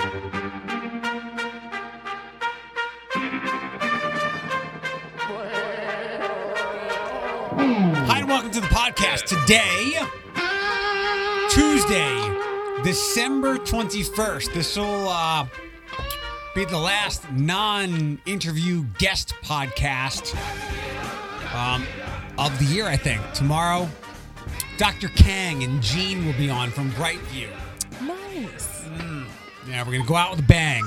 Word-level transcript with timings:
Hi, 0.00 0.06
and 8.20 8.28
welcome 8.28 8.50
to 8.52 8.60
the 8.60 8.66
podcast. 8.68 9.26
Today, 9.26 9.92
Tuesday, 11.50 12.82
December 12.82 13.56
21st. 13.58 14.54
This 14.54 14.74
will 14.78 15.06
uh, 15.10 15.46
be 16.54 16.64
the 16.64 16.78
last 16.78 17.30
non 17.32 18.22
interview 18.24 18.84
guest 18.96 19.34
podcast 19.42 20.34
um, 21.54 21.84
of 22.38 22.58
the 22.58 22.64
year, 22.64 22.86
I 22.86 22.96
think. 22.96 23.20
Tomorrow, 23.34 23.86
Dr. 24.78 25.08
Kang 25.08 25.62
and 25.62 25.82
Gene 25.82 26.24
will 26.24 26.38
be 26.38 26.48
on 26.48 26.70
from 26.70 26.90
Brightview. 26.92 27.50
Nice. 28.00 28.79
Yeah, 29.70 29.82
we're 29.84 29.92
going 29.92 30.02
to 30.02 30.08
go 30.08 30.16
out 30.16 30.32
with 30.32 30.40
a 30.40 30.48
bang. 30.48 30.82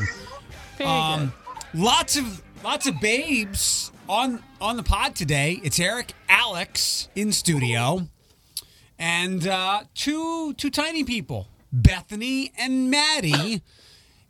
Um, 0.84 1.32
lots 1.74 2.18
of 2.18 2.44
lots 2.66 2.86
of 2.86 3.00
babes 3.00 3.94
on 4.10 4.44
on 4.60 4.76
the 4.76 4.84
pod 4.84 5.16
today. 5.16 5.62
It's 5.64 5.80
Eric, 5.80 6.12
Alex 6.28 7.08
in 7.16 7.32
studio, 7.32 8.10
and 9.00 9.48
uh, 9.48 9.84
two 9.96 10.54
two 10.56 10.70
tiny 10.70 11.06
people, 11.06 11.48
Bethany 11.72 12.52
and 12.58 12.92
Maddie. 12.92 13.62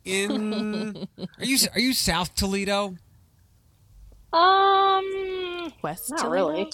In 0.05 1.07
are 1.17 1.45
you 1.45 1.57
are 1.73 1.79
you 1.79 1.93
South 1.93 2.35
Toledo? 2.35 2.95
Um. 4.31 5.73
West. 5.81 6.11
not 6.11 6.19
Toledo? 6.19 6.31
really. 6.31 6.71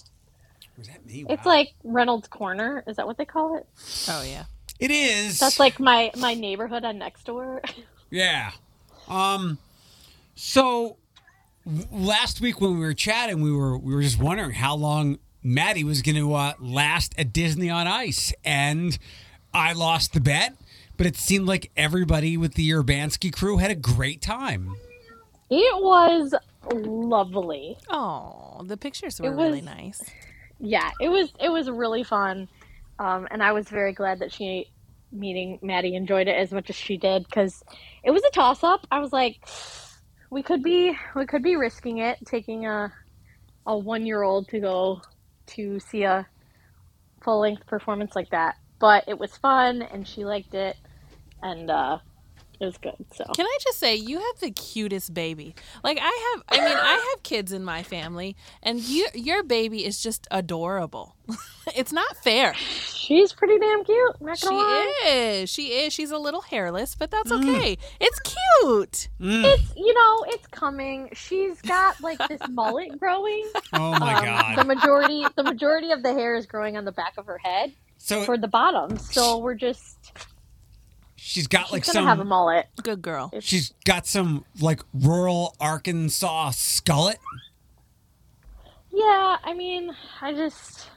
Was 0.78 0.88
that 0.88 1.06
me? 1.06 1.26
It's 1.30 1.46
like 1.46 1.74
Reynolds 1.86 2.28
Corner. 2.28 2.84
Is 2.88 2.98
that 2.98 3.08
what 3.08 3.18
they 3.18 3.26
call 3.26 3.56
it? 3.56 3.66
Oh 4.10 4.24
yeah. 4.24 4.44
It 4.80 4.92
is. 4.92 5.40
That's 5.40 5.60
like 5.60 5.80
my 5.80 6.12
my 6.18 6.34
neighborhood 6.34 6.84
on 6.86 6.98
next 6.98 7.24
door. 7.26 7.62
Yeah. 8.12 8.54
Um. 9.08 9.60
So 10.34 10.98
last 11.92 12.42
week 12.42 12.60
when 12.60 12.74
we 12.74 12.80
were 12.80 12.96
chatting, 12.96 13.42
we 13.44 13.52
were 13.52 13.78
we 13.78 13.94
were 13.94 14.02
just 14.02 14.20
wondering 14.20 14.54
how 14.54 14.76
long 14.76 15.20
Maddie 15.44 15.84
was 15.84 16.02
going 16.02 16.16
to 16.16 16.34
uh, 16.34 16.54
last 16.60 17.14
at 17.20 17.32
Disney 17.32 17.70
on 17.70 17.86
Ice, 17.86 18.34
and 18.44 18.98
I 19.54 19.74
lost 19.74 20.14
the 20.14 20.20
bet. 20.22 20.56
But 20.98 21.06
it 21.06 21.18
seemed 21.18 21.46
like 21.48 21.70
everybody 21.78 22.36
with 22.36 22.56
the 22.56 22.68
Urbanski 22.72 23.32
crew 23.32 23.58
had 23.58 23.70
a 23.70 23.76
great 23.76 24.22
time. 24.24 24.76
it 25.52 25.84
was 25.84 26.34
lovely. 26.74 27.78
Oh, 27.90 28.64
the 28.66 28.76
pictures 28.76 29.22
were 29.22 29.28
It 29.28 29.36
really 29.36 29.62
nice. 29.62 30.02
Yeah, 30.60 30.90
it 31.00 31.10
was 31.10 31.32
it 31.40 31.50
was 31.50 31.70
really 31.70 32.04
fun, 32.04 32.50
um, 33.00 33.28
and 33.32 33.44
I 33.44 33.54
was 33.54 33.70
very 33.70 33.94
glad 33.94 34.20
that 34.20 34.34
she 34.34 34.68
meeting 35.12 35.60
Maddie 35.64 35.96
enjoyed 35.96 36.28
it 36.28 36.38
as 36.38 36.52
much 36.52 36.70
as 36.70 36.76
she 36.76 36.98
did 36.98 37.26
because 37.26 37.64
it 38.04 38.12
was 38.12 38.24
a 38.24 38.32
toss 38.32 38.64
up. 38.64 38.86
I 38.92 39.00
was 39.00 39.14
like, 39.14 39.38
we 40.32 40.44
could 40.44 40.64
be 40.64 40.96
we 41.16 41.26
could 41.26 41.44
be 41.44 41.56
risking 41.56 42.00
it 42.00 42.20
taking 42.26 42.68
a 42.68 42.94
a 43.66 43.78
one 43.78 44.06
year 44.06 44.24
old 44.24 44.48
to 44.50 44.60
go 44.60 45.02
to 45.48 45.80
see 45.80 46.04
a 46.04 46.28
full 47.24 47.42
length 47.42 47.66
performance 47.68 48.16
like 48.16 48.30
that, 48.32 48.56
but 48.80 49.06
it 49.08 49.20
was 49.20 49.38
fun 49.38 49.82
and 49.82 50.08
she 50.08 50.26
liked 50.26 50.54
it, 50.54 50.78
and 51.42 51.72
uh, 51.72 52.00
it 52.60 52.66
was 52.66 52.78
good. 52.78 52.96
So 53.16 53.24
Can 53.36 53.46
I 53.46 53.58
just 53.62 53.80
say 53.80 53.96
you 53.96 54.18
have 54.20 54.40
the 54.42 54.52
cutest 54.52 55.14
baby? 55.14 55.56
Like 55.84 55.98
I 56.02 56.34
have 56.36 56.44
I 56.50 56.66
mean, 56.66 56.78
I 56.78 57.10
have 57.14 57.24
kids 57.24 57.52
in 57.52 57.64
my 57.64 57.84
family 57.84 58.36
and 58.62 58.80
you 58.82 59.08
your 59.14 59.44
baby 59.44 59.86
is 59.86 60.02
just 60.02 60.28
adorable. 60.32 61.16
it's 61.76 61.94
not 61.94 62.18
fair. 62.18 62.54
she's 62.56 63.32
pretty 63.34 63.58
damn 63.60 63.84
cute. 63.84 64.16
I'm 64.20 64.26
not 64.28 64.38
She 64.40 64.48
gonna 64.48 64.58
lie. 64.58 64.94
is. 65.08 65.50
She 65.50 65.68
is. 65.68 65.94
She's 65.94 66.12
a 66.12 66.18
little 66.18 66.42
hairless, 66.42 66.96
but 66.96 67.12
that's 67.12 67.32
okay. 67.32 67.78
It's 68.00 68.20
cute. 68.20 69.10
Mm. 69.22 69.44
It's 69.46 69.74
you 69.76 69.94
know 69.94 70.26
it's 70.28 70.48
coming. 70.48 71.10
She's 71.14 71.62
got 71.62 72.02
like 72.02 72.20
this 72.28 72.42
mullet 72.50 73.00
growing. 73.00 73.46
Oh 73.74 73.92
my 74.00 74.16
Um, 74.16 74.26
god! 74.26 74.58
The 74.58 74.64
majority, 74.66 75.26
the 75.36 75.44
majority 75.44 75.92
of 75.92 76.02
the 76.04 76.12
hair 76.14 76.36
is 76.36 76.46
growing 76.48 76.76
on 76.76 76.86
the 76.86 76.92
back 76.92 77.14
of 77.18 77.28
her 77.28 77.38
head 77.38 77.72
so 77.98 78.24
for 78.24 78.38
the 78.38 78.48
bottom. 78.48 78.98
So 78.98 79.38
we're 79.38 79.54
just 79.54 80.12
she's 81.20 81.48
got 81.48 81.66
she's 81.68 81.72
like 81.74 81.86
gonna 81.86 82.06
have 82.06 82.20
a 82.20 82.26
mullet. 82.26 82.68
Good 82.82 83.02
girl. 83.02 83.32
She's 83.40 83.74
got 83.86 84.08
some 84.08 84.46
like 84.60 84.82
rural 84.94 85.56
Arkansas 85.60 86.52
skullet. 86.52 87.18
Yeah, 88.92 89.38
I 89.44 89.54
mean, 89.54 89.96
I 90.22 90.34
just 90.34 90.90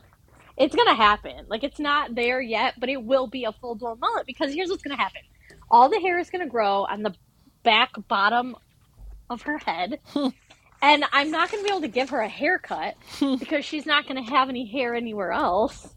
it's 0.56 0.74
gonna 0.74 0.94
happen. 0.94 1.46
Like 1.48 1.64
it's 1.64 1.78
not 1.78 2.14
there 2.14 2.40
yet, 2.40 2.74
but 2.78 2.88
it 2.88 3.02
will 3.02 3.26
be 3.26 3.44
a 3.44 3.52
full 3.52 3.74
blown 3.74 3.98
mullet 4.00 4.26
because 4.26 4.54
here's 4.54 4.68
what's 4.68 4.82
gonna 4.82 4.96
happen: 4.96 5.22
all 5.70 5.88
the 5.88 6.00
hair 6.00 6.18
is 6.18 6.30
gonna 6.30 6.48
grow 6.48 6.84
on 6.84 7.02
the 7.02 7.14
back 7.62 7.90
bottom 8.08 8.56
of 9.30 9.42
her 9.42 9.58
head. 9.58 10.00
And 10.82 11.04
I'm 11.12 11.30
not 11.30 11.48
going 11.48 11.62
to 11.62 11.64
be 11.64 11.70
able 11.70 11.82
to 11.82 11.88
give 11.88 12.10
her 12.10 12.20
a 12.20 12.28
haircut 12.28 12.96
because 13.38 13.64
she's 13.64 13.86
not 13.86 14.08
going 14.08 14.22
to 14.22 14.30
have 14.30 14.48
any 14.48 14.66
hair 14.66 14.96
anywhere 14.96 15.30
else. 15.30 15.88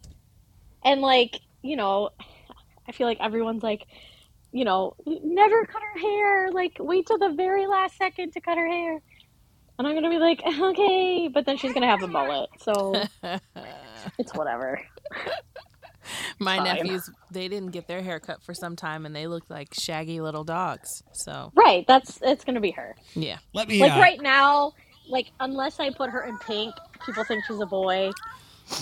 And 0.84 1.02
like, 1.02 1.40
you 1.63 1.75
know, 1.75 2.12
I 2.88 2.92
feel 2.92 3.07
like 3.07 3.18
everyone's 3.19 3.63
like, 3.63 3.88
you 4.55 4.63
know, 4.63 4.95
never 5.05 5.66
cut 5.66 5.81
her 5.81 5.99
hair. 5.99 6.49
Like, 6.49 6.77
wait 6.79 7.05
till 7.05 7.17
the 7.17 7.33
very 7.35 7.67
last 7.67 7.97
second 7.97 8.31
to 8.31 8.39
cut 8.39 8.57
her 8.57 8.66
hair. 8.66 9.01
And 9.77 9.85
I'm 9.85 9.93
going 9.93 10.05
to 10.05 10.09
be 10.09 10.17
like, 10.17 10.41
okay. 10.47 11.27
But 11.27 11.45
then 11.45 11.57
she's 11.57 11.73
going 11.73 11.81
to 11.81 11.89
have 11.89 12.01
a 12.03 12.07
mullet. 12.07 12.49
So 12.61 12.94
it's 14.17 14.33
whatever. 14.33 14.79
My 16.39 16.55
Fine. 16.55 16.63
nephews, 16.63 17.09
they 17.31 17.49
didn't 17.49 17.71
get 17.71 17.89
their 17.89 18.01
hair 18.01 18.21
cut 18.21 18.41
for 18.44 18.53
some 18.53 18.77
time 18.77 19.05
and 19.05 19.13
they 19.13 19.27
looked 19.27 19.49
like 19.51 19.73
shaggy 19.73 20.21
little 20.21 20.45
dogs. 20.45 21.03
So, 21.11 21.51
Right. 21.53 21.83
That's, 21.85 22.21
it's 22.21 22.45
going 22.45 22.55
to 22.55 22.61
be 22.61 22.71
her. 22.71 22.95
yeah. 23.13 23.39
Let 23.53 23.67
me. 23.67 23.81
Like, 23.81 23.97
uh, 23.97 23.99
right 23.99 24.21
now, 24.21 24.71
like, 25.09 25.31
unless 25.41 25.81
I 25.81 25.89
put 25.89 26.11
her 26.11 26.23
in 26.23 26.38
pink, 26.38 26.73
people 27.05 27.25
think 27.25 27.44
she's 27.45 27.59
a 27.59 27.65
boy. 27.65 28.11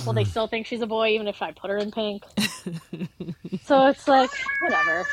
Well, 0.06 0.14
they 0.14 0.24
still 0.24 0.46
think 0.46 0.68
she's 0.68 0.82
a 0.82 0.88
boy 0.88 1.10
even 1.10 1.28
if 1.28 1.42
I 1.42 1.52
put 1.52 1.72
her 1.72 1.78
in 1.78 1.90
pink. 1.90 2.24
so 3.64 3.88
it's 3.88 4.08
like, 4.08 4.30
whatever. 4.62 5.04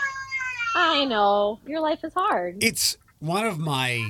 I 0.75 1.05
know. 1.05 1.59
Your 1.67 1.81
life 1.81 2.05
is 2.05 2.13
hard. 2.15 2.63
it's 2.63 2.97
one 3.19 3.47
of 3.47 3.59
my 3.59 4.07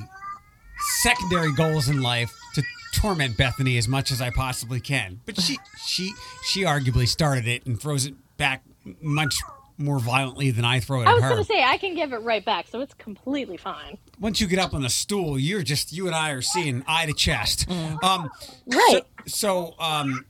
secondary 1.03 1.53
goals 1.53 1.89
in 1.89 2.01
life 2.01 2.33
to 2.55 2.63
torment 2.95 3.37
Bethany 3.37 3.77
as 3.77 3.89
much 3.89 4.11
as 4.13 4.21
I 4.21 4.31
possibly 4.31 4.81
can. 4.81 5.21
But 5.27 5.41
she 5.41 5.59
she 5.85 6.13
she 6.45 6.63
arguably 6.63 7.07
started 7.09 7.47
it 7.47 7.67
and 7.67 7.81
throws 7.81 8.07
it 8.07 8.15
back 8.37 8.63
much 9.01 9.37
more 9.77 9.99
violently 9.99 10.51
than 10.51 10.65
I 10.65 10.79
throw 10.81 11.01
it 11.01 11.07
I 11.09 11.15
was 11.15 11.23
going 11.23 11.37
to 11.39 11.45
say, 11.45 11.63
I 11.65 11.79
can 11.79 11.95
give 11.95 12.13
it 12.13 12.19
right 12.19 12.45
back, 12.45 12.67
so 12.69 12.81
it's 12.81 12.93
completely 12.95 13.57
fine. 13.57 13.97
Once 14.19 14.39
you 14.39 14.47
get 14.47 14.59
up 14.59 14.75
on 14.75 14.83
the 14.83 14.91
stool, 14.91 15.39
you're 15.39 15.63
just 15.63 15.91
you 15.93 16.07
and 16.07 16.15
I 16.15 16.33
are 16.33 16.43
seeing 16.43 16.85
eye 16.87 17.07
to 17.07 17.15
chest. 17.15 17.67
Um, 18.03 18.31
Right. 18.67 19.01
So, 19.27 19.75
so 19.75 19.75
um, 19.79 20.27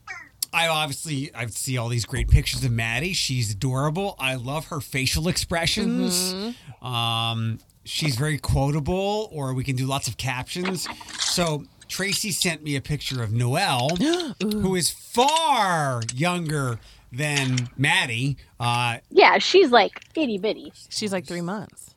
I 0.53 0.67
obviously 0.67 1.33
I 1.33 1.45
see 1.47 1.77
all 1.77 1.87
these 1.89 2.05
great 2.05 2.29
pictures 2.29 2.63
of 2.63 2.71
Maddie. 2.71 3.13
She's 3.13 3.51
adorable. 3.51 4.15
I 4.19 4.35
love 4.35 4.67
her 4.67 4.81
facial 4.81 5.27
expressions. 5.27 6.33
Um, 6.81 7.59
she's 7.85 8.15
very 8.15 8.37
quotable, 8.37 9.29
or 9.31 9.53
we 9.53 9.63
can 9.63 9.75
do 9.75 9.85
lots 9.85 10.07
of 10.07 10.17
captions. 10.17 10.87
So 11.19 11.63
Tracy 11.87 12.31
sent 12.31 12.63
me 12.63 12.75
a 12.75 12.81
picture 12.81 13.23
of 13.23 13.31
Noelle, 13.31 13.89
who 14.41 14.75
is 14.75 14.89
far 14.89 16.01
younger 16.13 16.79
than 17.11 17.69
Maddie. 17.77 18.37
Uh, 18.59 18.97
Yeah, 19.09 19.37
she's 19.37 19.71
like 19.71 20.01
itty 20.15 20.37
bitty. 20.37 20.71
She's 20.89 21.11
like 21.11 21.25
three 21.25 21.41
months. 21.41 21.95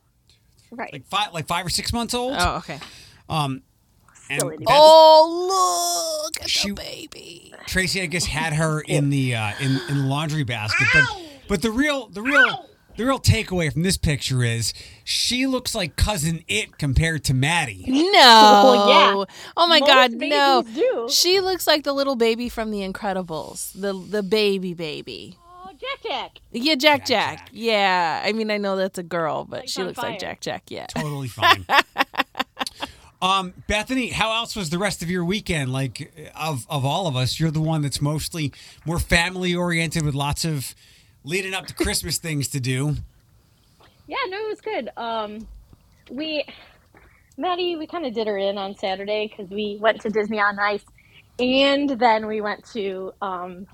Right. 0.70 0.92
like 0.92 1.06
five, 1.06 1.32
like 1.32 1.46
five 1.46 1.64
or 1.64 1.70
six 1.70 1.92
months 1.92 2.14
old. 2.14 2.34
Oh, 2.36 2.56
okay. 2.56 2.80
Um, 3.28 3.62
and 4.34 4.40
Still 4.40 4.50
itty 4.50 4.64
Beth- 4.64 4.76
Oh, 4.78 6.24
look 6.26 6.42
at 6.42 6.50
She- 6.50 6.68
the 6.68 6.74
baby. 6.74 7.52
Tracy, 7.66 8.02
I 8.02 8.06
guess, 8.06 8.26
had 8.26 8.52
her 8.52 8.80
in 8.82 9.10
the 9.10 9.34
uh, 9.34 9.52
in 9.60 9.80
in 9.88 9.98
the 9.98 10.04
laundry 10.04 10.44
basket. 10.44 10.86
But 10.92 11.04
but 11.48 11.62
the 11.62 11.70
real 11.70 12.08
the 12.08 12.20
real 12.22 12.68
the 12.96 13.04
real 13.06 13.18
takeaway 13.18 13.72
from 13.72 13.82
this 13.82 13.96
picture 13.96 14.44
is 14.44 14.72
she 15.02 15.46
looks 15.46 15.74
like 15.74 15.96
Cousin 15.96 16.44
Itt 16.46 16.78
compared 16.78 17.24
to 17.24 17.34
Maddie. 17.34 17.84
No. 17.88 18.10
Well, 18.12 18.88
yeah. 19.28 19.34
Oh 19.56 19.66
my 19.66 19.80
Most 19.80 19.90
God, 19.90 20.12
no. 20.12 20.62
do. 20.62 21.08
She 21.10 21.40
looks 21.40 21.66
like 21.66 21.82
the 21.84 21.92
little 21.92 22.14
baby 22.16 22.48
from 22.48 22.70
The 22.70 22.80
Incredibles, 22.86 23.72
the 23.80 23.92
the 23.94 24.22
baby 24.22 24.74
baby. 24.74 25.36
Oh, 25.48 25.70
Jack 25.72 26.02
Jack. 26.02 26.30
Yeah, 26.52 26.74
Jack 26.74 27.00
Jack 27.00 27.06
Jack. 27.06 27.38
Jack. 27.38 27.48
Yeah, 27.52 28.22
I 28.24 28.32
mean 28.32 28.50
I 28.50 28.58
know 28.58 28.76
that's 28.76 28.98
a 28.98 29.02
girl, 29.02 29.44
but 29.46 29.60
Lights 29.60 29.72
she 29.72 29.80
on 29.80 29.86
looks 29.88 29.98
like 29.98 30.10
fire. 30.12 30.18
Jack 30.20 30.40
Jack. 30.40 30.62
Yeah. 30.68 30.86
Totally 30.86 31.28
fine. 31.28 31.66
Um, 33.24 33.54
Bethany, 33.68 34.08
how 34.08 34.34
else 34.34 34.54
was 34.54 34.68
the 34.68 34.76
rest 34.76 35.02
of 35.02 35.08
your 35.08 35.24
weekend? 35.24 35.72
Like, 35.72 36.12
of 36.38 36.66
of 36.68 36.84
all 36.84 37.06
of 37.06 37.16
us, 37.16 37.40
you're 37.40 37.50
the 37.50 37.58
one 37.58 37.80
that's 37.80 38.02
mostly 38.02 38.52
more 38.84 38.98
family 38.98 39.54
oriented 39.54 40.04
with 40.04 40.14
lots 40.14 40.44
of 40.44 40.74
leading 41.24 41.54
up 41.54 41.66
to 41.68 41.74
Christmas 41.74 42.18
things 42.18 42.48
to 42.48 42.60
do. 42.60 42.96
Yeah, 44.06 44.18
no, 44.28 44.36
it 44.36 44.48
was 44.50 44.60
good. 44.60 44.90
Um, 44.98 45.48
we, 46.10 46.44
Maddie, 47.38 47.76
we 47.76 47.86
kind 47.86 48.04
of 48.04 48.12
did 48.12 48.26
her 48.26 48.36
in 48.36 48.58
on 48.58 48.76
Saturday 48.76 49.28
because 49.28 49.50
we 49.50 49.78
went 49.80 50.02
to 50.02 50.10
Disney 50.10 50.38
on 50.38 50.58
Ice, 50.58 50.84
and 51.38 51.88
then 51.88 52.26
we 52.26 52.42
went 52.42 52.62
to 52.74 53.14
um, 53.22 53.66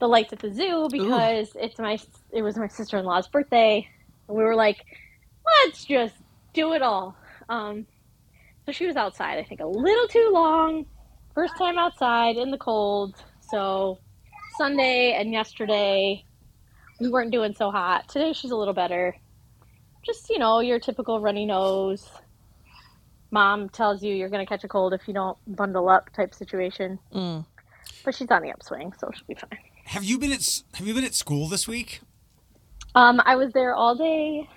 the 0.00 0.08
lights 0.08 0.32
at 0.32 0.40
the 0.40 0.52
zoo 0.52 0.88
because 0.90 1.52
it's 1.54 1.78
my 1.78 1.96
it 2.32 2.42
was 2.42 2.56
my 2.56 2.66
sister 2.66 2.98
in 2.98 3.04
law's 3.04 3.28
birthday, 3.28 3.88
and 4.26 4.36
we 4.36 4.42
were 4.42 4.56
like, 4.56 4.84
let's 5.46 5.84
just 5.84 6.16
do 6.54 6.72
it 6.72 6.82
all. 6.82 7.14
Um, 7.48 7.86
so 8.66 8.72
she 8.72 8.86
was 8.86 8.96
outside, 8.96 9.38
I 9.38 9.44
think, 9.44 9.60
a 9.60 9.66
little 9.66 10.08
too 10.08 10.30
long. 10.32 10.86
First 11.34 11.56
time 11.56 11.78
outside 11.78 12.36
in 12.36 12.50
the 12.50 12.58
cold. 12.58 13.16
So 13.40 13.98
Sunday 14.58 15.12
and 15.12 15.32
yesterday, 15.32 16.24
we 17.00 17.08
weren't 17.08 17.30
doing 17.30 17.54
so 17.54 17.70
hot. 17.70 18.08
Today 18.08 18.32
she's 18.32 18.50
a 18.50 18.56
little 18.56 18.74
better. 18.74 19.16
Just, 20.04 20.28
you 20.30 20.38
know, 20.38 20.60
your 20.60 20.78
typical 20.78 21.20
runny 21.20 21.46
nose. 21.46 22.08
Mom 23.30 23.68
tells 23.68 24.02
you 24.02 24.14
you're 24.14 24.28
going 24.28 24.44
to 24.44 24.48
catch 24.48 24.64
a 24.64 24.68
cold 24.68 24.92
if 24.92 25.06
you 25.06 25.14
don't 25.14 25.38
bundle 25.46 25.88
up 25.88 26.10
type 26.12 26.34
situation. 26.34 26.98
Mm. 27.14 27.44
But 28.04 28.14
she's 28.14 28.30
on 28.30 28.42
the 28.42 28.50
upswing, 28.50 28.92
so 28.98 29.10
she'll 29.14 29.26
be 29.26 29.34
fine. 29.34 29.58
Have 29.84 30.04
you 30.04 30.18
been 30.18 30.32
at 30.32 30.62
Have 30.74 30.86
you 30.86 30.94
been 30.94 31.04
at 31.04 31.14
school 31.14 31.48
this 31.48 31.66
week? 31.66 32.00
Um, 32.94 33.20
I 33.24 33.36
was 33.36 33.52
there 33.52 33.74
all 33.74 33.94
day. 33.94 34.48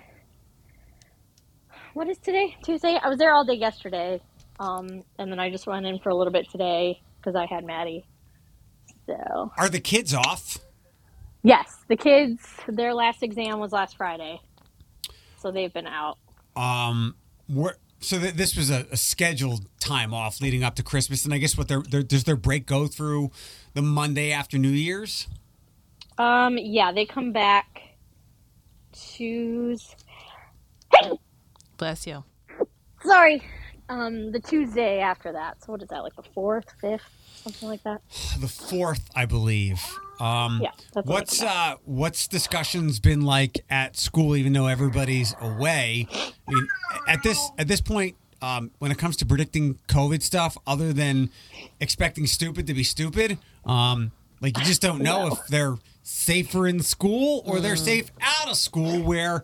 What 1.94 2.08
is 2.08 2.18
today? 2.18 2.56
Tuesday. 2.64 2.98
I 3.00 3.08
was 3.08 3.18
there 3.18 3.32
all 3.32 3.44
day 3.44 3.54
yesterday, 3.54 4.20
um, 4.58 5.04
and 5.16 5.30
then 5.30 5.38
I 5.38 5.48
just 5.48 5.64
went 5.66 5.86
in 5.86 6.00
for 6.00 6.08
a 6.08 6.14
little 6.14 6.32
bit 6.32 6.50
today 6.50 7.00
because 7.18 7.36
I 7.36 7.46
had 7.46 7.64
Maddie. 7.64 8.04
So 9.06 9.52
Are 9.56 9.68
the 9.68 9.78
kids 9.78 10.12
off? 10.12 10.58
yes, 11.44 11.84
the 11.88 11.96
kids. 11.96 12.42
Their 12.66 12.94
last 12.94 13.22
exam 13.22 13.60
was 13.60 13.70
last 13.70 13.96
Friday, 13.96 14.40
so 15.38 15.52
they've 15.52 15.72
been 15.72 15.86
out. 15.86 16.18
Um, 16.56 17.14
where, 17.48 17.76
so 18.00 18.18
th- 18.18 18.34
this 18.34 18.56
was 18.56 18.70
a, 18.70 18.86
a 18.90 18.96
scheduled 18.96 19.66
time 19.78 20.12
off 20.12 20.40
leading 20.40 20.64
up 20.64 20.74
to 20.76 20.82
Christmas, 20.82 21.24
and 21.24 21.32
I 21.32 21.38
guess 21.38 21.56
what 21.56 21.68
their, 21.68 21.82
their 21.82 22.02
does 22.02 22.24
their 22.24 22.36
break 22.36 22.66
go 22.66 22.88
through 22.88 23.30
the 23.74 23.82
Monday 23.82 24.32
after 24.32 24.58
New 24.58 24.68
Year's? 24.68 25.28
Um, 26.18 26.58
yeah, 26.58 26.90
they 26.90 27.06
come 27.06 27.30
back 27.30 27.82
Tuesday. 28.92 29.94
Bless 31.76 32.06
you. 32.06 32.24
Sorry, 33.04 33.42
um, 33.88 34.32
the 34.32 34.40
Tuesday 34.40 35.00
after 35.00 35.32
that. 35.32 35.62
So 35.62 35.72
what 35.72 35.82
is 35.82 35.88
that? 35.88 36.02
Like 36.02 36.16
the 36.16 36.22
fourth, 36.22 36.64
fifth, 36.80 37.02
something 37.42 37.68
like 37.68 37.82
that. 37.82 38.00
The 38.40 38.48
fourth, 38.48 39.10
I 39.14 39.26
believe. 39.26 39.80
Um, 40.20 40.60
Yeah, 40.62 40.70
that's 40.92 41.06
what 41.06 41.14
what's 41.14 41.42
uh, 41.42 41.74
what's 41.84 42.28
discussions 42.28 43.00
been 43.00 43.22
like 43.22 43.64
at 43.68 43.96
school, 43.96 44.36
even 44.36 44.52
though 44.52 44.68
everybody's 44.68 45.34
away? 45.40 46.06
I 46.12 46.50
mean, 46.50 46.68
at 47.08 47.22
this 47.22 47.50
at 47.58 47.68
this 47.68 47.80
point, 47.80 48.16
um, 48.40 48.70
when 48.78 48.90
it 48.90 48.98
comes 48.98 49.16
to 49.18 49.26
predicting 49.26 49.78
COVID 49.88 50.22
stuff, 50.22 50.56
other 50.66 50.92
than 50.92 51.30
expecting 51.80 52.26
stupid 52.26 52.66
to 52.68 52.74
be 52.74 52.84
stupid, 52.84 53.38
um, 53.66 54.12
like 54.40 54.56
you 54.56 54.64
just 54.64 54.80
don't 54.80 55.02
know 55.02 55.26
if 55.26 55.46
they're 55.48 55.76
safer 56.04 56.66
in 56.66 56.80
school 56.80 57.42
or 57.44 57.60
they're 57.60 57.76
safe 57.76 58.12
out 58.22 58.48
of 58.48 58.56
school, 58.56 59.02
where 59.02 59.42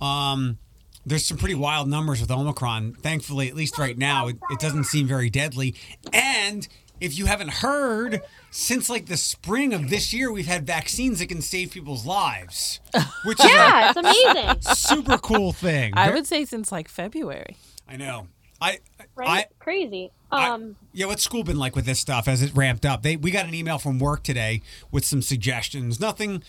um, 0.00 0.58
there's 1.04 1.24
some 1.24 1.36
pretty 1.36 1.54
wild 1.54 1.88
numbers 1.88 2.20
with 2.20 2.30
Omicron. 2.30 2.94
Thankfully, 2.94 3.48
at 3.48 3.54
least 3.56 3.78
right 3.78 3.96
now, 3.98 4.28
it, 4.28 4.36
it 4.50 4.58
doesn't 4.60 4.84
seem 4.84 5.06
very 5.06 5.30
deadly. 5.30 5.74
And 6.12 6.66
if 7.00 7.18
you 7.18 7.26
haven't 7.26 7.50
heard, 7.54 8.22
since 8.50 8.88
like 8.88 9.06
the 9.06 9.16
spring 9.16 9.74
of 9.74 9.90
this 9.90 10.12
year, 10.12 10.30
we've 10.30 10.46
had 10.46 10.66
vaccines 10.66 11.18
that 11.18 11.26
can 11.26 11.42
save 11.42 11.72
people's 11.72 12.06
lives, 12.06 12.78
which 13.24 13.40
is 13.40 13.46
Yeah, 13.50 13.90
it's 13.90 13.98
amazing, 13.98 14.60
super 14.74 15.18
cool 15.18 15.52
thing. 15.52 15.92
I 15.96 16.10
would 16.12 16.26
say 16.26 16.44
since 16.44 16.70
like 16.70 16.88
February. 16.88 17.56
I 17.88 17.96
know. 17.96 18.28
I, 18.60 18.78
right? 19.16 19.28
I, 19.28 19.46
Crazy. 19.58 20.12
I- 20.30 20.48
Um, 20.50 20.76
yeah, 20.92 21.06
what's 21.06 21.24
school 21.24 21.42
been 21.42 21.58
like 21.58 21.74
with 21.74 21.84
this 21.84 21.98
stuff 21.98 22.28
as 22.28 22.42
it 22.42 22.52
ramped 22.54 22.86
up? 22.86 23.02
They 23.02 23.16
we 23.16 23.32
got 23.32 23.46
an 23.46 23.54
email 23.54 23.78
from 23.78 23.98
work 23.98 24.22
today 24.22 24.62
with 24.92 25.04
some 25.04 25.20
suggestions. 25.20 25.98
Nothing 25.98 26.44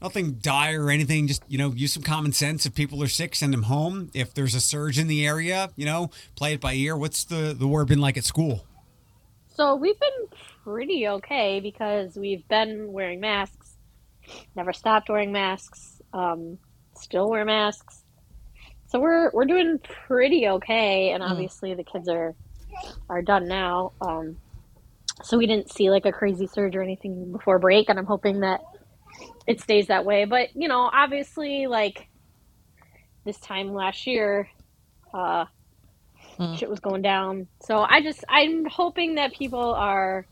nothing 0.00 0.34
dire 0.34 0.84
or 0.84 0.90
anything, 0.90 1.26
just 1.26 1.42
you 1.48 1.58
know, 1.58 1.72
use 1.72 1.92
some 1.92 2.02
common 2.02 2.32
sense. 2.32 2.66
If 2.66 2.74
people 2.74 3.02
are 3.02 3.08
sick, 3.08 3.34
send 3.34 3.52
them 3.52 3.64
home. 3.64 4.10
If 4.14 4.34
there's 4.34 4.54
a 4.54 4.60
surge 4.60 4.98
in 4.98 5.08
the 5.08 5.26
area, 5.26 5.70
you 5.76 5.84
know, 5.86 6.10
play 6.36 6.54
it 6.54 6.60
by 6.60 6.74
ear. 6.74 6.96
What's 6.96 7.24
the 7.24 7.54
the 7.58 7.66
word 7.66 7.88
been 7.88 8.00
like 8.00 8.16
at 8.16 8.24
school? 8.24 8.64
So 9.54 9.74
we've 9.74 9.98
been 9.98 10.28
pretty 10.64 11.08
okay 11.08 11.60
because 11.60 12.16
we've 12.16 12.46
been 12.48 12.92
wearing 12.92 13.18
masks, 13.20 13.76
never 14.54 14.72
stopped 14.72 15.08
wearing 15.08 15.32
masks, 15.32 16.00
um, 16.12 16.58
still 16.96 17.28
wear 17.28 17.44
masks. 17.44 18.04
So 18.86 19.00
we're 19.00 19.30
we're 19.32 19.44
doing 19.46 19.78
pretty 20.06 20.48
okay, 20.48 21.10
and 21.10 21.22
Mm. 21.22 21.30
obviously 21.30 21.74
the 21.74 21.84
kids 21.84 22.08
are 22.08 22.34
are 23.08 23.22
done 23.22 23.48
now. 23.48 23.92
Um, 24.00 24.36
so 25.24 25.36
we 25.36 25.46
didn't 25.46 25.72
see 25.72 25.90
like 25.90 26.06
a 26.06 26.12
crazy 26.12 26.46
surge 26.46 26.76
or 26.76 26.82
anything 26.82 27.32
before 27.32 27.58
break, 27.58 27.88
and 27.88 27.98
I'm 27.98 28.06
hoping 28.06 28.40
that 28.40 28.60
it 29.46 29.60
stays 29.60 29.88
that 29.88 30.04
way. 30.04 30.24
But 30.24 30.50
you 30.54 30.68
know, 30.68 30.90
obviously, 30.92 31.66
like 31.66 32.08
this 33.24 33.38
time 33.40 33.72
last 33.74 34.06
year, 34.06 34.48
uh, 35.14 35.46
Mm. 36.38 36.56
shit 36.58 36.70
was 36.70 36.80
going 36.80 37.02
down. 37.02 37.48
So 37.62 37.78
I 37.80 38.02
just 38.02 38.24
I'm 38.28 38.64
hoping 38.66 39.16
that 39.16 39.34
people 39.34 39.74
are 39.74 40.26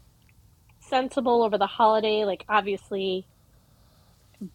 sensible 0.81 1.43
over 1.45 1.59
the 1.59 1.67
holiday. 1.67 2.25
Like 2.25 2.45
obviously, 2.49 3.29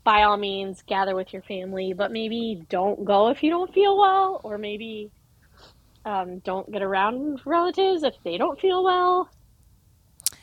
by 0.05 0.23
all 0.23 0.37
means, 0.37 0.83
gather 0.87 1.15
with 1.15 1.33
your 1.33 1.41
family, 1.43 1.93
but 1.97 2.11
maybe 2.11 2.63
don't 2.69 3.05
go 3.05 3.29
if 3.29 3.43
you 3.43 3.49
don't 3.49 3.73
feel 3.73 3.97
well, 3.97 4.41
or 4.43 4.57
maybe 4.57 5.11
um, 6.05 6.39
don't 6.39 6.71
get 6.71 6.81
around 6.81 7.41
relatives 7.45 8.03
if 8.03 8.15
they 8.23 8.37
don't 8.37 8.59
feel 8.59 8.83
well. 8.83 9.29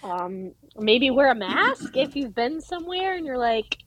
Um, 0.03 0.53
maybe 0.77 1.11
wear 1.11 1.31
a 1.31 1.35
mask 1.35 1.97
if 1.97 2.15
you've 2.15 2.35
been 2.35 2.61
somewhere 2.61 3.15
and 3.15 3.27
you're 3.27 3.39
like, 3.39 3.79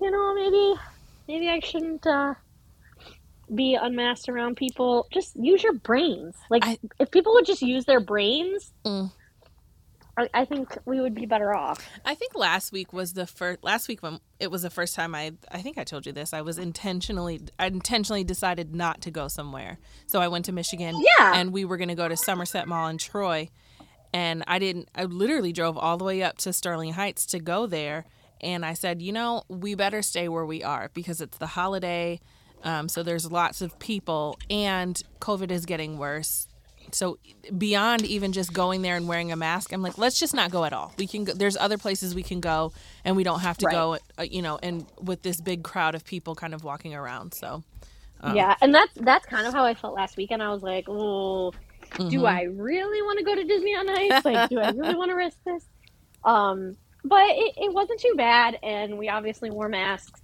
you 0.00 0.10
know, 0.10 0.34
maybe 0.34 0.80
maybe 1.28 1.48
I 1.50 1.60
shouldn't 1.60 2.06
uh, 2.06 2.34
be 3.54 3.74
unmasked 3.80 4.28
around 4.28 4.56
people. 4.56 5.06
Just 5.12 5.36
use 5.36 5.62
your 5.62 5.74
brains. 5.74 6.34
Like 6.50 6.64
I- 6.66 6.78
if 6.98 7.10
people 7.10 7.34
would 7.34 7.46
just 7.46 7.62
use 7.62 7.84
their 7.84 8.00
brains, 8.00 8.72
Mm. 8.84 9.12
I, 10.16 10.28
I 10.32 10.44
think 10.44 10.78
we 10.84 11.00
would 11.00 11.14
be 11.16 11.26
better 11.26 11.52
off. 11.52 11.84
I 12.04 12.14
think 12.14 12.36
last 12.36 12.70
week 12.70 12.92
was 12.92 13.14
the 13.14 13.26
first. 13.26 13.64
Last 13.64 13.88
week 13.88 14.00
when 14.00 14.20
it 14.38 14.48
was 14.48 14.62
the 14.62 14.70
first 14.70 14.94
time 14.94 15.12
I. 15.12 15.32
I 15.50 15.60
think 15.60 15.76
I 15.76 15.82
told 15.82 16.06
you 16.06 16.12
this. 16.12 16.32
I 16.32 16.40
was 16.42 16.56
intentionally. 16.56 17.40
I 17.58 17.66
intentionally 17.66 18.22
decided 18.22 18.74
not 18.76 19.00
to 19.02 19.10
go 19.10 19.26
somewhere. 19.26 19.78
So 20.06 20.20
I 20.20 20.28
went 20.28 20.44
to 20.44 20.52
Michigan. 20.52 21.02
Yeah. 21.18 21.32
And 21.34 21.52
we 21.52 21.64
were 21.64 21.76
going 21.76 21.88
to 21.88 21.96
go 21.96 22.06
to 22.06 22.16
Somerset 22.16 22.68
Mall 22.68 22.86
in 22.88 22.98
Troy, 22.98 23.50
and 24.14 24.44
I 24.46 24.58
didn't. 24.60 24.88
I 24.94 25.04
literally 25.04 25.52
drove 25.52 25.76
all 25.76 25.98
the 25.98 26.04
way 26.04 26.22
up 26.22 26.38
to 26.38 26.52
Sterling 26.52 26.92
Heights 26.94 27.26
to 27.26 27.40
go 27.40 27.66
there. 27.66 28.06
And 28.40 28.64
I 28.64 28.74
said, 28.74 29.02
you 29.02 29.12
know, 29.12 29.42
we 29.48 29.74
better 29.74 30.02
stay 30.02 30.28
where 30.28 30.46
we 30.46 30.62
are 30.62 30.90
because 30.94 31.20
it's 31.20 31.38
the 31.38 31.48
holiday. 31.48 32.20
Um, 32.62 32.88
so 32.88 33.02
there's 33.02 33.30
lots 33.30 33.60
of 33.60 33.78
people, 33.78 34.38
and 34.48 35.02
COVID 35.20 35.50
is 35.50 35.66
getting 35.66 35.98
worse. 35.98 36.48
So 36.92 37.18
beyond 37.58 38.04
even 38.06 38.32
just 38.32 38.52
going 38.52 38.82
there 38.82 38.96
and 38.96 39.08
wearing 39.08 39.32
a 39.32 39.36
mask, 39.36 39.72
I'm 39.72 39.82
like, 39.82 39.98
let's 39.98 40.18
just 40.20 40.34
not 40.34 40.50
go 40.50 40.64
at 40.64 40.72
all. 40.72 40.92
We 40.96 41.06
can 41.06 41.24
go, 41.24 41.32
there's 41.32 41.56
other 41.56 41.76
places 41.78 42.14
we 42.14 42.22
can 42.22 42.40
go, 42.40 42.72
and 43.04 43.16
we 43.16 43.24
don't 43.24 43.40
have 43.40 43.58
to 43.58 43.66
Right. 43.66 43.72
go, 43.72 43.98
uh, 44.18 44.22
you 44.22 44.42
know, 44.42 44.58
and 44.62 44.86
with 45.02 45.22
this 45.22 45.40
big 45.40 45.64
crowd 45.64 45.94
of 45.94 46.04
people 46.04 46.34
kind 46.34 46.54
of 46.54 46.62
walking 46.64 46.94
around. 46.94 47.34
So 47.34 47.64
yeah, 48.34 48.56
and 48.60 48.74
that's 48.74 48.92
that's 48.96 49.26
kind 49.26 49.46
of 49.46 49.52
how 49.54 49.64
I 49.64 49.74
felt 49.74 49.94
last 49.94 50.16
weekend. 50.16 50.42
I 50.42 50.50
was 50.52 50.62
like, 50.62 50.86
oh, 50.88 51.52
Mm-hmm. 51.94 52.08
do 52.08 52.26
I 52.26 52.42
really 52.42 53.02
want 53.02 53.18
to 53.18 53.24
go 53.24 53.34
to 53.34 53.44
Disney 53.44 53.74
on 53.74 53.88
Ice? 54.12 54.24
Like, 54.24 54.50
do 54.50 54.60
I 54.60 54.70
really 54.70 54.94
want 54.96 55.10
to 55.10 55.14
risk 55.16 55.36
this? 55.44 55.64
Um, 56.24 56.76
but 57.04 57.24
it, 57.28 57.54
it 57.56 57.72
wasn't 57.72 58.00
too 58.00 58.14
bad, 58.16 58.58
and 58.62 58.98
we 58.98 59.08
obviously 59.08 59.50
wore 59.50 59.68
masks. 59.68 60.20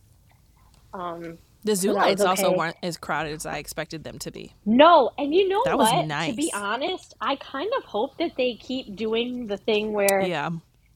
Um, 0.93 1.39
the 1.63 1.77
zoo 1.77 1.89
was 1.89 1.97
lights 1.97 2.23
also 2.23 2.57
weren't 2.57 2.77
as 2.83 2.97
crowded 2.97 3.35
as 3.35 3.45
I 3.47 3.59
expected 3.59 4.03
them 4.03 4.19
to 4.21 4.31
be. 4.31 4.55
no, 4.65 5.11
and 5.19 5.35
you 5.35 5.47
know 5.49 5.63
That 5.67 5.77
was 5.77 5.93
what? 5.93 6.07
nice. 6.07 6.31
To 6.31 6.37
be 6.37 6.51
honest, 6.55 7.15
I 7.21 7.37
kind 7.37 7.71
of 7.77 7.85
hope 7.85 8.17
that 8.19 8.33
they 8.37 8.55
keep 8.55 8.97
doing 8.97 9.47
the 9.47 9.59
thing 9.59 9.93
where 9.93 10.23
Yeah, 10.23 10.49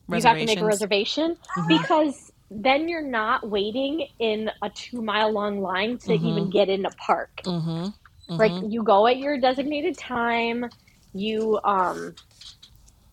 you 0.08 0.14
have 0.14 0.22
to 0.38 0.46
make 0.46 0.60
a 0.60 0.64
reservation 0.64 1.36
because 1.68 2.32
then 2.50 2.88
you're 2.88 3.06
not 3.06 3.48
waiting 3.48 4.06
in 4.18 4.50
a 4.62 4.70
two 4.70 5.02
mile 5.02 5.30
long 5.32 5.60
line 5.60 5.98
to 5.98 6.14
even 6.14 6.50
get 6.50 6.68
in 6.70 6.86
a 6.86 6.90
park. 6.90 7.40
Mm-hmm. 7.44 7.88
Like 8.28 8.52
you 8.68 8.82
go 8.82 9.06
at 9.06 9.18
your 9.18 9.38
designated 9.38 9.98
time, 9.98 10.66
you 11.12 11.60
um 11.64 12.14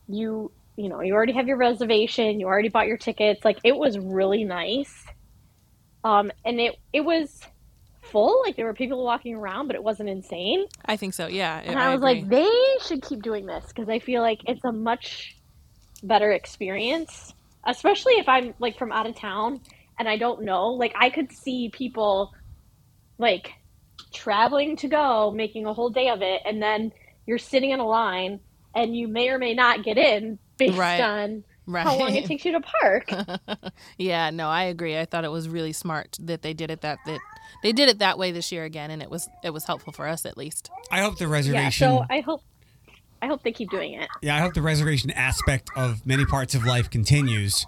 you 0.08 0.52
you 0.78 0.90
know, 0.90 1.02
you 1.02 1.14
already 1.14 1.34
have 1.34 1.48
your 1.48 1.58
reservation, 1.58 2.40
you 2.40 2.48
already 2.48 2.70
bought 2.70 2.88
your 2.88 2.98
tickets. 2.98 3.44
Like 3.44 3.60
it 3.64 3.76
was 3.76 4.00
really 4.00 4.44
nice. 4.44 5.06
Um 6.04 6.32
and 6.46 6.60
it 6.60 6.76
it 6.94 7.02
was 7.02 7.42
full, 8.02 8.42
like 8.46 8.56
there 8.56 8.66
were 8.66 8.74
people 8.74 9.04
walking 9.04 9.36
around, 9.36 9.68
but 9.68 9.76
it 9.76 9.84
wasn't 9.84 10.10
insane. 10.10 10.66
I 10.86 10.98
think 10.98 11.14
so. 11.14 11.28
Yeah, 11.28 11.62
And 11.64 11.80
I, 11.80 11.94
was 11.94 12.02
agree. 12.02 12.22
like, 12.22 12.30
they 12.30 12.50
should 12.86 13.02
keep 13.02 13.22
doing 13.22 13.46
this 13.46 13.66
because 13.68 13.90
I 13.90 14.00
feel 14.00 14.22
like 14.22 14.40
it's 14.48 14.64
a 14.66 14.72
much 14.72 15.36
better 16.04 16.32
experience, 16.32 17.34
especially 17.66 18.14
if 18.14 18.28
I'm 18.28 18.54
like 18.60 18.78
from 18.78 18.92
out 18.92 19.08
of 19.08 19.16
town 19.16 19.62
and 20.00 20.10
I 20.10 20.18
don't 20.18 20.44
know. 20.44 20.70
Like, 20.70 20.94
I 21.00 21.10
could 21.10 21.32
see 21.32 21.70
people 21.70 22.34
like 23.18 23.52
traveling 24.14 24.76
to 24.78 24.88
go, 24.88 25.32
making 25.32 25.66
a 25.66 25.74
whole 25.74 25.90
day 25.90 26.10
of 26.10 26.22
it, 26.22 26.42
and 26.46 26.62
then 26.62 26.92
you're 27.26 27.38
sitting 27.38 27.72
in 27.72 27.80
a 27.80 27.88
line 27.88 28.40
and 28.76 28.96
you 28.96 29.08
may 29.08 29.30
or 29.30 29.38
may 29.38 29.54
not 29.54 29.84
get 29.84 29.98
in 29.98 30.40
based 30.58 30.78
Right. 30.78 31.02
on 31.02 31.44
right. 31.66 31.84
how 31.84 31.98
long 31.98 32.16
it 32.16 32.26
takes 32.26 32.46
you 32.46 32.54
to 32.54 32.62
park. 32.62 33.12
yeah, 33.98 34.30
no, 34.30 34.48
I 34.50 34.64
agree. 34.64 34.98
I 34.98 35.06
thought 35.06 35.24
it 35.26 35.32
was 35.32 35.50
really 35.50 35.74
smart 35.74 36.18
that 36.22 36.42
they 36.42 36.54
did 36.54 36.72
it 36.72 36.82
that 36.82 37.00
that 37.06 37.20
they 37.64 37.74
did 37.74 37.90
it 37.90 38.00
that 38.00 38.18
way 38.18 38.32
this 38.32 38.52
year 38.52 38.64
again, 38.64 38.92
and 38.92 39.02
it 39.02 39.10
was 39.10 39.28
it 39.44 39.52
was 39.52 39.66
helpful 39.66 39.94
for 39.94 40.08
us 40.08 40.26
at 40.26 40.38
least. 40.38 40.70
I 40.90 41.02
hope 41.02 41.18
the 41.18 41.26
yeah, 41.26 41.32
reservation. 41.32 41.88
so 41.90 42.06
I 42.10 42.22
hope 42.22 42.44
I 43.22 43.28
hope 43.28 43.44
they 43.44 43.52
keep 43.52 43.70
doing 43.70 43.94
it. 43.94 44.08
Yeah, 44.22 44.36
I 44.36 44.40
hope 44.40 44.54
the 44.54 44.62
reservation 44.62 45.12
aspect 45.12 45.70
of 45.76 46.06
many 46.06 46.26
parts 46.26 46.56
of 46.56 46.66
life 46.66 46.90
continues. 46.90 47.66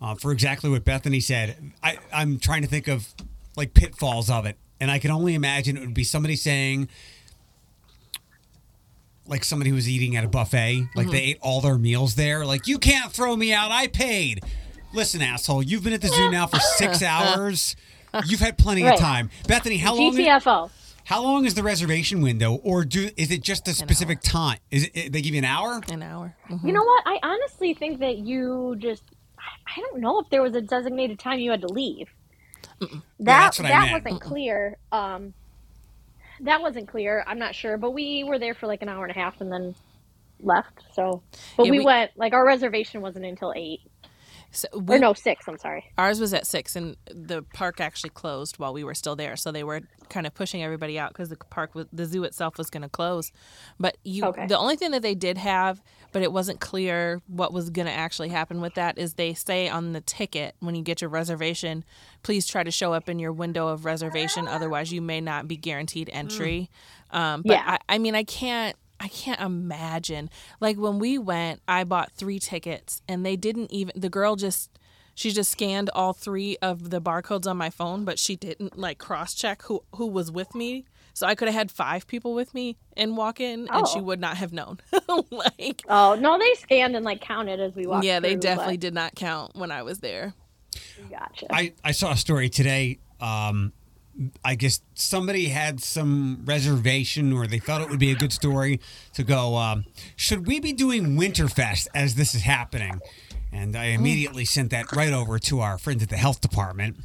Uh, 0.00 0.14
for 0.14 0.30
exactly 0.30 0.68
what 0.68 0.84
Bethany 0.84 1.20
said, 1.20 1.72
I, 1.82 1.98
I'm 2.12 2.38
trying 2.38 2.60
to 2.62 2.68
think 2.68 2.86
of 2.86 3.14
like 3.56 3.72
pitfalls 3.72 4.28
of 4.28 4.44
it, 4.44 4.58
and 4.80 4.90
I 4.90 4.98
can 4.98 5.10
only 5.10 5.34
imagine 5.34 5.76
it 5.76 5.80
would 5.80 5.94
be 5.94 6.04
somebody 6.04 6.36
saying, 6.36 6.88
like 9.26 9.44
somebody 9.44 9.70
who 9.70 9.76
was 9.76 9.88
eating 9.88 10.16
at 10.16 10.24
a 10.24 10.28
buffet, 10.28 10.86
like 10.94 11.10
they 11.10 11.22
ate 11.22 11.38
all 11.40 11.60
their 11.60 11.78
meals 11.78 12.14
there. 12.14 12.44
Like 12.46 12.66
you 12.66 12.78
can't 12.78 13.12
throw 13.12 13.34
me 13.36 13.52
out, 13.52 13.70
I 13.70 13.88
paid. 13.88 14.42
Listen, 14.92 15.20
asshole, 15.20 15.62
you've 15.62 15.82
been 15.82 15.92
at 15.92 16.00
the 16.00 16.08
zoo 16.08 16.30
now 16.30 16.46
for 16.46 16.58
six 16.60 17.02
hours. 17.02 17.74
You've 18.24 18.40
had 18.40 18.56
plenty 18.56 18.86
of 18.86 18.98
time. 18.98 19.30
Bethany, 19.46 19.78
how 19.78 19.94
long? 19.94 20.14
GTFO. 20.14 20.70
How 21.04 21.22
long 21.22 21.44
is 21.44 21.54
the 21.54 21.62
reservation 21.62 22.20
window, 22.20 22.54
or 22.64 22.84
do 22.84 23.10
is 23.16 23.30
it 23.30 23.40
just 23.42 23.68
a 23.68 23.74
specific 23.74 24.20
time? 24.22 24.58
Is 24.72 24.90
it 24.92 25.12
they 25.12 25.22
give 25.22 25.34
you 25.34 25.38
an 25.38 25.44
hour? 25.44 25.80
An 25.90 26.02
hour. 26.02 26.34
Mhm. 26.50 26.64
You 26.66 26.72
know 26.72 26.82
what? 26.82 27.02
I 27.06 27.18
honestly 27.22 27.74
think 27.74 28.00
that 28.00 28.18
you 28.18 28.74
just 28.78 29.02
I 29.46 29.80
don't 29.80 30.00
know 30.00 30.18
if 30.20 30.28
there 30.30 30.42
was 30.42 30.54
a 30.56 30.60
designated 30.60 31.18
time 31.20 31.38
you 31.38 31.50
had 31.50 31.60
to 31.60 31.68
leave. 31.68 32.08
That 33.20 33.58
I 33.60 33.68
that 33.68 33.92
wasn't 33.92 34.20
clear. 34.20 34.76
Um 34.92 35.34
that 36.40 36.60
wasn't 36.60 36.88
clear. 36.88 37.24
I'm 37.26 37.38
not 37.38 37.54
sure, 37.54 37.78
but 37.78 37.92
we 37.92 38.22
were 38.24 38.38
there 38.38 38.54
for 38.54 38.66
like 38.66 38.82
an 38.82 38.88
hour 38.90 39.04
and 39.04 39.10
a 39.10 39.18
half 39.18 39.40
and 39.40 39.50
then 39.50 39.74
left. 40.40 40.84
So, 40.92 41.22
but 41.56 41.64
Yeah, 41.66 41.70
we, 41.72 41.78
we- 41.78 41.84
went 41.84 42.10
like 42.16 42.32
our 42.34 42.46
reservation 42.46 43.00
wasn't 43.00 43.24
until 43.24 43.52
8. 43.56 43.80
So 44.52 44.68
Or 44.88 44.98
no, 44.98 45.12
6, 45.12 45.48
I'm 45.48 45.58
sorry. 45.58 45.84
Ours 45.98 46.20
was 46.20 46.32
at 46.32 46.46
six, 46.46 46.76
and 46.76 46.96
the 47.12 47.42
park 47.42 47.80
actually 47.80 48.10
closed 48.10 48.58
while 48.58 48.72
we 48.72 48.84
were 48.84 48.94
still 48.94 49.16
there. 49.16 49.36
So 49.36 49.50
they 49.52 49.64
were 49.64 49.82
kind 50.08 50.26
of 50.26 50.34
pushing 50.34 50.62
everybody 50.62 50.98
out 50.98 51.10
because 51.12 51.28
the 51.28 51.36
park, 51.36 51.74
was, 51.74 51.86
the 51.92 52.06
zoo 52.06 52.22
itself, 52.24 52.56
was 52.56 52.70
going 52.70 52.82
to 52.84 52.88
close. 52.88 53.32
But 53.78 53.98
you, 54.04 54.24
Okay. 54.24 54.46
the 54.46 54.56
only 54.56 54.76
thing 54.76 54.92
that 54.92 55.02
they 55.02 55.14
did 55.14 55.36
have, 55.36 55.82
but 56.16 56.22
it 56.22 56.32
wasn't 56.32 56.60
clear 56.60 57.20
what 57.26 57.52
was 57.52 57.68
going 57.68 57.84
to 57.84 57.92
actually 57.92 58.30
happen 58.30 58.62
with 58.62 58.72
that, 58.72 58.96
is 58.96 59.12
they 59.12 59.34
say 59.34 59.68
on 59.68 59.92
the 59.92 60.00
ticket 60.00 60.54
when 60.60 60.74
you 60.74 60.80
get 60.80 61.02
your 61.02 61.10
reservation, 61.10 61.84
please 62.22 62.46
try 62.46 62.64
to 62.64 62.70
show 62.70 62.94
up 62.94 63.10
in 63.10 63.18
your 63.18 63.34
window 63.34 63.68
of 63.68 63.84
reservation, 63.84 64.48
otherwise 64.48 64.90
you 64.90 65.02
may 65.02 65.20
not 65.20 65.46
be 65.46 65.58
guaranteed 65.58 66.08
entry. 66.10 66.70
Um, 67.10 67.42
but 67.42 67.52
Yeah. 67.52 67.64
I, 67.66 67.96
I 67.96 67.98
mean, 67.98 68.14
I 68.14 68.24
can't. 68.24 68.74
I 68.98 69.08
can't 69.08 69.42
imagine. 69.42 70.30
Like 70.58 70.78
when 70.78 70.98
we 70.98 71.18
went, 71.18 71.60
I 71.68 71.84
bought 71.84 72.12
three 72.12 72.38
tickets 72.38 73.02
and 73.06 73.26
they 73.26 73.36
didn't 73.36 73.70
even 73.70 73.92
the 73.94 74.08
girl 74.08 74.36
just 74.36 74.70
she 75.14 75.32
just 75.32 75.52
scanned 75.52 75.90
all 75.94 76.14
three 76.14 76.56
of 76.62 76.88
the 76.88 77.02
barcodes 77.02 77.46
on 77.46 77.58
my 77.58 77.68
phone, 77.68 78.06
but 78.06 78.18
she 78.18 78.36
didn't 78.36 78.78
like 78.78 78.96
cross 78.96 79.34
check 79.34 79.60
who 79.64 79.82
who 79.96 80.06
was 80.06 80.30
with 80.30 80.54
me. 80.54 80.86
So 81.16 81.26
I 81.26 81.34
could 81.34 81.48
have 81.48 81.54
had 81.54 81.70
five 81.70 82.06
people 82.06 82.34
with 82.34 82.52
me 82.52 82.76
and 82.94 83.16
walk 83.16 83.40
in 83.40 83.68
and 83.70 83.88
she 83.88 84.00
Oh. 84.00 84.02
would 84.02 84.20
not 84.20 84.36
have 84.36 84.52
known. 84.52 84.78
like 85.30 85.80
Oh, 85.88 86.14
no, 86.20 86.38
they 86.38 86.52
scanned 86.56 86.94
and 86.94 87.06
like 87.06 87.22
counted 87.22 87.58
as 87.58 87.74
we 87.74 87.86
walked 87.86 88.04
yeah, 88.04 88.20
they 88.20 88.32
through, 88.32 88.40
definitely 88.40 88.76
but- 88.76 88.80
did 88.82 88.92
not 88.92 89.14
count 89.14 89.56
when 89.56 89.70
I 89.70 89.82
was 89.82 90.00
there. 90.00 90.34
Gotcha. 91.10 91.46
I, 91.50 91.72
I 91.82 91.92
saw 91.92 92.12
a 92.12 92.18
story 92.18 92.50
today. 92.50 92.98
Um, 93.18 93.72
I 94.44 94.56
guess 94.56 94.82
somebody 94.94 95.46
had 95.46 95.80
some 95.82 96.42
reservation 96.44 97.32
or 97.32 97.46
they 97.46 97.60
thought 97.60 97.80
it 97.80 97.88
would 97.88 97.98
be 97.98 98.10
a 98.10 98.14
good 98.14 98.32
story 98.34 98.78
to 99.14 99.22
go, 99.24 99.56
um, 99.56 99.86
should 100.16 100.46
we 100.46 100.60
be 100.60 100.74
doing 100.74 101.16
Winterfest 101.16 101.88
as 101.94 102.16
this 102.16 102.34
is 102.34 102.42
happening? 102.42 103.00
And 103.52 103.74
I 103.74 103.86
immediately 103.86 104.44
sent 104.44 104.70
that 104.72 104.92
right 104.92 105.14
over 105.14 105.38
to 105.38 105.60
our 105.60 105.78
friends 105.78 106.02
at 106.02 106.10
the 106.10 106.18
health 106.18 106.42
department. 106.42 106.98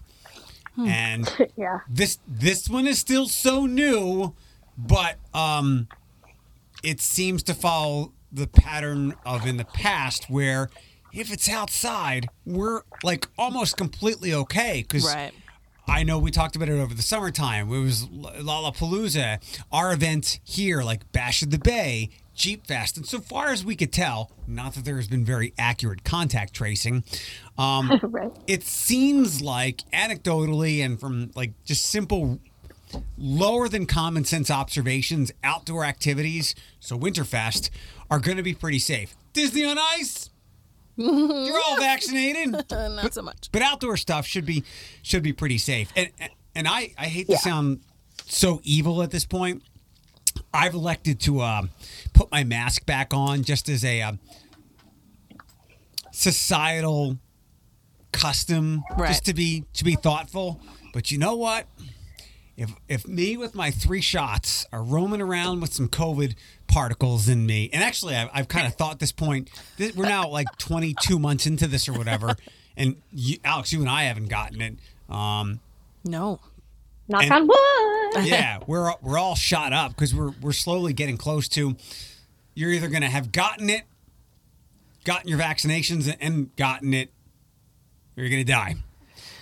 And 0.77 1.29
yeah. 1.55 1.79
this 1.89 2.19
this 2.27 2.69
one 2.69 2.87
is 2.87 2.99
still 2.99 3.27
so 3.27 3.65
new, 3.65 4.33
but 4.77 5.17
um, 5.33 5.87
it 6.83 6.99
seems 7.01 7.43
to 7.43 7.53
follow 7.53 8.13
the 8.31 8.47
pattern 8.47 9.13
of 9.25 9.45
in 9.45 9.57
the 9.57 9.65
past 9.65 10.29
where 10.29 10.69
if 11.13 11.31
it's 11.31 11.49
outside, 11.49 12.29
we're 12.45 12.81
like 13.03 13.27
almost 13.37 13.75
completely 13.77 14.33
okay 14.33 14.81
because 14.87 15.05
Right. 15.05 15.33
I 15.87 16.03
know 16.03 16.19
we 16.19 16.31
talked 16.31 16.55
about 16.55 16.69
it 16.69 16.79
over 16.79 16.93
the 16.93 17.01
summertime. 17.01 17.71
It 17.71 17.79
was 17.81 18.05
Lollapalooza, 18.07 19.39
our 19.71 19.91
event 19.91 20.39
here, 20.43 20.83
like 20.83 21.11
Bash 21.11 21.41
of 21.41 21.49
the 21.51 21.57
Bay, 21.59 22.09
Jeep 22.33 22.65
Fest, 22.65 22.97
and 22.97 23.05
so 23.05 23.19
far 23.19 23.50
as 23.50 23.63
we 23.65 23.75
could 23.75 23.91
tell, 23.91 24.31
not 24.47 24.73
that 24.73 24.85
there 24.85 24.95
has 24.95 25.07
been 25.07 25.25
very 25.25 25.53
accurate 25.57 26.03
contact 26.03 26.53
tracing, 26.53 27.03
um, 27.57 28.00
right. 28.03 28.31
it 28.47 28.63
seems 28.63 29.41
like 29.41 29.81
anecdotally 29.91 30.83
and 30.83 31.00
from 31.00 31.31
like 31.35 31.51
just 31.65 31.85
simple 31.85 32.39
lower 33.17 33.69
than 33.69 33.85
common 33.85 34.25
sense 34.25 34.51
observations 34.51 35.31
outdoor 35.45 35.85
activities 35.85 36.53
so 36.81 36.97
winterfest 37.00 37.69
are 38.09 38.19
going 38.19 38.35
to 38.35 38.43
be 38.43 38.53
pretty 38.53 38.79
safe 38.79 39.15
disney 39.31 39.63
on 39.63 39.77
ice 39.79 40.29
you're 40.97 41.57
all 41.69 41.77
vaccinated 41.77 42.50
not 42.69 43.13
so 43.13 43.21
much. 43.21 43.47
but 43.53 43.61
outdoor 43.61 43.95
stuff 43.95 44.25
should 44.25 44.45
be 44.45 44.61
should 45.01 45.23
be 45.23 45.31
pretty 45.31 45.57
safe 45.57 45.89
and 45.95 46.09
and 46.53 46.67
i 46.67 46.93
i 46.97 47.05
hate 47.05 47.27
to 47.27 47.31
Yeah. 47.33 47.38
sound 47.39 47.79
so 48.25 48.59
evil 48.65 49.01
at 49.01 49.11
this 49.11 49.23
point 49.23 49.63
i've 50.53 50.74
elected 50.74 51.20
to 51.22 51.41
um, 51.41 51.70
put 52.13 52.31
my 52.31 52.43
mask 52.43 52.86
back 52.86 53.13
on 53.13 53.43
just 53.43 53.70
as 53.70 53.84
a 53.86 54.01
um, 54.01 54.20
societal 56.12 57.17
custom 58.12 58.84
Right. 58.98 59.08
just 59.08 59.25
to 59.25 59.34
be 59.34 59.63
to 59.74 59.84
be 59.86 59.96
thoughtful 59.96 60.60
but 60.93 61.12
you 61.12 61.17
know 61.17 61.36
what 61.36 61.65
if 62.58 62.70
if 62.89 63.08
me 63.08 63.38
with 63.38 63.55
my 63.55 63.72
three 63.72 64.01
shots 64.01 64.65
are 64.74 64.84
roaming 64.84 65.22
around 65.22 65.62
with 65.62 65.74
some 65.74 65.88
COVID 65.88 66.36
particles 66.67 67.27
in 67.29 67.46
me, 67.46 67.70
and 67.74 67.81
actually 67.84 68.15
I've, 68.15 68.29
I've 68.34 68.48
kind 68.50 68.67
of 68.67 68.75
thought 68.75 69.00
this 69.00 69.12
point, 69.13 69.50
this, 69.77 69.96
we're 69.96 70.05
now 70.05 70.27
like 70.29 70.48
22 70.58 71.17
months 71.17 71.48
into 71.48 71.65
this 71.67 71.88
or 71.89 71.93
whatever, 71.93 72.36
and 72.77 72.98
you, 73.12 73.38
Alex, 73.43 73.72
you 73.74 73.79
and 73.79 73.89
I 73.89 74.03
haven't 74.03 74.27
gotten 74.27 74.62
it. 74.62 74.75
Um, 75.10 75.60
No. 76.03 76.39
Knock 77.08 77.24
And- 77.24 77.31
on 77.34 77.48
wood. 77.48 78.00
yeah, 78.24 78.60
we're 78.68 78.94
we're 79.01 79.18
all 79.18 79.36
shot 79.36 79.74
up 79.74 79.91
because 79.91 80.13
we're 80.13 80.32
we're 80.41 80.51
slowly 80.51 80.94
getting 80.94 81.18
close 81.18 81.48
to. 81.50 81.75
You're 82.53 82.72
either 82.72 82.89
going 82.89 83.01
to 83.03 83.10
have 83.10 83.32
gotten 83.32 83.70
it, 83.70 83.84
gotten 85.06 85.30
your 85.30 85.39
vaccinations, 85.39 86.13
and 86.20 86.53
gotten 86.56 86.94
it, 86.94 87.10
or 88.18 88.24
you're 88.24 88.30
going 88.30 88.46
to 88.46 88.51
die. 88.51 88.75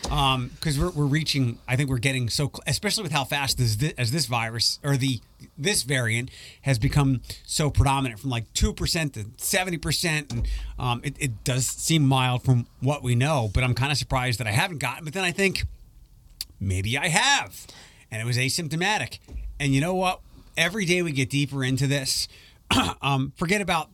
Um, 0.09 0.49
because 0.55 0.79
we're 0.79 0.91
we're 0.91 1.05
reaching. 1.05 1.57
I 1.67 1.75
think 1.75 1.89
we're 1.89 1.97
getting 1.97 2.29
so, 2.29 2.45
cl- 2.47 2.61
especially 2.67 3.03
with 3.03 3.11
how 3.11 3.25
fast 3.25 3.57
this, 3.57 3.75
thi- 3.75 3.93
as 3.97 4.11
this 4.11 4.27
virus 4.27 4.79
or 4.83 4.97
the 4.97 5.19
this 5.57 5.83
variant 5.83 6.31
has 6.61 6.79
become 6.79 7.21
so 7.45 7.69
predominant 7.69 8.19
from 8.19 8.29
like 8.29 8.51
two 8.53 8.73
percent 8.73 9.13
to 9.15 9.25
seventy 9.37 9.77
percent, 9.77 10.31
and 10.31 10.47
um, 10.79 11.01
it, 11.03 11.15
it 11.19 11.43
does 11.43 11.65
seem 11.67 12.05
mild 12.05 12.43
from 12.43 12.65
what 12.79 13.03
we 13.03 13.13
know. 13.13 13.49
But 13.53 13.63
I'm 13.63 13.73
kind 13.73 13.91
of 13.91 13.97
surprised 13.97 14.39
that 14.39 14.47
I 14.47 14.51
haven't 14.51 14.77
gotten. 14.77 15.03
But 15.03 15.13
then 15.13 15.23
I 15.23 15.31
think 15.31 15.63
maybe 16.59 16.97
I 16.97 17.09
have. 17.09 17.67
And 18.11 18.21
it 18.21 18.25
was 18.25 18.37
asymptomatic. 18.37 19.19
And 19.59 19.73
you 19.73 19.81
know 19.81 19.95
what? 19.95 20.21
Every 20.57 20.85
day 20.85 21.01
we 21.01 21.11
get 21.11 21.29
deeper 21.29 21.63
into 21.63 21.87
this, 21.87 22.27
um, 23.01 23.33
forget 23.35 23.61
about 23.61 23.89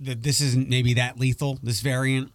that 0.00 0.22
this 0.22 0.40
isn't 0.40 0.68
maybe 0.68 0.94
that 0.94 1.18
lethal, 1.18 1.58
this 1.62 1.80
variant. 1.80 2.30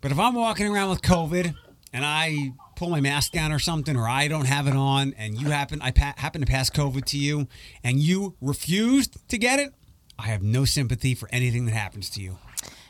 But 0.00 0.12
if 0.12 0.18
I'm 0.18 0.34
walking 0.34 0.66
around 0.66 0.90
with 0.90 1.02
COVID 1.02 1.54
and 1.92 2.04
I 2.04 2.52
pull 2.76 2.90
my 2.90 3.00
mask 3.00 3.32
down 3.32 3.52
or 3.52 3.58
something, 3.58 3.96
or 3.96 4.08
I 4.08 4.28
don't 4.28 4.46
have 4.46 4.66
it 4.66 4.74
on, 4.74 5.14
and 5.18 5.40
you 5.40 5.50
happen, 5.50 5.82
I 5.82 5.90
pa- 5.90 6.14
happen 6.16 6.40
to 6.40 6.46
pass 6.46 6.70
COVID 6.70 7.04
to 7.06 7.18
you, 7.18 7.46
and 7.84 7.98
you 7.98 8.36
refused 8.40 9.16
to 9.28 9.38
get 9.38 9.58
it, 9.58 9.74
I 10.18 10.28
have 10.28 10.42
no 10.42 10.64
sympathy 10.64 11.14
for 11.14 11.28
anything 11.32 11.66
that 11.66 11.74
happens 11.74 12.08
to 12.10 12.22
you. 12.22 12.38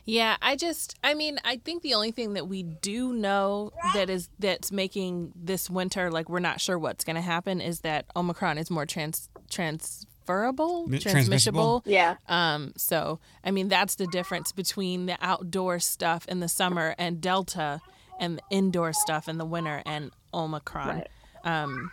Yeah, 0.04 0.36
I 0.42 0.56
just 0.56 0.96
I 1.04 1.14
mean, 1.14 1.38
I 1.44 1.56
think 1.56 1.82
the 1.82 1.94
only 1.94 2.10
thing 2.10 2.34
that 2.34 2.48
we 2.48 2.62
do 2.62 3.12
know 3.12 3.72
that 3.94 4.10
is 4.10 4.28
that's 4.38 4.72
making 4.72 5.32
this 5.36 5.70
winter 5.70 6.10
like 6.10 6.28
we're 6.28 6.40
not 6.40 6.60
sure 6.60 6.78
what's 6.78 7.04
going 7.04 7.16
to 7.16 7.22
happen 7.22 7.60
is 7.60 7.80
that 7.80 8.06
Omicron 8.16 8.58
is 8.58 8.70
more 8.70 8.86
trans 8.86 9.28
transferable, 9.50 10.88
transmissible. 11.00 11.82
Yeah. 11.84 12.16
Um 12.28 12.72
so 12.76 13.20
I 13.44 13.50
mean 13.50 13.68
that's 13.68 13.96
the 13.96 14.06
difference 14.06 14.52
between 14.52 15.06
the 15.06 15.16
outdoor 15.20 15.78
stuff 15.78 16.26
in 16.28 16.40
the 16.40 16.48
summer 16.48 16.94
and 16.98 17.20
Delta 17.20 17.80
and 18.18 18.38
the 18.38 18.42
indoor 18.50 18.92
stuff 18.92 19.28
in 19.28 19.38
the 19.38 19.46
winter 19.46 19.82
and 19.86 20.10
Omicron. 20.32 21.04
Right. 21.44 21.90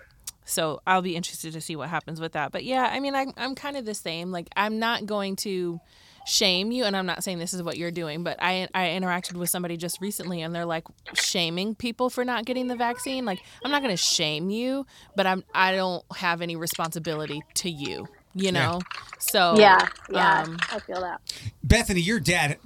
So 0.47 0.79
I'll 0.87 1.01
be 1.01 1.15
interested 1.17 1.51
to 1.53 1.61
see 1.61 1.75
what 1.75 1.89
happens 1.89 2.21
with 2.21 2.31
that. 2.31 2.53
But 2.53 2.63
yeah, 2.63 2.89
I 2.89 3.01
mean, 3.01 3.15
I'm, 3.15 3.33
I'm 3.35 3.53
kind 3.53 3.75
of 3.75 3.83
the 3.83 3.93
same. 3.93 4.31
Like, 4.31 4.47
I'm 4.55 4.79
not 4.79 5.05
going 5.05 5.35
to 5.37 5.81
shame 6.27 6.71
you, 6.71 6.83
and 6.83 6.95
I'm 6.95 7.05
not 7.05 7.23
saying 7.23 7.39
this 7.39 7.53
is 7.53 7.63
what 7.63 7.77
you're 7.77 7.91
doing, 7.91 8.23
but 8.23 8.37
I, 8.41 8.67
I 8.73 8.87
interacted 8.87 9.37
with 9.37 9.49
somebody 9.49 9.77
just 9.77 10.01
recently, 10.01 10.41
and 10.41 10.53
they're 10.53 10.65
like 10.65 10.83
shaming 11.13 11.73
people 11.75 12.09
for 12.09 12.25
not 12.25 12.45
getting 12.45 12.67
the 12.67 12.75
vaccine. 12.75 13.25
Like, 13.25 13.39
I'm 13.63 13.71
not 13.71 13.81
going 13.81 13.93
to 13.93 14.01
shame 14.01 14.49
you, 14.49 14.85
but 15.15 15.25
I'm, 15.25 15.43
I 15.53 15.71
don't 15.73 16.03
have 16.15 16.41
any 16.41 16.55
responsibility 16.55 17.41
to 17.55 17.69
you, 17.69 18.07
you 18.35 18.51
know? 18.51 18.81
So, 19.19 19.55
Yeah. 19.57 19.87
Yeah. 20.09 20.41
um, 20.43 20.57
I 20.71 20.79
feel 20.79 21.01
that. 21.01 21.21
Bethany, 21.63 22.01
your 22.01 22.19
dad, 22.19 22.57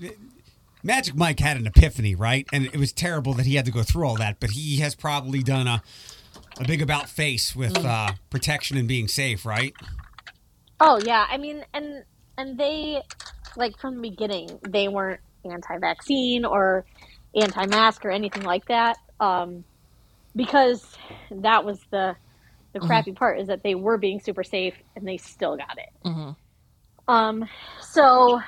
Magic 0.84 1.15
Mike 1.15 1.39
had 1.39 1.58
an 1.58 1.68
epiphany, 1.68 2.15
right? 2.15 2.48
And 2.51 2.65
it 2.65 2.77
was 2.77 2.91
terrible 2.91 3.34
that 3.34 3.46
he 3.46 3.56
had 3.56 3.65
to 3.65 3.72
go 3.72 3.84
through 3.84 4.08
all 4.08 4.15
that, 4.15 4.39
but 4.39 4.51
he 4.51 4.77
has 4.77 4.96
probably 4.96 5.44
done 5.44 5.68
a 5.68 5.84
a 6.60 6.65
big 6.65 6.82
about 6.82 7.10
face 7.10 7.56
with 7.56 7.75
uh, 7.86 8.12
protection 8.30 8.77
and 8.77 8.88
being 8.88 9.08
safe, 9.08 9.46
right? 9.46 9.74
Oh 10.80 11.00
yeah, 11.03 11.25
I 11.30 11.38
mean, 11.38 11.63
and 11.74 12.03
and 12.38 12.58
they 12.58 13.01
like 13.58 13.77
from 13.79 13.96
the 13.96 14.10
beginning 14.10 14.60
they 14.67 14.88
weren't 14.88 15.22
anti-vaccine 15.46 16.46
or 16.46 16.86
anti-mask 17.36 18.05
or 18.05 18.12
anything 18.12 18.43
like 18.43 18.65
that, 18.67 18.98
um, 19.20 19.63
because 20.36 20.86
that 21.31 21.65
was 21.65 21.79
the 21.91 22.15
the 22.74 22.79
crappy 22.79 23.12
part 23.12 23.39
is 23.39 23.48
that 23.48 23.63
they 23.63 23.75
were 23.75 23.98
being 23.98 24.20
super 24.20 24.43
safe 24.43 24.75
and 24.96 25.08
they 25.08 25.17
still 25.17 25.58
got 25.58 25.77
it. 25.77 26.08
Mhm. 26.08 26.36
Um, 27.08 27.46
so 27.81 28.41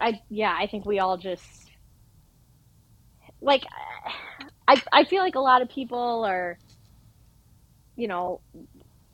I 0.00 0.20
yeah, 0.30 0.54
I 0.58 0.66
think 0.66 0.86
we 0.86 1.00
all 1.00 1.16
just 1.16 1.70
like 3.40 3.64
I 4.68 4.80
I 4.92 5.04
feel 5.04 5.22
like 5.22 5.34
a 5.34 5.40
lot 5.40 5.62
of 5.62 5.68
people 5.68 6.24
are 6.24 6.58
you 7.96 8.08
know 8.08 8.40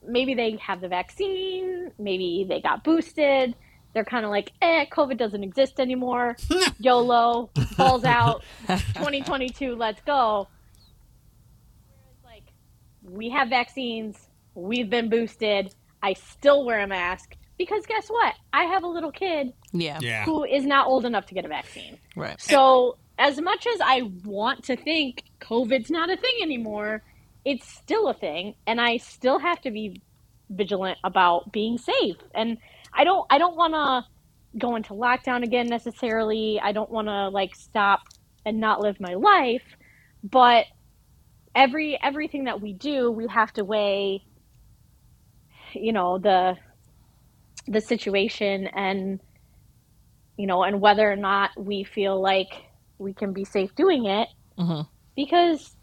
maybe 0.07 0.35
they 0.35 0.57
have 0.65 0.81
the 0.81 0.87
vaccine, 0.87 1.91
maybe 1.97 2.45
they 2.47 2.61
got 2.61 2.83
boosted. 2.83 3.55
They're 3.95 4.03
kind 4.03 4.25
of 4.25 4.29
like, 4.29 4.51
eh, 4.61 4.85
COVID 4.91 5.17
doesn't 5.17 5.41
exist 5.41 5.79
anymore. 5.79 6.35
YOLO, 6.79 7.49
falls 7.77 8.03
out, 8.03 8.43
2022, 8.67 9.73
let's 9.73 10.01
go. 10.01 10.49
Like, 12.25 12.43
we 13.01 13.29
have 13.29 13.47
vaccines, 13.47 14.27
we've 14.53 14.89
been 14.89 15.09
boosted, 15.09 15.73
I 16.03 16.11
still 16.11 16.65
wear 16.65 16.81
a 16.81 16.87
mask 16.87 17.37
because 17.57 17.85
guess 17.85 18.09
what? 18.09 18.35
I 18.51 18.65
have 18.65 18.83
a 18.83 18.87
little 18.87 19.13
kid 19.13 19.53
Yeah. 19.71 19.97
Yeah. 20.01 20.25
who 20.25 20.43
is 20.43 20.65
not 20.65 20.87
old 20.87 21.05
enough 21.05 21.25
to 21.27 21.33
get 21.33 21.45
a 21.45 21.47
vaccine. 21.47 21.97
Right. 22.17 22.39
So, 22.39 22.97
as 23.17 23.39
much 23.39 23.65
as 23.65 23.79
I 23.81 24.01
want 24.25 24.65
to 24.65 24.75
think 24.75 25.23
COVID's 25.39 25.89
not 25.89 26.09
a 26.09 26.17
thing 26.17 26.35
anymore, 26.41 27.01
it's 27.45 27.65
still 27.65 28.09
a 28.09 28.13
thing, 28.13 28.55
and 28.67 28.81
I 28.81 28.97
still 28.97 29.39
have 29.39 29.61
to 29.61 29.71
be 29.71 30.01
vigilant 30.49 30.97
about 31.01 31.53
being 31.53 31.77
safe. 31.77 32.17
And 32.33 32.57
I 32.95 33.03
don't, 33.03 33.25
I 33.29 33.37
don't 33.37 33.57
want 33.57 33.73
to 33.73 34.59
go 34.59 34.75
into 34.75 34.93
lockdown 34.93 35.43
again 35.43 35.67
necessarily. 35.67 36.59
I 36.63 36.71
don't 36.71 36.89
want 36.89 37.07
to 37.07 37.29
like 37.29 37.55
stop 37.55 38.01
and 38.45 38.59
not 38.59 38.81
live 38.81 38.99
my 38.99 39.15
life, 39.15 39.63
but 40.23 40.65
every 41.55 41.99
everything 42.01 42.45
that 42.45 42.61
we 42.61 42.73
do, 42.73 43.11
we 43.11 43.27
have 43.27 43.51
to 43.53 43.63
weigh, 43.65 44.23
you 45.73 45.93
know, 45.93 46.19
the 46.19 46.55
the 47.67 47.81
situation 47.81 48.67
and 48.67 49.19
you 50.37 50.47
know, 50.47 50.63
and 50.63 50.81
whether 50.81 51.09
or 51.09 51.15
not 51.15 51.51
we 51.57 51.83
feel 51.83 52.21
like 52.21 52.49
we 52.99 53.13
can 53.13 53.33
be 53.33 53.45
safe 53.45 53.73
doing 53.75 54.05
it 54.05 54.27
Mhm. 54.59 54.87
because 55.15 55.75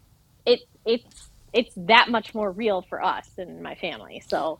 it 0.45 0.61
it's 0.85 1.29
it's 1.53 1.73
that 1.75 2.09
much 2.09 2.33
more 2.35 2.51
real 2.51 2.81
for 2.81 3.03
us 3.03 3.29
and 3.37 3.61
my 3.61 3.75
family. 3.75 4.21
So 4.27 4.59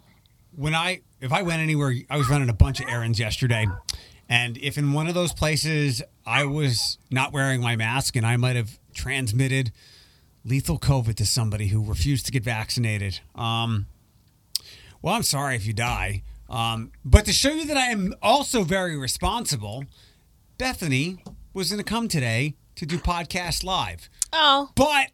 when 0.56 0.76
I 0.76 1.02
if 1.22 1.32
I 1.32 1.42
went 1.42 1.62
anywhere, 1.62 1.94
I 2.10 2.18
was 2.18 2.30
running 2.30 2.50
a 2.50 2.54
bunch 2.54 2.80
of 2.80 2.88
errands 2.90 3.20
yesterday, 3.20 3.68
and 4.30 4.58
if 4.58 4.78
in 4.78 4.94
one 4.94 5.08
of 5.08 5.14
those 5.14 5.34
places 5.34 6.02
I 6.26 6.46
was 6.46 6.98
not 7.12 7.32
wearing 7.34 7.62
my 7.62 7.76
mask 7.76 8.16
and 8.16 8.26
I 8.26 8.38
might 8.38 8.56
have 8.56 8.80
transmitted 8.94 9.72
lethal 10.46 10.78
COVID 10.80 11.16
to 11.16 11.26
somebody 11.26 11.68
who 11.68 11.84
refused 11.84 12.26
to 12.28 12.32
get 12.32 12.44
vaccinated, 12.44 13.20
um, 13.36 13.86
well, 15.02 15.16
I'm 15.16 15.24
sorry 15.24 15.56
if 15.56 15.66
you 15.66 15.74
die. 15.74 16.24
Um, 16.50 16.92
but 17.04 17.26
to 17.26 17.34
show 17.34 17.52
you 17.52 17.66
that 17.66 17.78
I 17.78 17.88
am 17.88 18.14
also 18.22 18.64
very 18.64 18.96
responsible, 18.98 19.86
Bethany 20.58 21.24
was 21.54 21.70
going 21.72 21.78
to 21.84 21.90
come 21.90 22.08
today 22.08 22.56
to 22.76 22.86
do 22.86 22.98
podcast 23.00 23.64
live, 23.64 24.10
Oh, 24.34 24.70
but 24.76 25.08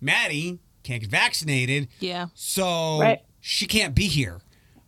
Maddie 0.00 0.58
can't 0.82 1.00
get 1.00 1.10
vaccinated. 1.10 1.88
yeah. 2.00 2.26
So 2.34 3.00
Right. 3.00 3.20
She 3.46 3.66
can't 3.66 3.94
be 3.94 4.06
here. 4.06 4.40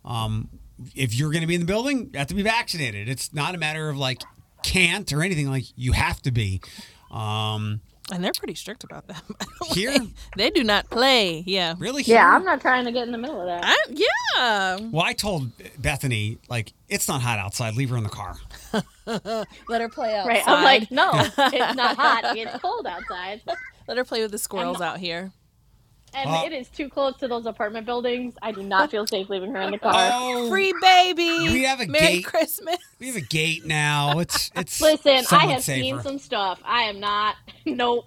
Um, 0.03 0.49
if 0.95 1.13
you're 1.13 1.29
going 1.31 1.41
to 1.41 1.47
be 1.47 1.53
in 1.53 1.61
the 1.61 1.67
building, 1.67 2.09
you 2.11 2.17
have 2.19 2.27
to 2.27 2.33
be 2.33 2.41
vaccinated. 2.41 3.07
It's 3.07 3.31
not 3.31 3.53
a 3.53 3.57
matter 3.59 3.87
of 3.89 3.97
like 3.97 4.23
can't 4.63 5.11
or 5.13 5.21
anything 5.21 5.47
like 5.49 5.65
you 5.75 5.91
have 5.91 6.21
to 6.23 6.31
be. 6.31 6.59
Um, 7.11 7.81
And 8.11 8.23
they're 8.23 8.31
pretty 8.35 8.55
strict 8.55 8.83
about 8.83 9.07
that. 9.09 9.21
the 9.69 9.75
Here? 9.75 9.91
way. 9.91 10.07
They 10.37 10.49
do 10.49 10.63
not 10.63 10.89
play. 10.89 11.43
Yeah. 11.45 11.75
really? 11.77 12.01
yeah. 12.03 12.27
I'm 12.35 12.43
not 12.43 12.59
trying 12.59 12.85
to 12.85 12.91
get 12.91 13.03
in 13.03 13.11
the 13.11 13.17
middle 13.19 13.39
of 13.39 13.45
that. 13.47 13.61
I, 13.63 13.77
yeah. 13.91 14.87
Well, 14.91 15.03
I 15.05 15.13
told 15.13 15.51
Bethany 15.79 16.39
like 16.49 16.73
it's 16.89 17.07
not 17.07 17.21
hot 17.21 17.37
outside. 17.37 17.75
Leave 17.75 17.89
her 17.91 17.97
in 17.97 18.03
the 18.03 18.09
car. 18.09 18.35
Let 19.05 19.81
her 19.81 19.89
play 19.89 20.15
outside. 20.15 20.27
Right. 20.29 20.43
I'm 20.47 20.63
like, 20.63 20.89
no, 20.91 21.11
it's 21.13 21.75
not 21.75 21.95
hot. 21.95 22.23
It's 22.37 22.57
cold 22.59 22.87
outside. 22.87 23.41
Let 23.87 23.97
her 23.97 24.03
play 24.03 24.21
with 24.23 24.31
the 24.31 24.37
squirrels 24.39 24.81
out 24.81 24.99
here. 24.99 25.31
And 26.19 26.29
Uh, 26.29 26.41
it 26.45 26.51
is 26.53 26.67
too 26.69 26.89
close 26.89 27.15
to 27.17 27.27
those 27.27 27.45
apartment 27.45 27.85
buildings. 27.85 28.33
I 28.41 28.51
do 28.51 28.63
not 28.63 28.89
feel 28.89 29.05
safe 29.05 29.29
leaving 29.29 29.51
her 29.51 29.61
in 29.61 29.71
the 29.71 29.77
car. 29.77 29.93
Oh, 29.95 30.49
Free 30.49 30.73
baby. 30.81 31.29
We 31.51 31.63
have 31.63 31.79
a 31.79 31.85
Merry 31.85 32.07
gate. 32.17 32.25
Christmas. 32.25 32.77
we 32.99 33.07
have 33.07 33.15
a 33.17 33.21
gate 33.21 33.65
now. 33.65 34.17
It's 34.19 34.49
it's. 34.55 34.81
Listen, 34.81 35.11
I 35.17 35.21
somewhat 35.21 35.49
have 35.53 35.63
seen 35.63 36.01
some 36.01 36.17
stuff. 36.17 36.59
I 36.65 36.83
am 36.83 36.99
not. 36.99 37.35
Nope. 37.65 38.05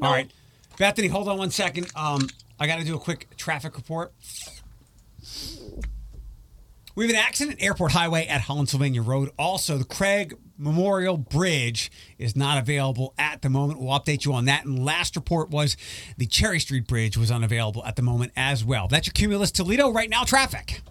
All 0.00 0.10
right, 0.10 0.30
Bethany, 0.78 1.06
hold 1.08 1.28
on 1.28 1.36
one 1.38 1.50
second. 1.50 1.86
Um, 1.94 2.28
I 2.58 2.66
got 2.66 2.78
to 2.78 2.84
do 2.84 2.96
a 2.96 2.98
quick 2.98 3.28
traffic 3.36 3.76
report. 3.76 4.12
We 6.94 7.04
have 7.06 7.10
an 7.10 7.16
accident 7.22 7.62
Airport 7.62 7.92
Highway 7.92 8.26
at 8.26 8.42
Holland 8.42 8.68
Sylvania 8.68 9.02
Road. 9.02 9.30
Also, 9.38 9.78
the 9.78 9.84
Craig 9.84 10.34
Memorial 10.62 11.16
Bridge 11.16 11.90
is 12.18 12.36
not 12.36 12.56
available 12.58 13.14
at 13.18 13.42
the 13.42 13.50
moment. 13.50 13.80
We'll 13.80 13.98
update 13.98 14.24
you 14.24 14.32
on 14.32 14.44
that. 14.44 14.64
And 14.64 14.84
last 14.84 15.16
report 15.16 15.50
was 15.50 15.76
the 16.16 16.26
Cherry 16.26 16.60
Street 16.60 16.86
Bridge 16.86 17.16
was 17.16 17.30
unavailable 17.30 17.84
at 17.84 17.96
the 17.96 18.02
moment 18.02 18.32
as 18.36 18.64
well. 18.64 18.86
That's 18.88 19.06
your 19.08 19.12
Cumulus 19.12 19.50
Toledo 19.50 19.90
right 19.90 20.08
now 20.08 20.22
traffic. 20.24 20.82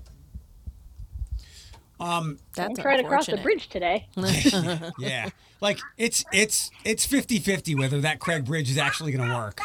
Um, 2.00 2.40
That's 2.56 2.70
I'm 2.70 2.76
trying 2.84 2.98
to 3.02 3.08
cross 3.08 3.28
the 3.28 3.38
bridge 3.38 3.70
today. 3.70 4.08
Yeah. 5.00 5.30
Like 5.62 5.80
it's 5.98 6.26
it's 6.34 6.72
it's 6.84 7.06
50-50 7.06 7.78
whether 7.78 8.02
that 8.02 8.20
Craig 8.20 8.46
Bridge 8.46 8.70
is 8.72 8.78
actually 8.80 9.12
going 9.12 9.30
to 9.30 9.36
work. 9.36 9.62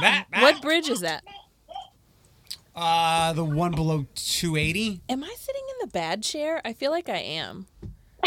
That, 0.00 0.26
that 0.32 0.42
What 0.42 0.60
bridge 0.60 0.88
is 0.88 1.00
that? 1.00 1.22
uh 2.74 3.32
the 3.32 3.44
one 3.44 3.70
below 3.70 4.06
280. 4.16 5.00
Am 5.08 5.22
I 5.22 5.34
sitting 5.38 5.62
in 5.70 5.86
the 5.86 5.92
bad 5.92 6.24
chair? 6.24 6.60
I 6.64 6.72
feel 6.72 6.90
like 6.90 7.08
I 7.08 7.18
am. 7.18 7.68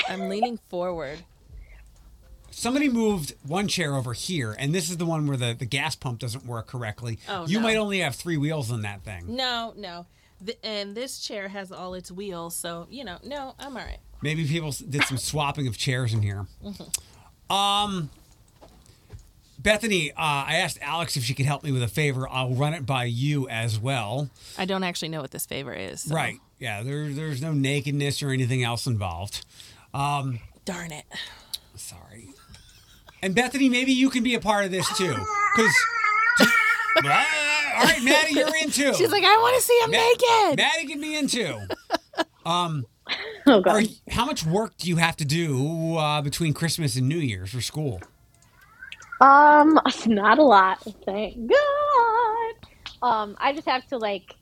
I'm 0.10 0.30
leaning 0.30 0.58
forward. 0.70 1.20
Somebody 2.50 2.90
moved 2.90 3.36
one 3.46 3.68
chair 3.68 3.96
over 3.96 4.14
here, 4.14 4.56
and 4.58 4.74
this 4.74 4.90
is 4.90 4.98
the 4.98 5.06
one 5.06 5.28
where 5.28 5.38
the, 5.38 5.54
the 5.58 5.66
gas 5.66 5.96
pump 5.96 6.20
doesn't 6.20 6.46
work 6.46 6.68
correctly. 6.68 7.20
Oh, 7.30 7.46
you 7.46 7.58
no. 7.60 7.64
might 7.64 7.76
only 7.78 8.00
have 8.00 8.16
three 8.16 8.38
wheels 8.38 8.72
on 8.72 8.82
that 8.82 9.04
thing. 9.04 9.36
No, 9.36 9.74
no. 9.78 10.06
The, 10.42 10.58
and 10.66 10.96
this 10.96 11.20
chair 11.20 11.48
has 11.50 11.72
all 11.72 11.94
its 11.94 12.12
wheels, 12.12 12.56
so 12.56 12.88
you 12.90 13.04
know, 13.04 13.18
no, 13.24 13.54
I'm 13.60 13.76
all 13.78 13.84
right. 13.84 14.00
Maybe 14.22 14.48
people 14.48 14.72
did 14.90 15.04
some 15.04 15.18
swapping 15.18 15.68
of 15.68 15.78
chairs 15.78 16.14
in 16.14 16.22
here. 16.24 16.48
Mm-hmm. 16.64 17.54
Um, 17.56 18.10
Bethany, 19.60 20.12
uh, 20.12 20.16
I 20.18 20.56
asked 20.56 20.78
Alex 20.82 21.18
if 21.18 21.24
she 21.24 21.34
could 21.34 21.46
help 21.46 21.64
me 21.64 21.72
with 21.72 21.84
a 21.84 21.88
favor. 21.88 22.28
I'll 22.30 22.54
run 22.54 22.74
it 22.74 22.86
by 22.86 23.06
you 23.06 23.48
as 23.50 23.80
well. 23.80 24.30
I 24.58 24.66
don't 24.66 24.84
actually 24.84 25.10
know 25.10 25.22
what 25.22 25.32
this 25.32 25.46
favor 25.46 25.74
is. 25.74 26.02
so- 26.02 26.16
Right? 26.16 26.38
Yeah. 26.60 26.84
There, 26.84 27.10
there's 27.10 27.42
no 27.42 27.54
nakedness 27.54 28.22
or 28.24 28.30
anything 28.30 28.64
else 28.64 28.86
involved. 28.88 29.46
Um, 29.94 30.40
Darn 30.66 30.92
it. 30.92 31.06
sorry. 31.76 32.30
And 33.22 33.34
Bethany, 33.34 33.70
maybe 33.70 33.92
you 33.94 34.10
can 34.10 34.24
be 34.24 34.36
a 34.36 34.40
part 34.40 34.66
of 34.66 34.72
this 34.72 34.88
too, 34.98 35.16
because. 35.56 35.76
all 37.04 37.10
right, 37.84 38.00
Maddie, 38.04 38.34
you're 38.36 38.56
in 38.62 38.70
too. 38.70 38.94
She's 38.94 39.12
like, 39.12 39.24
I 39.24 39.38
want 39.38 39.56
to 39.56 39.62
see 39.62 39.80
him 39.84 39.92
Ma- 39.92 39.98
naked. 39.98 40.58
Maddie 40.58 40.88
can 40.88 41.02
be 41.02 41.16
in 41.16 41.28
too. 41.28 41.60
Oh 43.50 43.62
god. 43.62 43.84
you- 43.84 43.90
how 44.10 44.26
much 44.26 44.46
work 44.46 44.78
do 44.78 44.90
you 44.90 44.98
have 44.98 45.16
to 45.18 45.26
do 45.26 45.96
uh, 45.96 46.22
between 46.22 46.54
Christmas 46.54 46.96
and 46.98 47.08
New 47.08 47.18
Year's 47.18 47.52
for 47.52 47.62
school? 47.62 48.02
Um, 49.22 49.80
not 50.08 50.40
a 50.40 50.44
lot. 50.44 50.84
Thank 51.06 51.50
God. 51.50 52.54
Um, 53.02 53.38
I 53.40 53.54
just 53.54 53.68
have 53.68 53.86
to 53.88 53.98
like 53.98 54.36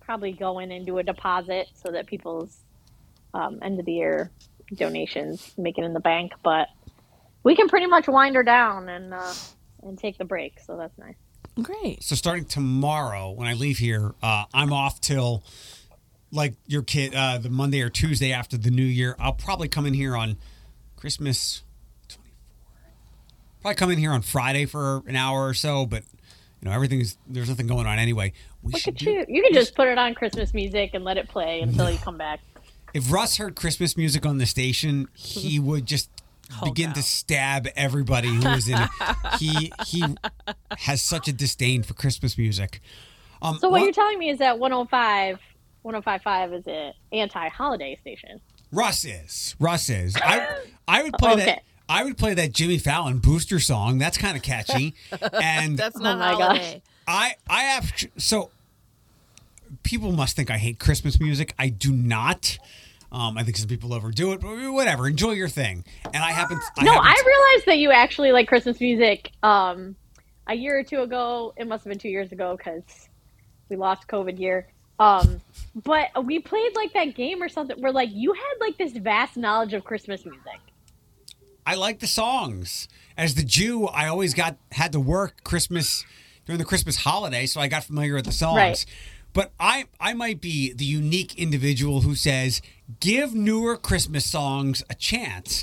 probably 0.00 0.32
go 0.32 0.60
in 0.60 0.70
and 0.70 0.86
do 0.86 0.98
a 0.98 1.02
deposit 1.02 1.68
so 1.74 1.90
that 1.90 2.06
people's 2.06 2.58
um, 3.36 3.58
end 3.62 3.78
of 3.78 3.86
the 3.86 3.92
year 3.92 4.30
donations 4.74 5.52
make 5.56 5.78
it 5.78 5.84
in 5.84 5.92
the 5.92 6.00
bank. 6.00 6.32
But 6.42 6.68
we 7.42 7.54
can 7.54 7.68
pretty 7.68 7.86
much 7.86 8.08
wind 8.08 8.34
her 8.34 8.42
down 8.42 8.88
and 8.88 9.14
uh, 9.14 9.34
and 9.82 9.98
take 9.98 10.18
the 10.18 10.24
break. 10.24 10.60
So 10.60 10.76
that's 10.76 10.96
nice. 10.98 11.16
Great. 11.62 12.02
So 12.02 12.14
starting 12.14 12.44
tomorrow, 12.44 13.30
when 13.30 13.48
I 13.48 13.54
leave 13.54 13.78
here, 13.78 14.14
uh, 14.22 14.44
I'm 14.52 14.72
off 14.72 15.00
till 15.00 15.42
like 16.32 16.54
your 16.66 16.82
kid 16.82 17.14
uh, 17.14 17.38
the 17.38 17.50
Monday 17.50 17.80
or 17.80 17.88
Tuesday 17.88 18.32
after 18.32 18.58
the 18.58 18.70
New 18.70 18.82
Year. 18.84 19.16
I'll 19.18 19.32
probably 19.32 19.68
come 19.68 19.86
in 19.86 19.94
here 19.94 20.16
on 20.16 20.36
Christmas. 20.96 21.62
24. 22.08 22.32
Probably 23.62 23.74
come 23.76 23.90
in 23.90 23.98
here 23.98 24.10
on 24.10 24.22
Friday 24.22 24.66
for 24.66 25.02
an 25.06 25.16
hour 25.16 25.46
or 25.46 25.54
so, 25.54 25.86
but 25.86 26.02
you 26.60 26.68
know 26.68 26.72
everything's 26.72 27.16
there's 27.26 27.48
nothing 27.48 27.66
going 27.66 27.86
on 27.86 27.98
anyway. 27.98 28.32
We 28.62 28.72
Look 28.72 28.88
at 28.88 28.96
do, 28.96 29.10
you. 29.10 29.24
You 29.28 29.42
can 29.42 29.54
just 29.54 29.74
put 29.74 29.88
it 29.88 29.98
on 29.98 30.14
Christmas 30.14 30.52
music 30.52 30.90
and 30.94 31.04
let 31.04 31.16
it 31.16 31.28
play 31.28 31.60
until 31.60 31.90
you 31.90 31.98
come 31.98 32.18
back. 32.18 32.40
If 32.96 33.12
Russ 33.12 33.36
heard 33.36 33.56
Christmas 33.56 33.96
music 33.96 34.24
on 34.26 34.38
the 34.38 34.46
station, 34.46 35.08
he 35.14 35.58
would 35.68 35.86
just 35.86 36.10
begin 36.64 36.92
to 36.92 37.02
stab 37.02 37.66
everybody 37.76 38.28
who 38.28 38.48
is 38.50 38.68
in 38.68 38.78
it. 38.78 38.88
he 39.40 39.72
he 39.86 40.04
has 40.78 41.02
such 41.02 41.28
a 41.28 41.32
disdain 41.32 41.82
for 41.82 41.94
Christmas 41.94 42.38
music. 42.38 42.80
Um, 43.42 43.58
So 43.58 43.68
what 43.68 43.78
one- 43.78 43.84
you're 43.84 43.92
telling 43.92 44.18
me 44.18 44.30
is 44.30 44.38
that 44.38 44.58
105, 44.58 45.38
1055 45.82 46.52
is 46.54 46.66
an 46.66 46.92
anti-holiday 47.12 47.98
station. 48.00 48.40
Russ 48.72 49.04
is. 49.04 49.54
Russ 49.58 49.88
is. 49.90 50.16
I 50.16 50.46
I 50.88 51.02
would 51.02 51.14
play 51.14 51.36
that. 51.36 51.62
I 51.88 52.02
would 52.02 52.16
play 52.18 52.34
that 52.34 52.52
Jimmy 52.52 52.78
Fallon 52.78 53.18
booster 53.18 53.60
song. 53.60 53.98
That's 53.98 54.18
kind 54.18 54.36
of 54.36 54.42
catchy. 54.42 54.94
And 55.32 55.76
That's 55.76 55.96
Oh 55.96 56.02
not 56.02 56.18
my 56.18 56.32
gosh. 56.36 56.76
I 57.06 57.34
I 57.48 57.62
have 57.62 57.92
so 58.16 58.50
people 59.86 60.10
must 60.10 60.34
think 60.34 60.50
I 60.50 60.58
hate 60.58 60.78
Christmas 60.78 61.20
music. 61.20 61.54
I 61.58 61.68
do 61.68 61.92
not. 61.92 62.58
Um, 63.12 63.38
I 63.38 63.44
think 63.44 63.56
some 63.56 63.68
people 63.68 63.94
overdo 63.94 64.32
it, 64.32 64.40
but 64.40 64.72
whatever. 64.72 65.06
Enjoy 65.06 65.30
your 65.30 65.48
thing. 65.48 65.84
And 66.04 66.16
I 66.16 66.32
happen. 66.32 66.58
I 66.76 66.84
no, 66.84 66.92
happen 66.92 67.06
I 67.06 67.22
realized 67.24 67.66
that 67.66 67.78
you 67.78 67.92
actually 67.92 68.32
like 68.32 68.48
Christmas 68.48 68.80
music. 68.80 69.30
Um, 69.44 69.94
a 70.48 70.54
year 70.54 70.78
or 70.78 70.82
two 70.82 71.02
ago, 71.02 71.54
it 71.56 71.68
must 71.68 71.84
have 71.84 71.90
been 71.90 72.00
two 72.00 72.08
years 72.08 72.32
ago 72.32 72.56
because 72.56 72.82
we 73.68 73.76
lost 73.76 74.08
COVID 74.08 74.38
year. 74.38 74.66
Um, 74.98 75.40
but 75.84 76.08
we 76.24 76.40
played 76.40 76.74
like 76.74 76.92
that 76.94 77.14
game 77.14 77.42
or 77.42 77.48
something 77.48 77.80
where 77.80 77.92
like 77.92 78.10
you 78.12 78.32
had 78.32 78.54
like 78.60 78.76
this 78.78 78.92
vast 78.92 79.36
knowledge 79.36 79.72
of 79.72 79.84
Christmas 79.84 80.24
music. 80.24 80.60
I 81.64 81.76
like 81.76 82.00
the 82.00 82.06
songs. 82.06 82.88
As 83.16 83.34
the 83.34 83.42
Jew, 83.44 83.86
I 83.86 84.08
always 84.08 84.34
got 84.34 84.56
had 84.72 84.92
to 84.92 85.00
work 85.00 85.44
Christmas 85.44 86.04
during 86.44 86.58
the 86.58 86.64
Christmas 86.64 86.96
holiday, 86.96 87.46
so 87.46 87.60
I 87.60 87.68
got 87.68 87.84
familiar 87.84 88.14
with 88.14 88.24
the 88.24 88.32
songs. 88.32 88.56
Right. 88.56 88.86
But 89.36 89.52
I 89.60 89.84
I 90.00 90.14
might 90.14 90.40
be 90.40 90.72
the 90.72 90.86
unique 90.86 91.38
individual 91.38 92.00
who 92.00 92.14
says 92.14 92.62
give 93.00 93.34
newer 93.34 93.76
Christmas 93.76 94.24
songs 94.24 94.82
a 94.88 94.94
chance. 94.94 95.62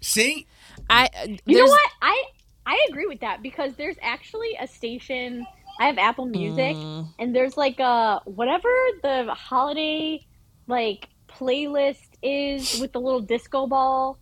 See, 0.00 0.46
I 0.88 1.08
You 1.44 1.58
know 1.58 1.64
what? 1.66 1.90
I 2.00 2.24
I 2.64 2.86
agree 2.90 3.06
with 3.06 3.20
that 3.20 3.42
because 3.42 3.74
there's 3.74 3.96
actually 4.00 4.56
a 4.60 4.68
station. 4.68 5.44
I 5.80 5.86
have 5.86 5.98
Apple 5.98 6.26
Music, 6.26 6.76
Mm. 6.76 7.08
and 7.18 7.34
there's 7.34 7.56
like 7.56 7.80
a 7.80 8.20
whatever 8.24 8.68
the 9.02 9.34
holiday 9.34 10.24
like 10.68 11.08
playlist 11.28 12.06
is 12.22 12.72
with 12.80 12.92
the 12.92 13.00
little 13.00 13.20
disco 13.20 13.66
ball. 13.66 14.16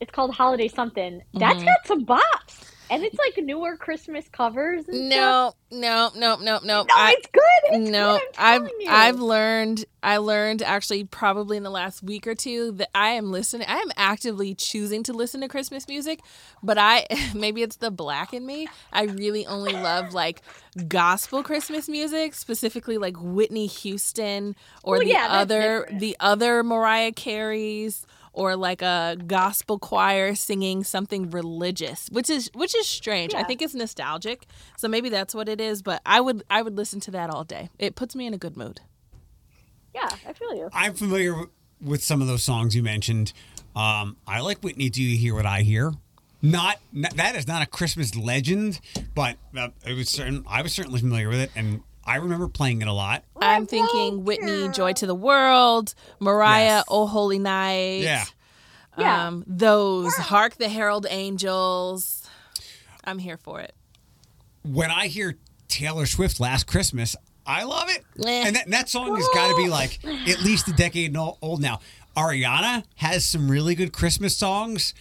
It's 0.00 0.10
called 0.10 0.34
Holiday 0.34 0.66
something. 0.66 1.22
That's 1.34 1.62
Mhm. 1.62 1.66
got 1.66 1.86
some 1.86 2.04
bops, 2.04 2.71
and 2.90 3.02
it's 3.04 3.16
like 3.18 3.36
newer 3.44 3.76
Christmas 3.76 4.28
covers. 4.28 4.86
And 4.88 5.10
stuff. 5.12 5.54
No, 5.70 5.70
no, 5.70 6.10
no, 6.16 6.36
no, 6.36 6.58
no. 6.62 6.82
no, 6.82 6.84
it's 6.88 7.26
good. 7.32 7.42
It's 7.64 7.90
no, 7.90 8.18
good, 8.18 8.28
I've 8.38 8.70
you. 8.78 8.86
I've 8.88 9.20
learned 9.20 9.84
I 10.02 10.16
learned 10.18 10.62
actually 10.62 11.04
probably 11.04 11.56
in 11.56 11.62
the 11.62 11.70
last 11.70 12.02
week 12.02 12.26
or 12.26 12.34
two 12.34 12.72
that 12.72 12.90
I 12.94 13.10
am 13.10 13.30
listening 13.30 13.66
I 13.68 13.76
am 13.78 13.90
actively 13.96 14.54
choosing 14.54 15.02
to 15.04 15.12
listen 15.12 15.40
to 15.42 15.48
Christmas 15.48 15.88
music, 15.88 16.20
but 16.62 16.76
I 16.78 17.06
maybe 17.34 17.62
it's 17.62 17.76
the 17.76 17.90
black 17.90 18.34
in 18.34 18.44
me. 18.44 18.68
I 18.92 19.04
really 19.04 19.46
only 19.46 19.72
love 19.72 20.12
like 20.12 20.42
gospel 20.88 21.42
Christmas 21.42 21.88
music, 21.88 22.34
specifically 22.34 22.98
like 22.98 23.16
Whitney 23.18 23.66
Houston 23.66 24.56
or 24.82 24.96
Well, 24.96 25.04
the 25.04 25.06
yeah, 25.06 25.28
other 25.30 25.80
different. 25.80 26.00
the 26.00 26.16
other 26.20 26.62
Mariah 26.62 27.12
Carey's 27.12 28.06
or 28.32 28.56
like 28.56 28.82
a 28.82 29.16
gospel 29.26 29.78
choir 29.78 30.34
singing 30.34 30.84
something 30.84 31.30
religious, 31.30 32.08
which 32.10 32.30
is 32.30 32.50
which 32.54 32.74
is 32.74 32.86
strange. 32.86 33.34
I 33.34 33.42
think 33.42 33.62
it's 33.62 33.74
nostalgic, 33.74 34.46
so 34.76 34.88
maybe 34.88 35.08
that's 35.08 35.34
what 35.34 35.48
it 35.48 35.60
is. 35.60 35.82
But 35.82 36.00
I 36.06 36.20
would 36.20 36.42
I 36.50 36.62
would 36.62 36.76
listen 36.76 37.00
to 37.00 37.10
that 37.12 37.30
all 37.30 37.44
day. 37.44 37.68
It 37.78 37.94
puts 37.94 38.14
me 38.16 38.26
in 38.26 38.34
a 38.34 38.38
good 38.38 38.56
mood. 38.56 38.80
yeah, 39.94 40.08
I 40.26 40.32
feel 40.32 40.54
you. 40.54 40.70
I'm 40.72 40.94
familiar 40.94 41.34
with 41.80 42.02
some 42.02 42.20
of 42.22 42.28
those 42.28 42.42
songs 42.42 42.74
you 42.74 42.82
mentioned. 42.82 43.32
Um, 43.74 44.16
I 44.26 44.40
like 44.40 44.60
Whitney. 44.60 44.88
Do 44.90 45.02
you 45.02 45.16
hear 45.18 45.34
what 45.34 45.46
I 45.46 45.62
hear? 45.62 45.92
Not, 46.44 46.78
not 46.92 47.16
that 47.16 47.36
is 47.36 47.46
not 47.46 47.62
a 47.62 47.66
Christmas 47.66 48.16
legend, 48.16 48.80
but 49.14 49.36
uh, 49.56 49.68
it 49.86 49.94
was 49.94 50.08
certain. 50.08 50.44
I 50.48 50.62
was 50.62 50.72
certainly 50.72 50.98
familiar 51.00 51.28
with 51.28 51.38
it, 51.38 51.50
and 51.54 51.82
I 52.04 52.16
remember 52.16 52.48
playing 52.48 52.82
it 52.82 52.88
a 52.88 52.92
lot. 52.92 53.24
I'm 53.40 53.66
thinking 53.66 54.24
Whitney, 54.24 54.68
Joy 54.70 54.92
to 54.94 55.06
the 55.06 55.14
World, 55.14 55.94
Mariah, 56.20 56.64
Yes. 56.78 56.84
Oh 56.88 57.06
Holy 57.06 57.38
Night. 57.38 58.00
Yeah. 58.02 58.24
Yeah. 58.98 59.28
Um, 59.28 59.44
those 59.46 60.12
Hark 60.14 60.56
the 60.56 60.68
Herald 60.68 61.06
Angels. 61.08 62.28
I'm 63.04 63.18
here 63.18 63.36
for 63.36 63.60
it. 63.60 63.74
When 64.64 64.90
I 64.90 65.06
hear 65.06 65.38
Taylor 65.68 66.06
Swift 66.06 66.38
"Last 66.40 66.66
Christmas," 66.66 67.16
I 67.46 67.64
love 67.64 67.88
it, 67.88 68.04
Eh. 68.24 68.46
and 68.46 68.54
that, 68.56 68.64
and 68.66 68.72
that 68.74 68.88
song 68.88 69.16
has 69.16 69.26
got 69.34 69.48
to 69.48 69.56
be 69.56 69.68
like 69.68 69.98
at 70.04 70.42
least 70.42 70.68
a 70.68 70.72
decade 70.72 71.16
old 71.16 71.60
now. 71.60 71.80
Ariana 72.16 72.84
has 72.96 73.24
some 73.24 73.50
really 73.50 73.74
good 73.74 73.92
Christmas 73.92 74.36
songs. 74.36 74.92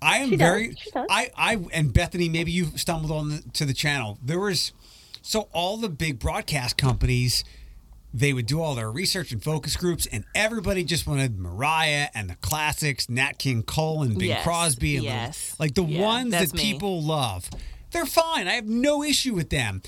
I 0.00 0.18
am 0.18 0.30
She 0.30 0.36
does. 0.36 0.48
very. 0.48 0.74
She 0.76 0.90
does. 0.92 1.06
I 1.10 1.30
I 1.36 1.56
and 1.72 1.92
Bethany, 1.92 2.28
maybe 2.28 2.52
you 2.52 2.66
stumbled 2.76 3.10
on 3.10 3.28
the, 3.30 3.42
to 3.54 3.64
the 3.66 3.74
channel. 3.74 4.18
There 4.22 4.38
was 4.40 4.72
so 5.22 5.48
all 5.52 5.76
the 5.76 5.88
big 5.88 6.18
broadcast 6.18 6.76
companies. 6.76 7.44
They 8.12 8.32
would 8.32 8.46
do 8.46 8.60
all 8.60 8.74
their 8.74 8.90
research 8.90 9.30
and 9.30 9.40
focus 9.40 9.76
groups, 9.76 10.04
and 10.06 10.24
everybody 10.34 10.82
just 10.82 11.06
wanted 11.06 11.38
Mariah 11.38 12.08
and 12.12 12.28
the 12.28 12.34
classics, 12.36 13.08
Nat 13.08 13.38
King 13.38 13.62
Cole 13.62 14.02
and 14.02 14.18
Bing 14.18 14.30
Yes, 14.30 14.42
Crosby, 14.42 14.96
and 14.96 15.04
Little- 15.04 15.18
yes. 15.20 15.54
like 15.60 15.74
the 15.74 15.84
Yeah, 15.84 16.00
ones 16.02 16.30
that 16.32 16.52
me. 16.52 16.60
people 16.60 17.00
love. 17.02 17.48
They're 17.92 18.06
fine. 18.06 18.48
I 18.48 18.54
have 18.54 18.66
no 18.66 19.04
issue 19.04 19.32
with 19.34 19.50
them. 19.50 19.80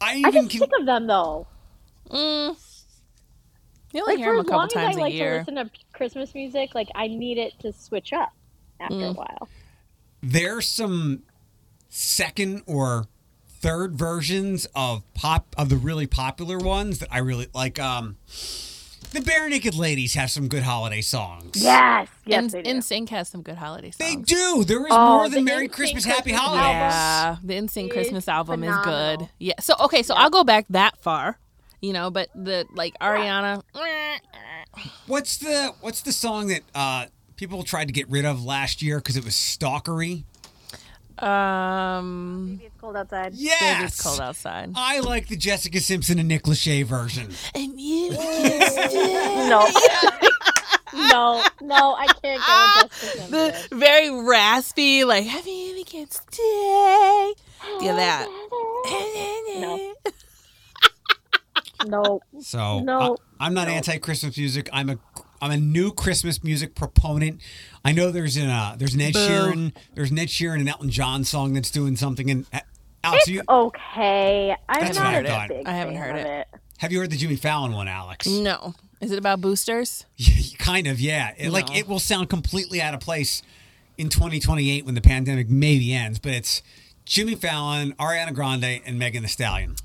I 0.00 0.12
I 0.14 0.16
even 0.18 0.32
get 0.44 0.50
can. 0.52 0.60
sick 0.60 0.70
of 0.78 0.86
them 0.86 1.08
though. 1.08 1.48
Mm. 2.10 2.56
You 3.92 4.02
only 4.02 4.14
Like 4.14 4.18
hear 4.18 4.26
for 4.28 4.36
them 4.36 4.36
a 4.36 4.40
as 4.40 4.44
couple 4.46 4.58
long 4.58 4.66
as 4.68 4.76
I 4.76 4.82
times 4.84 4.96
a 4.96 5.00
like 5.00 5.10
to 5.12 5.16
year. 5.16 5.38
listen 5.38 5.54
to 5.56 5.70
Christmas 5.92 6.34
music, 6.34 6.74
like 6.76 6.88
I 6.94 7.08
need 7.08 7.38
it 7.38 7.58
to 7.60 7.72
switch 7.72 8.12
up 8.12 8.32
after 8.78 8.94
Mm. 8.94 9.10
a 9.10 9.12
while. 9.14 9.48
there's 10.22 10.66
some 10.68 11.22
second 11.88 12.62
or 12.66 13.06
third 13.64 13.94
versions 13.96 14.66
of 14.74 15.02
pop 15.14 15.54
of 15.56 15.70
the 15.70 15.76
really 15.76 16.06
popular 16.06 16.58
ones 16.58 16.98
that 16.98 17.08
I 17.10 17.18
really 17.18 17.48
like. 17.54 17.78
Um, 17.78 18.16
the 19.12 19.20
Barenaked 19.20 19.78
Ladies 19.78 20.12
have 20.14 20.30
some 20.30 20.48
good 20.48 20.64
holiday 20.64 21.00
songs. 21.00 21.52
Yes, 21.62 22.08
yes, 22.26 22.42
In, 22.44 22.48
they 22.50 22.62
do. 22.72 22.78
NSYNC 22.78 23.08
has 23.08 23.28
some 23.28 23.40
good 23.40 23.54
holiday 23.56 23.90
songs. 23.90 23.96
They 23.98 24.16
do. 24.16 24.64
There 24.64 24.80
is 24.86 24.88
Oh, 24.90 25.16
more 25.16 25.28
the 25.30 25.36
than 25.36 25.44
Merry 25.44 25.68
NSYNC 25.68 25.72
Christmas, 25.72 26.04
Happy 26.04 26.32
Christmas 26.32 26.40
Holidays. 26.40 26.66
album. 26.66 26.80
Yeah, 26.90 27.36
the 27.42 27.54
NSYNC 27.66 27.86
is 27.86 27.92
Christmas 27.92 28.28
album 28.28 28.64
is 28.64 28.68
phenomenal. 28.70 29.16
good. 29.18 29.28
Yeah. 29.38 29.54
So 29.60 29.74
okay, 29.80 30.02
so 30.02 30.14
I'll 30.14 30.30
go 30.30 30.44
back 30.44 30.66
that 30.70 30.98
far, 31.02 31.38
you 31.80 31.94
know, 31.94 32.10
but 32.10 32.28
the 32.34 32.66
like 32.74 32.98
Ariana. 33.00 33.62
What's 35.06 35.38
the 35.38 35.72
What's 35.80 36.02
the 36.02 36.12
song 36.12 36.48
that 36.48 36.62
uh, 36.74 37.06
people 37.36 37.62
tried 37.62 37.86
to 37.86 37.92
get 37.92 38.10
rid 38.10 38.24
of 38.26 38.44
last 38.44 38.82
year 38.82 38.98
because 38.98 39.16
it 39.16 39.24
was 39.24 39.34
stalkery? 39.34 40.24
Um, 41.18 42.50
Maybe 42.56 42.64
it's 42.66 42.80
cold 42.80 42.96
outside. 42.96 43.34
Yes, 43.34 43.92
it's 43.92 44.02
cold 44.02 44.20
outside. 44.20 44.72
I 44.74 45.00
like 45.00 45.28
the 45.28 45.36
Jessica 45.36 45.80
Simpson 45.80 46.18
and 46.18 46.28
Nick 46.28 46.44
Lachey 46.44 46.84
version. 46.84 47.30
And 47.54 47.80
you 47.80 48.10
No, 49.48 49.66
no, 50.94 51.42
no, 51.60 51.94
I 51.94 52.06
can't 52.22 52.40
go 52.42 52.82
with 52.82 52.92
Jessica 53.00 53.28
the 53.30 53.52
Simpson. 53.52 53.78
very 53.78 54.10
raspy, 54.24 55.04
like 55.04 55.24
have 55.26 55.46
you 55.46 55.74
ever 55.76 55.84
can 55.84 56.10
stay? 56.10 57.34
Yeah, 57.80 57.94
that. 57.96 58.28
No. 59.58 59.94
No, 61.86 62.20
So 62.40 62.80
No. 62.80 63.16
I, 63.38 63.46
am 63.46 63.54
not 63.54 63.68
No. 63.68 63.74
anti-Christmas 63.74 64.36
music. 64.38 64.68
I'm 64.72 64.88
a 64.88 64.96
I'm 65.44 65.50
a 65.50 65.56
new 65.58 65.92
Christmas 65.92 66.42
music 66.42 66.74
proponent. 66.74 67.40
I 67.84 67.92
know 67.92 68.10
there's 68.10 68.36
an 68.38 68.48
uh, 68.48 68.76
there's 68.78 68.94
an 68.94 69.00
Ed 69.02 69.12
Boo. 69.12 69.18
Sheeran 69.18 69.72
there's 69.94 70.10
an 70.10 70.18
Ed 70.18 70.28
Sheeran 70.28 70.60
and 70.60 70.68
Elton 70.68 70.88
John 70.88 71.22
song 71.24 71.52
that's 71.52 71.70
doing 71.70 71.96
something. 71.96 72.30
And 72.30 72.46
uh, 72.52 72.60
Alex, 73.04 73.28
you, 73.28 73.42
okay. 73.46 74.56
I'm 74.68 74.84
not 74.86 74.96
what 74.96 75.04
I 75.06 75.18
a 75.18 75.26
thought. 75.28 75.48
big 75.50 75.68
I 75.68 75.72
haven't 75.72 75.96
heard 75.96 76.16
of 76.16 76.24
it. 76.24 76.48
have 76.78 76.92
you 76.92 76.98
heard 76.98 77.10
the 77.10 77.18
Jimmy 77.18 77.36
Fallon 77.36 77.72
one, 77.72 77.88
Alex? 77.88 78.26
No. 78.26 78.74
Is 79.02 79.10
it 79.10 79.18
about 79.18 79.42
boosters? 79.42 80.06
kind 80.58 80.86
of, 80.86 80.98
yeah. 80.98 81.34
It, 81.36 81.50
Like 81.50 81.76
it 81.76 81.86
will 81.86 81.98
sound 81.98 82.30
completely 82.30 82.80
out 82.80 82.94
of 82.94 83.00
place 83.00 83.42
in 83.98 84.08
2028 84.08 84.86
when 84.86 84.94
the 84.94 85.02
pandemic 85.02 85.50
maybe 85.50 85.92
ends, 85.92 86.18
but 86.18 86.32
it's 86.32 86.62
Jimmy 87.04 87.34
Fallon, 87.34 87.92
Ariana 88.00 88.32
Grande, 88.32 88.80
and 88.86 88.98
Megan 88.98 89.22
Thee 89.22 89.28
Stallion. 89.28 89.76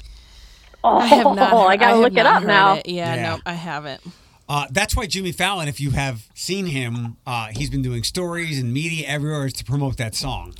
Oh, 0.85 0.97
I 0.99 1.07
have 1.07 1.35
not. 1.35 1.53
I 1.67 1.75
gotta 1.75 1.91
have 1.95 1.99
look 1.99 2.13
it 2.15 2.25
up 2.25 2.43
now. 2.43 2.75
it. 2.75 2.87
Yeah, 2.87 3.15
Yeah. 3.15 3.21
no, 3.35 3.39
I 3.45 3.53
haven't. 3.53 3.99
Uh, 4.49 4.65
that's 4.71 4.95
why 4.95 5.05
Jimmy 5.05 5.31
Fallon, 5.31 5.67
if 5.67 5.79
you 5.79 5.91
have 5.91 6.27
seen 6.33 6.65
him, 6.65 7.17
uh, 7.27 7.49
he's 7.51 7.69
been 7.69 7.83
doing 7.83 8.01
stories 8.03 8.59
and 8.59 8.73
media 8.73 9.07
everywhere 9.07 9.47
to 9.47 9.63
promote 9.63 9.97
that 9.97 10.15
song. 10.15 10.55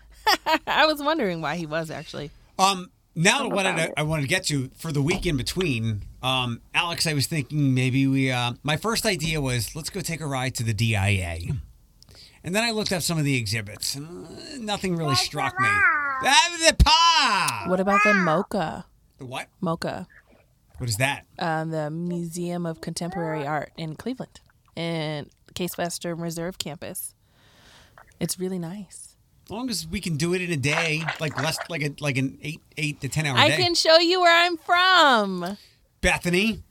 I 0.66 0.84
was 0.86 1.00
wondering 1.00 1.40
why 1.40 1.54
he 1.54 1.64
was 1.64 1.92
actually. 1.92 2.32
Um, 2.58 2.90
now 3.14 3.48
what 3.48 3.66
I, 3.66 3.84
it. 3.84 3.94
I 3.96 4.02
wanted 4.02 4.22
to 4.22 4.28
get 4.28 4.44
to 4.46 4.70
for 4.76 4.90
the 4.90 5.00
week 5.00 5.26
in 5.26 5.36
between, 5.36 6.02
um, 6.22 6.60
Alex, 6.74 7.06
I 7.06 7.14
was 7.14 7.28
thinking 7.28 7.72
maybe 7.72 8.06
we. 8.08 8.32
Uh, 8.32 8.54
my 8.64 8.76
first 8.76 9.06
idea 9.06 9.40
was 9.40 9.76
let's 9.76 9.90
go 9.90 10.00
take 10.00 10.20
a 10.20 10.26
ride 10.26 10.56
to 10.56 10.64
the 10.64 10.74
DIA, 10.74 11.38
and 12.42 12.54
then 12.54 12.64
I 12.64 12.72
looked 12.72 12.92
up 12.92 13.02
some 13.02 13.16
of 13.18 13.24
the 13.24 13.36
exhibits. 13.36 13.96
uh, 13.96 14.00
nothing 14.58 14.96
really 14.96 15.14
struck 15.14 15.58
me. 15.60 15.68
The 16.22 16.76
pa. 16.84 17.64
What 17.68 17.80
about 17.80 18.00
the 18.04 18.12
MOCA? 18.12 18.84
The 19.18 19.24
what? 19.24 19.48
MOCA, 19.62 20.06
What 20.80 20.88
is 20.88 20.96
that? 20.96 21.26
uh, 21.38 21.66
the 21.66 21.90
Museum 21.90 22.64
of 22.64 22.80
Contemporary 22.80 23.46
Art 23.46 23.70
in 23.76 23.96
Cleveland, 23.96 24.40
and 24.74 25.28
Case 25.54 25.76
Western 25.76 26.18
Reserve 26.20 26.56
campus. 26.56 27.14
It's 28.18 28.38
really 28.38 28.58
nice. 28.58 29.14
As 29.44 29.50
long 29.50 29.68
as 29.68 29.86
we 29.86 30.00
can 30.00 30.16
do 30.16 30.32
it 30.32 30.40
in 30.40 30.50
a 30.50 30.56
day, 30.56 31.02
like 31.20 31.36
less 31.42 31.58
like 31.68 31.82
a 31.82 31.94
like 32.00 32.16
an 32.16 32.38
eight 32.40 32.62
eight 32.78 32.98
to 33.02 33.10
ten 33.10 33.26
hour 33.26 33.36
day. 33.36 33.42
I 33.42 33.48
day. 33.50 33.56
can 33.58 33.74
show 33.74 33.98
you 33.98 34.22
where 34.22 34.34
I'm 34.34 34.56
from. 34.56 35.58
Bethany, 36.00 36.62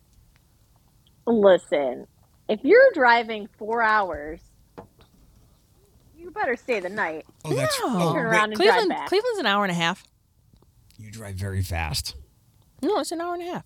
Listen, 1.28 2.08
if 2.48 2.62
you're 2.64 2.90
driving 2.96 3.48
four 3.60 3.84
hours, 3.84 4.40
you 6.18 6.32
better 6.32 6.56
stay 6.56 6.80
the 6.80 6.90
night. 6.90 7.26
oh 7.46 7.54
that's 7.54 7.80
No. 7.80 8.10
oh, 8.10 8.14
Turn 8.14 8.26
around 8.26 8.54
and 8.54 8.60
drive 8.60 8.90
back. 8.90 9.08
Cleveland's 9.08 9.38
an 9.38 9.46
hour 9.46 9.64
and 9.64 9.72
a 9.72 9.76
half. 9.76 10.04
you 10.98 11.12
drive 11.12 11.36
very 11.36 11.62
fast. 11.62 12.16
No, 12.82 13.00
it's 13.00 13.12
an 13.12 13.22
hour 13.22 13.36
and 13.36 13.44
a 13.44 13.52
half. 13.52 13.64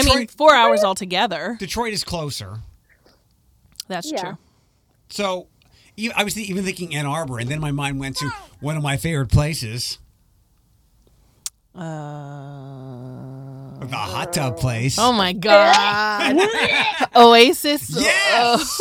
Detroit, 0.00 0.14
I 0.14 0.18
mean, 0.20 0.28
four 0.28 0.54
hours 0.54 0.82
altogether. 0.84 1.56
Detroit 1.58 1.92
is 1.92 2.04
closer. 2.04 2.60
That's 3.88 4.10
Yeah. 4.10 4.20
true. 4.20 4.38
So 5.08 5.48
I 6.16 6.24
was 6.24 6.38
even 6.38 6.64
thinking 6.64 6.94
Ann 6.94 7.06
Arbor, 7.06 7.38
and 7.38 7.48
then 7.50 7.60
my 7.60 7.70
mind 7.70 8.00
went 8.00 8.16
to 8.18 8.30
one 8.60 8.76
of 8.76 8.82
my 8.82 8.96
favorite 8.96 9.30
places, 9.30 9.98
Uh, 11.74 13.41
the 13.90 13.96
hot 13.96 14.32
tub 14.32 14.56
place. 14.58 14.96
oh 14.98 15.12
my 15.12 15.32
God. 15.32 16.36
Oasis. 17.16 17.90
yes. 17.90 18.80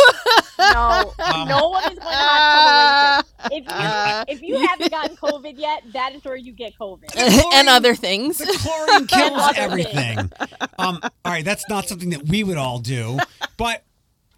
No, 0.59 1.13
Um, 1.19 1.47
no 1.47 1.69
one 1.69 1.83
is 1.91 1.99
going 1.99 1.99
to 1.99 2.05
hot 2.07 3.25
tub 3.47 3.49
Oasis. 3.49 4.25
If 4.27 4.31
you 4.31 4.35
if 4.35 4.41
you 4.61 4.67
haven't 4.67 4.91
gotten 4.91 5.15
COVID 5.17 5.57
yet, 5.57 5.83
that 5.93 6.13
is 6.15 6.23
where 6.23 6.35
you 6.35 6.53
get 6.53 6.77
COVID. 6.79 7.05
Oh. 7.17 7.51
and 7.55 7.67
other 7.67 7.95
things. 7.95 8.37
The 8.37 8.57
chlorine 8.59 9.07
kills 9.07 9.53
everything. 9.55 10.31
Um, 10.77 10.99
all 11.03 11.11
right, 11.31 11.43
that's 11.45 11.67
not 11.69 11.87
something 11.87 12.11
that 12.11 12.27
we 12.27 12.43
would 12.43 12.57
all 12.57 12.79
do, 12.79 13.17
but 13.57 13.83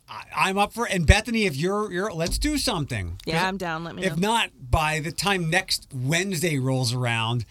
I, 0.10 0.23
I'm 0.36 0.58
up 0.58 0.73
for. 0.73 0.88
it. 0.88 0.93
And 0.93 1.06
Bethany, 1.06 1.45
if 1.45 1.56
you're, 1.56 1.91
you're, 1.91 2.12
let's 2.13 2.38
do 2.38 2.58
something. 2.58 3.19
Yeah, 3.26 3.47
I'm 3.47 3.58
down. 3.58 3.84
Let 3.84 3.95
me 3.95 4.02
know. 4.04 4.08
If 4.08 4.17
not, 4.17 4.49
by 4.69 4.99
the 4.99 5.12
time 5.12 5.49
next 5.49 5.88
Wednesday 5.93 6.58
rolls 6.58 6.93
around, 6.93 7.45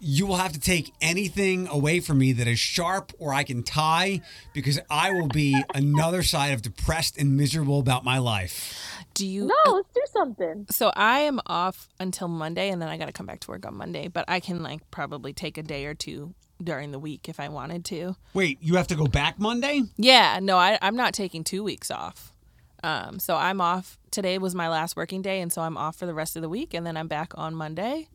you 0.00 0.26
will 0.26 0.36
have 0.36 0.52
to 0.52 0.60
take 0.60 0.92
anything 1.00 1.68
away 1.68 2.00
from 2.00 2.18
me 2.18 2.32
that 2.32 2.48
is 2.48 2.58
sharp 2.58 3.12
or 3.18 3.34
I 3.34 3.44
can 3.44 3.62
tie 3.62 4.22
because 4.54 4.80
I 4.90 5.12
will 5.12 5.28
be 5.28 5.62
another 5.74 6.22
side 6.22 6.54
of 6.54 6.62
depressed 6.62 7.18
and 7.18 7.36
miserable 7.36 7.78
about 7.78 8.02
my 8.02 8.18
life. 8.18 9.04
Do 9.14 9.26
you? 9.26 9.46
No, 9.46 9.72
let's 9.72 9.88
do 9.94 10.02
something. 10.12 10.66
So 10.70 10.90
I 10.96 11.20
am 11.20 11.40
off 11.46 11.88
until 11.98 12.28
Monday, 12.28 12.70
and 12.70 12.80
then 12.80 12.88
I 12.88 12.96
got 12.96 13.06
to 13.06 13.12
come 13.12 13.26
back 13.26 13.40
to 13.40 13.50
work 13.50 13.66
on 13.66 13.76
Monday. 13.76 14.08
But 14.08 14.24
I 14.28 14.40
can 14.40 14.62
like 14.62 14.90
probably 14.90 15.32
take 15.32 15.58
a 15.58 15.62
day 15.62 15.84
or 15.84 15.94
two 15.94 16.34
during 16.62 16.92
the 16.92 16.98
week 16.98 17.28
if 17.28 17.40
I 17.40 17.48
wanted 17.48 17.84
to. 17.86 18.16
Wait, 18.32 18.58
you 18.60 18.76
have 18.76 18.86
to 18.88 18.94
go 18.94 19.06
back 19.06 19.38
Monday? 19.38 19.82
Yeah, 19.96 20.38
no, 20.40 20.56
I, 20.56 20.78
I'm 20.80 20.96
not 20.96 21.12
taking 21.12 21.44
two 21.44 21.62
weeks 21.62 21.90
off. 21.90 22.32
Um, 22.82 23.18
so 23.18 23.36
I'm 23.36 23.60
off. 23.60 23.98
Today 24.10 24.38
was 24.38 24.54
my 24.54 24.68
last 24.68 24.96
working 24.96 25.22
day, 25.22 25.40
and 25.40 25.52
so 25.52 25.62
I'm 25.62 25.76
off 25.76 25.96
for 25.96 26.06
the 26.06 26.14
rest 26.14 26.36
of 26.36 26.42
the 26.42 26.48
week, 26.48 26.72
and 26.72 26.86
then 26.86 26.96
I'm 26.96 27.08
back 27.08 27.32
on 27.34 27.54
Monday. 27.54 28.08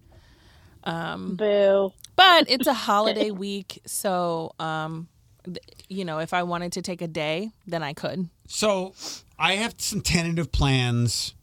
Boo. 0.85 1.91
But 2.15 2.49
it's 2.49 2.67
a 2.67 2.73
holiday 2.87 3.31
week, 3.31 3.81
so 3.85 4.53
um, 4.59 5.07
th- 5.43 5.57
you 5.89 6.05
know, 6.05 6.19
if 6.19 6.33
I 6.33 6.43
wanted 6.43 6.71
to 6.73 6.81
take 6.81 7.01
a 7.01 7.07
day, 7.07 7.51
then 7.67 7.83
I 7.83 7.93
could. 7.93 8.29
So 8.47 8.93
I 9.37 9.53
have 9.53 9.75
some 9.77 10.01
tentative 10.01 10.51
plans 10.51 11.33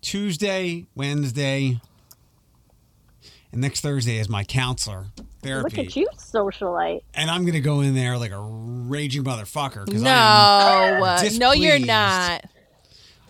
Tuesday, 0.00 0.86
Wednesday, 0.94 1.80
and 3.52 3.60
next 3.60 3.80
Thursday 3.80 4.18
is 4.18 4.28
my 4.28 4.44
counselor 4.44 5.06
therapy. 5.42 5.76
Look 5.76 5.86
at 5.86 5.96
you, 5.96 6.08
socialite. 6.16 7.02
And 7.14 7.30
I'm 7.30 7.42
going 7.42 7.54
to 7.54 7.60
go 7.60 7.80
in 7.80 7.94
there 7.94 8.18
like 8.18 8.32
a 8.32 8.40
raging 8.40 9.24
motherfucker 9.24 9.86
because 9.86 10.02
No, 10.02 10.10
uh, 10.10 11.28
no, 11.38 11.52
you're 11.52 11.78
not. 11.78 12.44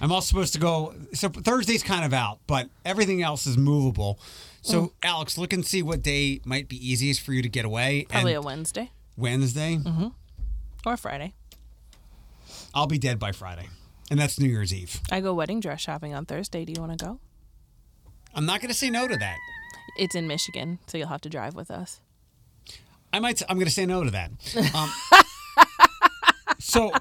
I'm 0.01 0.13
also 0.13 0.29
supposed 0.29 0.53
to 0.55 0.61
go. 0.61 0.95
So 1.13 1.29
Thursday's 1.29 1.83
kind 1.83 2.05
of 2.05 2.13
out, 2.13 2.39
but 2.47 2.69
everything 2.85 3.23
else 3.23 3.47
is 3.47 3.57
movable. 3.57 4.19
So 4.63 4.83
Mm. 4.83 4.93
Alex, 5.03 5.39
look 5.39 5.53
and 5.53 5.65
see 5.65 5.83
what 5.83 6.03
day 6.03 6.41
might 6.45 6.69
be 6.69 6.77
easiest 6.77 7.21
for 7.21 7.33
you 7.33 7.43
to 7.43 7.49
get 7.49 7.65
away. 7.65 8.07
Probably 8.09 8.33
a 8.35 8.37
and 8.39 8.45
Wednesday 8.45 8.91
Wednesday. 9.17 9.79
or 10.87 10.97
Friday. 10.97 11.35
I'll 12.75 12.87
be 12.87 12.99
dead 12.99 13.19
by 13.19 13.33
Friday, 13.33 13.69
and 14.11 14.19
that's 14.21 14.39
New 14.39 14.49
Year's 14.49 14.73
Eve. 14.75 15.01
I 15.11 15.21
go 15.21 15.33
wedding 15.35 15.61
dress 15.61 15.81
shopping 15.81 16.15
on 16.15 16.27
Thursday. 16.27 16.65
Do 16.65 16.73
you 16.73 16.81
want 16.81 16.99
to 16.99 17.05
go? 17.05 17.21
I'm 18.35 18.47
not 18.47 18.61
going 18.61 18.69
to 18.69 18.75
say 18.77 18.91
no 18.91 19.09
to 19.09 19.17
that. 19.17 19.37
It's 19.99 20.15
in 20.15 20.27
Michigan, 20.29 20.79
so 20.87 20.99
you'll 20.99 21.09
have 21.09 21.23
to 21.23 21.29
drive 21.31 21.55
with 21.55 21.71
us. 21.71 22.01
I 23.13 23.21
might. 23.21 23.43
I'm 23.49 23.57
going 23.57 23.67
to 23.67 23.73
say 23.73 23.87
no 23.87 24.05
to 24.05 24.11
that. 24.11 24.31
Um, 24.75 24.93
so 26.59 26.93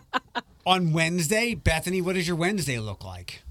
on 0.66 0.94
Wednesday, 0.94 1.54
Bethany, 1.54 2.02
what 2.02 2.16
does 2.16 2.28
your 2.28 2.38
Wednesday 2.38 2.80
look 2.80 3.04
like? 3.04 3.42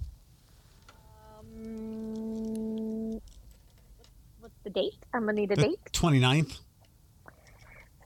The 4.66 4.70
date? 4.81 4.98
I'm 5.14 5.20
gonna 5.20 5.33
need 5.35 5.52
a 5.52 5.57
The 5.57 5.62
date. 5.62 5.79
29th. 5.92 6.59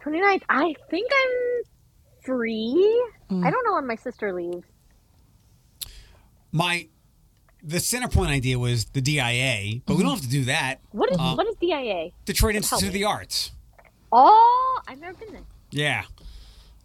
29th. 0.05 0.43
I 0.49 0.75
think 0.91 1.11
I'm 1.13 1.63
free. 2.25 3.03
Mm. 3.31 3.45
I 3.45 3.51
don't 3.51 3.65
know 3.65 3.75
when 3.75 3.87
my 3.87 3.97
sister 3.97 4.33
leaves. 4.33 4.67
My 6.53 6.87
the 7.63 7.81
center 7.81 8.09
point 8.09 8.31
idea 8.31 8.59
was 8.59 8.87
the 8.87 9.01
DIA, 9.01 9.81
but 9.87 9.97
we 9.97 10.03
don't 10.03 10.13
have 10.13 10.23
to 10.23 10.29
do 10.29 10.45
that. 10.45 10.81
What 10.93 11.11
is 11.11 11.17
Uh, 11.19 11.35
what 11.35 11.47
is 11.47 11.55
DIA? 11.61 12.11
Detroit 12.25 12.55
Help 12.55 12.63
Institute 12.65 12.89
of 12.89 12.95
the 12.95 13.05
Arts. 13.05 13.53
Oh, 14.13 14.81
I've 14.89 14.99
never 14.99 15.15
been 15.15 15.33
there. 15.33 15.43
Yeah. 15.71 16.05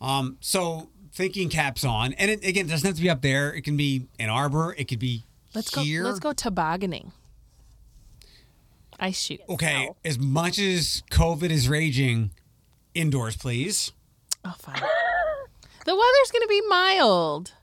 Um. 0.02 0.38
So 0.42 0.90
thinking 1.14 1.50
caps 1.50 1.84
on, 1.84 2.14
and 2.14 2.30
it, 2.32 2.46
again, 2.46 2.66
it 2.66 2.70
doesn't 2.70 2.86
have 2.86 2.96
to 2.96 3.02
be 3.02 3.10
up 3.10 3.22
there. 3.22 3.54
It 3.54 3.62
can 3.64 3.76
be 3.78 4.08
Ann 4.20 4.30
Arbor. 4.30 4.76
It 4.78 4.88
could 4.88 5.00
be 5.00 5.24
Let's 5.54 5.74
here. 5.74 6.04
go. 6.04 6.10
Let's 6.10 6.20
go 6.20 6.34
tobogganing. 6.34 7.12
Ice 9.00 9.20
shoot. 9.20 9.42
Okay. 9.50 9.88
No. 9.88 9.96
As 10.06 10.18
much 10.18 10.60
as 10.60 11.04
COVID 11.12 11.50
is 11.50 11.68
raging, 11.68 12.32
indoors, 12.94 13.36
please. 13.36 13.92
Oh, 14.44 14.54
fine. 14.58 14.76
the 15.86 15.96
weather's 15.96 16.32
gonna 16.32 16.48
be 16.48 16.62
mild. 16.68 17.54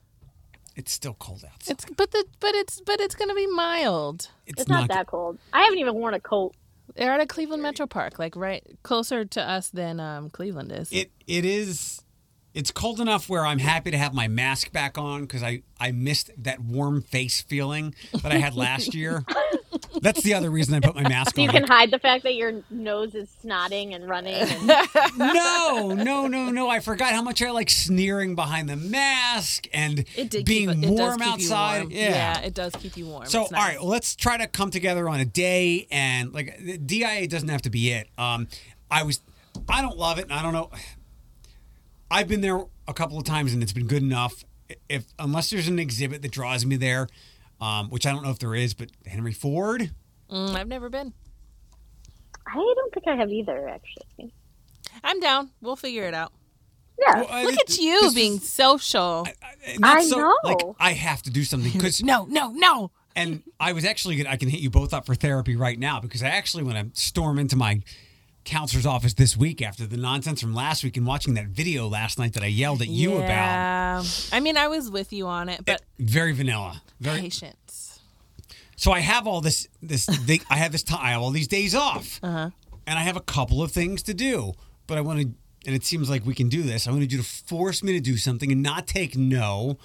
It's 0.76 0.92
still 0.92 1.14
cold 1.14 1.44
outside. 1.44 1.72
It's 1.72 1.84
but 1.96 2.10
the 2.12 2.24
but 2.40 2.54
it's 2.54 2.80
but 2.80 3.00
it's 3.00 3.14
gonna 3.14 3.34
be 3.34 3.46
mild. 3.46 4.28
It's, 4.46 4.68
not, 4.68 4.88
that 4.88 5.06
cold. 5.06 5.38
I 5.52 5.62
haven't 5.62 5.78
even 5.78 5.94
worn 5.94 6.14
a 6.14 6.20
coat. 6.20 6.54
They're 6.94 7.12
at 7.12 7.20
a 7.20 7.26
Cleveland 7.26 7.62
Metro 7.62 7.86
Park, 7.86 8.18
like 8.18 8.36
right 8.36 8.64
closer 8.82 9.24
to 9.24 9.42
us 9.42 9.68
than 9.68 10.00
um, 10.00 10.30
Cleveland 10.30 10.72
is. 10.72 10.90
It 10.92 11.10
it 11.26 11.44
is. 11.44 12.02
It's 12.54 12.70
cold 12.70 13.00
enough 13.00 13.30
where 13.30 13.46
I'm 13.46 13.58
happy 13.58 13.90
to 13.90 13.96
have 13.98 14.12
my 14.12 14.28
mask 14.28 14.72
back 14.72 14.98
on 14.98 15.22
because 15.22 15.42
I 15.42 15.62
I 15.80 15.92
missed 15.92 16.30
that 16.38 16.60
warm 16.60 17.02
face 17.02 17.40
feeling 17.40 17.94
that 18.12 18.32
I 18.32 18.36
had 18.38 18.54
last 18.54 18.94
year. 18.94 19.24
That's 20.00 20.22
the 20.22 20.34
other 20.34 20.50
reason 20.50 20.74
I 20.74 20.80
put 20.80 20.94
my 20.94 21.02
mask 21.08 21.36
on. 21.38 21.44
You 21.44 21.50
can 21.50 21.64
hide 21.66 21.90
the 21.90 21.98
fact 21.98 22.22
that 22.24 22.34
your 22.34 22.62
nose 22.70 23.14
is 23.14 23.28
snotting 23.44 23.94
and 23.94 24.08
running. 24.08 24.34
And 24.34 24.66
no, 25.18 25.92
no, 25.94 26.26
no, 26.26 26.50
no. 26.50 26.68
I 26.68 26.80
forgot 26.80 27.12
how 27.12 27.22
much 27.22 27.42
I 27.42 27.50
like 27.50 27.68
sneering 27.70 28.34
behind 28.34 28.68
the 28.68 28.76
mask 28.76 29.66
and 29.72 30.04
it 30.16 30.44
being 30.44 30.70
keep, 30.80 30.90
warm 30.90 31.18
keep 31.18 31.28
outside. 31.28 31.80
warm. 31.82 31.90
Yeah. 31.92 32.40
it 32.40 32.54
does 32.54 32.72
keep 32.74 32.96
you 32.96 33.06
warm. 33.06 33.26
So, 33.26 33.42
It's 33.42 33.52
all 33.52 33.58
nice. 33.58 33.68
right, 33.68 33.78
well, 33.80 33.88
let's 33.90 34.16
try 34.16 34.36
to 34.38 34.46
come 34.46 34.70
together 34.70 35.08
on 35.08 35.20
a 35.20 35.24
day, 35.24 35.86
and 35.90 36.32
like 36.32 36.58
the 36.58 36.78
DIA 36.78 37.28
doesn't 37.28 37.48
have 37.48 37.62
to 37.62 37.70
be 37.70 37.90
it. 37.90 38.08
Um, 38.16 38.48
I 38.90 39.02
was, 39.02 39.20
I 39.68 39.82
don't 39.82 39.96
love 39.98 40.18
it, 40.18 40.24
and 40.24 40.32
I 40.32 40.42
don't 40.42 40.52
know. 40.52 40.70
I've 42.10 42.28
been 42.28 42.40
there 42.40 42.60
a 42.88 42.94
couple 42.94 43.18
of 43.18 43.24
times, 43.24 43.52
and 43.54 43.62
it's 43.62 43.72
been 43.72 43.86
good 43.86 44.02
enough. 44.02 44.44
If 44.88 45.04
unless 45.18 45.50
there's 45.50 45.68
an 45.68 45.78
exhibit 45.78 46.22
that 46.22 46.30
draws 46.30 46.64
me 46.64 46.76
there, 46.76 47.08
um, 47.62 47.88
which 47.90 48.06
I 48.06 48.12
don't 48.12 48.22
know 48.24 48.30
if 48.30 48.38
there 48.38 48.54
is, 48.54 48.74
but 48.74 48.90
Henry 49.06 49.32
Ford. 49.32 49.90
Mm, 50.30 50.54
I've 50.56 50.68
never 50.68 50.88
been. 50.90 51.12
I 52.46 52.54
don't 52.54 52.92
think 52.94 53.06
I 53.06 53.16
have 53.16 53.30
either, 53.30 53.68
actually. 53.68 54.34
I'm 55.04 55.20
down. 55.20 55.50
We'll 55.60 55.76
figure 55.76 56.04
it 56.04 56.14
out. 56.14 56.32
Yeah. 57.00 57.20
Well, 57.20 57.26
I- 57.30 57.44
Look 57.44 57.54
at 57.60 57.78
you 57.78 58.10
being 58.14 58.34
is- 58.34 58.52
social. 58.52 59.26
not 59.78 59.98
I 59.98 60.04
so, 60.04 60.18
know. 60.18 60.36
Like 60.44 60.58
I 60.78 60.92
have 60.92 61.22
to 61.22 61.30
do 61.30 61.44
something 61.44 61.72
because 61.72 62.02
no, 62.04 62.26
no, 62.28 62.50
no. 62.50 62.90
and 63.16 63.42
I 63.60 63.72
was 63.72 63.84
actually 63.84 64.16
gonna, 64.16 64.30
I 64.30 64.36
can 64.36 64.48
hit 64.48 64.60
you 64.60 64.70
both 64.70 64.92
up 64.92 65.06
for 65.06 65.14
therapy 65.14 65.56
right 65.56 65.78
now 65.78 66.00
because 66.00 66.22
I 66.22 66.28
actually 66.28 66.64
want 66.64 66.94
to 66.94 67.00
storm 67.00 67.38
into 67.38 67.56
my 67.56 67.80
counselor's 68.44 68.86
office 68.86 69.14
this 69.14 69.36
week 69.36 69.62
after 69.62 69.86
the 69.86 69.96
nonsense 69.96 70.40
from 70.40 70.54
last 70.54 70.82
week 70.84 70.96
and 70.96 71.06
watching 71.06 71.34
that 71.34 71.46
video 71.46 71.86
last 71.88 72.18
night 72.18 72.32
that 72.34 72.42
I 72.42 72.46
yelled 72.46 72.82
at 72.82 72.88
you 72.88 73.16
about. 73.16 74.28
I 74.32 74.40
mean, 74.40 74.56
I 74.56 74.68
was 74.68 74.90
with 74.90 75.12
you 75.12 75.26
on 75.26 75.48
it, 75.48 75.64
but 75.64 75.82
Very 75.98 76.32
vanilla. 76.32 76.82
Very. 77.00 77.20
patience. 77.20 78.00
So 78.76 78.90
I 78.90 79.00
have 79.00 79.26
all 79.26 79.40
this 79.40 79.68
this 79.80 80.08
I 80.50 80.56
have 80.56 80.72
this 80.72 80.82
time 80.82 81.00
I 81.02 81.10
have 81.12 81.22
all 81.22 81.30
these 81.30 81.48
days 81.48 81.74
off, 81.74 82.18
Uh-huh. 82.22 82.50
and 82.86 82.98
I 82.98 83.02
have 83.02 83.16
a 83.16 83.20
couple 83.20 83.62
of 83.62 83.70
things 83.72 84.02
to 84.04 84.14
do, 84.14 84.54
but 84.86 84.98
I 84.98 85.00
want 85.02 85.20
to. 85.20 85.28
And 85.64 85.76
it 85.76 85.84
seems 85.84 86.10
like 86.10 86.26
we 86.26 86.34
can 86.34 86.48
do 86.48 86.62
this. 86.64 86.88
I 86.88 86.90
wanted 86.90 87.12
you 87.12 87.18
to 87.18 87.24
force 87.24 87.84
me 87.84 87.92
to 87.92 88.00
do 88.00 88.16
something 88.16 88.50
and 88.50 88.64
not 88.64 88.88
take 88.88 89.16
no. 89.16 89.78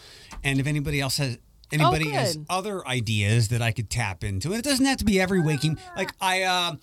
And 0.44 0.60
if 0.60 0.66
anybody 0.66 1.00
else 1.00 1.18
has 1.18 1.38
anybody 1.72 2.10
has 2.10 2.40
other 2.50 2.88
ideas 2.88 3.50
that 3.50 3.62
I 3.62 3.72
could 3.72 3.88
tap 3.92 4.24
into, 4.24 4.50
and 4.50 4.58
it 4.58 4.64
doesn't 4.64 4.86
have 4.88 4.98
to 4.98 5.06
be 5.06 5.22
every 5.22 5.40
waking. 5.40 5.78
Like 5.96 6.14
I, 6.20 6.42
uh, 6.42 6.76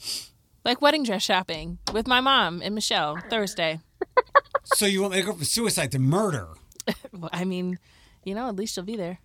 Like 0.64 0.80
wedding 0.80 1.02
dress 1.02 1.22
shopping 1.22 1.78
with 1.92 2.06
my 2.06 2.20
mom 2.20 2.62
and 2.62 2.74
Michelle 2.74 3.18
Thursday. 3.28 3.80
so 4.64 4.86
you 4.86 5.02
want 5.02 5.12
me 5.14 5.20
to 5.20 5.26
go 5.26 5.32
from 5.34 5.44
suicide 5.44 5.92
to 5.92 5.98
murder? 5.98 6.48
Well, 7.12 7.30
I 7.32 7.44
mean, 7.44 7.78
You 8.24 8.34
know, 8.34 8.48
at 8.48 8.56
least 8.56 8.76
you'll 8.76 8.84
be 8.86 8.96
there. 8.96 9.18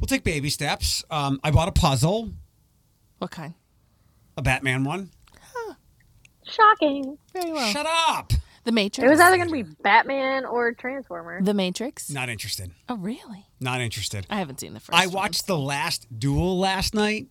We'll 0.00 0.06
take 0.06 0.24
baby 0.24 0.50
steps. 0.50 1.04
Um, 1.10 1.38
I 1.44 1.50
bought 1.50 1.68
a 1.68 1.72
puzzle, 1.72 2.30
What 3.18 3.30
kind? 3.30 3.54
a 4.36 4.42
Batman 4.42 4.82
one. 4.84 5.10
Shocking. 6.46 7.16
Very 7.32 7.52
well. 7.52 7.70
Shut 7.72 7.86
up. 8.08 8.32
the 8.64 8.72
Matrix. 8.72 9.06
It 9.06 9.10
was 9.10 9.18
either 9.20 9.36
going 9.36 9.48
to 9.48 9.52
be 9.54 9.62
Batman 9.82 10.44
or 10.44 10.72
Transformer. 10.72 11.40
the 11.42 11.54
Matrix. 11.54 12.10
Not 12.10 12.28
interested. 12.28 12.70
Oh, 12.88 12.96
really? 12.96 13.46
Not 13.60 13.80
interested. 13.80 14.26
I 14.28 14.36
haven't 14.38 14.60
seen 14.60 14.74
the 14.74 14.80
first. 14.80 14.98
I 14.98 15.06
one. 15.06 15.14
watched 15.14 15.46
the 15.46 15.56
last 15.58 16.06
duel 16.18 16.58
last 16.58 16.94
night. 16.94 17.28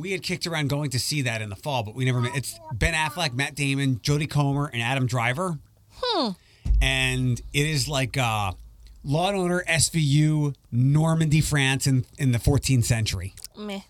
We 0.00 0.12
had 0.12 0.22
kicked 0.22 0.46
around 0.46 0.70
going 0.70 0.88
to 0.90 0.98
see 0.98 1.20
that 1.22 1.42
in 1.42 1.50
the 1.50 1.56
fall, 1.56 1.82
but 1.82 1.94
we 1.94 2.06
never 2.06 2.22
met. 2.22 2.34
It's 2.34 2.58
Ben 2.72 2.94
Affleck, 2.94 3.34
Matt 3.34 3.54
Damon, 3.54 3.96
Jodie 3.96 4.30
Comer, 4.30 4.70
and 4.72 4.80
Adam 4.80 5.06
Driver. 5.06 5.58
Hmm. 6.00 6.30
And 6.80 7.38
it 7.52 7.66
is 7.66 7.86
like 7.86 8.16
uh, 8.16 8.52
Law 9.04 9.28
and 9.28 9.36
Order 9.36 9.62
SVU 9.68 10.54
Normandy, 10.72 11.42
France 11.42 11.86
in, 11.86 12.06
in 12.18 12.32
the 12.32 12.38
14th 12.38 12.84
century. 12.84 13.34
Meh. 13.54 13.80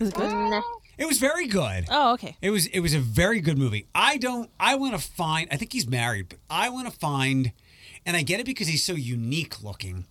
Is 0.00 0.08
it 0.08 0.14
good? 0.14 0.30
Nah. 0.30 0.62
It 0.96 1.06
was 1.06 1.18
very 1.18 1.46
good. 1.46 1.84
Oh, 1.90 2.14
okay. 2.14 2.36
It 2.40 2.50
was 2.50 2.66
it 2.66 2.80
was 2.80 2.94
a 2.94 2.98
very 2.98 3.40
good 3.40 3.58
movie. 3.58 3.86
I 3.94 4.16
don't 4.16 4.50
I 4.58 4.74
want 4.74 4.94
to 4.94 4.98
find 4.98 5.48
I 5.52 5.56
think 5.56 5.72
he's 5.72 5.86
married, 5.86 6.30
but 6.30 6.38
I 6.50 6.70
want 6.70 6.90
to 6.90 6.98
find 6.98 7.52
and 8.04 8.16
I 8.16 8.22
get 8.22 8.40
it 8.40 8.46
because 8.46 8.66
he's 8.66 8.84
so 8.84 8.94
unique 8.94 9.62
looking. 9.62 10.06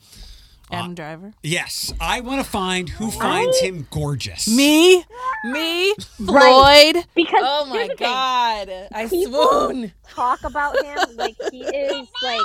Uh, 0.72 0.76
Adam 0.76 0.96
Driver. 0.96 1.34
Yes, 1.44 1.94
I 2.02 2.20
want 2.22 2.44
to 2.44 2.50
find 2.50 2.90
who 2.90 3.10
finds 3.12 3.58
him 3.60 3.88
gorgeous. 3.90 4.48
Me, 4.50 5.04
me, 5.46 5.94
Right. 6.20 6.94
Floyd. 6.94 7.06
Because 7.16 7.42
Oh 7.46 7.66
my 7.68 7.84
the 7.84 7.88
thing. 7.90 7.98
god, 8.00 8.70
I 8.92 9.08
swoon. 9.08 9.94
talk 10.10 10.44
about 10.44 10.76
him 10.84 10.98
like 11.16 11.36
he 11.52 11.62
is 11.64 12.08
like 12.22 12.42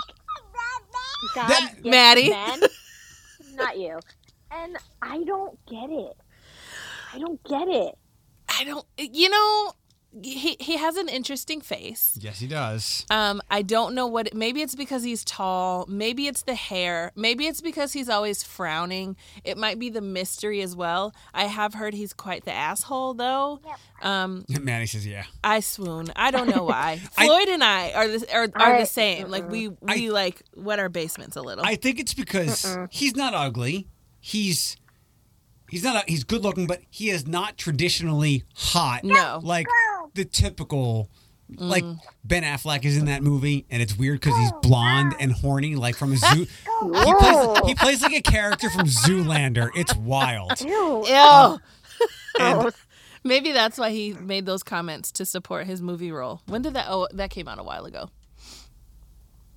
God 1.35 1.49
That- 1.49 1.75
Maddie. 1.85 2.31
men. 2.31 2.61
Not 3.55 3.79
you. 3.79 3.99
And 4.51 4.77
I 5.01 5.23
don't 5.25 5.59
get 5.67 5.91
it. 5.91 6.17
I 7.15 7.19
don't 7.19 7.43
get 7.45 7.69
it. 7.69 7.99
I 8.49 8.65
don't. 8.65 8.85
You 8.99 9.31
know, 9.31 9.73
he 10.23 10.57
he 10.61 10.77
has 10.77 10.97
an 10.97 11.09
interesting 11.09 11.61
face. 11.61 12.19
Yes, 12.21 12.39
he 12.39 12.47
does. 12.47 13.07
Um, 13.11 13.41
I 13.51 13.63
don't 13.63 13.95
know 13.95 14.07
what. 14.07 14.35
Maybe 14.35 14.61
it's 14.61 14.75
because 14.75 15.03
he's 15.03 15.25
tall. 15.25 15.87
Maybe 15.89 16.27
it's 16.27 16.43
the 16.43 16.55
hair. 16.55 17.13
Maybe 17.17 17.47
it's 17.47 17.61
because 17.61 17.93
he's 17.95 18.09
always 18.09 18.43
frowning. 18.43 19.17
It 19.45 19.57
might 19.57 19.79
be 19.79 19.89
the 19.89 20.01
mystery 20.03 20.61
as 20.61 20.77
well. 20.77 21.15
I 21.33 21.45
have 21.45 21.75
heard 21.75 21.95
he's 21.95 22.13
quite 22.13 22.45
the 22.45 22.53
asshole, 22.53 23.15
though. 23.15 23.61
Um, 24.03 24.45
Manny 24.61 24.87
says, 24.87 25.07
"Yeah." 25.07 25.25
I 25.43 25.61
swoon. 25.61 26.13
I 26.15 26.31
don't 26.31 26.49
know 26.49 26.65
why. 26.65 27.01
I- 27.17 27.27
Floyd 27.27 27.49
and 27.49 27.65
I 27.65 27.93
are 27.93 28.09
the, 28.09 28.35
are, 28.35 28.49
are 28.55 28.75
I- 28.75 28.81
the 28.81 28.87
same. 28.87 29.31
Like 29.31 29.49
we 29.51 29.69
we 29.69 30.11
like 30.11 30.43
wet 30.55 30.79
our 30.79 30.89
basements 30.91 31.37
a 31.37 31.43
little. 31.43 31.65
I 31.65 31.77
think 31.77 31.99
it's 31.99 32.15
because 32.15 32.77
he's 32.91 33.17
not 33.17 33.33
ugly. 33.35 33.89
He's 34.21 34.77
he's 35.71 35.83
not 35.85 36.09
he's 36.09 36.23
good 36.25 36.43
looking, 36.43 36.67
but 36.67 36.81
he 36.91 37.09
is 37.11 37.27
not 37.27 37.57
traditionally 37.57 38.45
hot. 38.55 39.05
No. 39.05 39.41
like 39.43 39.67
the 40.15 40.25
typical. 40.25 41.09
Like 41.55 41.85
mm. 41.85 41.99
Ben 42.25 42.45
Affleck 42.45 42.83
is 42.87 42.97
in 42.97 43.07
that 43.07 43.23
movie, 43.23 43.67
and 43.69 43.83
it's 43.83 43.95
weird 43.99 44.21
because 44.21 44.35
he's 44.39 44.51
oh, 44.55 44.61
blonde 44.61 45.15
and 45.21 45.31
horny, 45.33 45.75
like 45.75 45.97
from 45.97 46.13
a 46.15 46.17
zoo. 46.17 46.47
He 46.47 47.15
plays, 47.15 47.59
he 47.67 47.75
plays 47.75 48.01
like 48.03 48.15
a 48.15 48.23
character 48.23 48.71
from 48.71 48.87
Zoolander. 48.87 49.69
It's 49.75 49.95
wild. 49.95 50.59
Ew. 50.63 51.05
Ew. 51.07 51.07
Gross. 51.09 51.61
Oh. 52.39 52.71
Maybe 53.25 53.53
that's 53.53 53.77
why 53.79 53.91
he 53.91 54.15
made 54.15 54.47
those 54.47 54.63
comments 54.63 55.13
to 55.13 55.27
support 55.27 55.67
his 55.67 55.83
movie 55.83 56.11
role. 56.11 56.41
When 56.47 56.63
did 56.63 56.73
that? 56.75 56.87
Oh, 56.89 57.07
that 57.13 57.29
came 57.31 57.49
out 57.49 57.59
a 57.59 57.63
while 57.63 57.85
ago. 57.85 58.09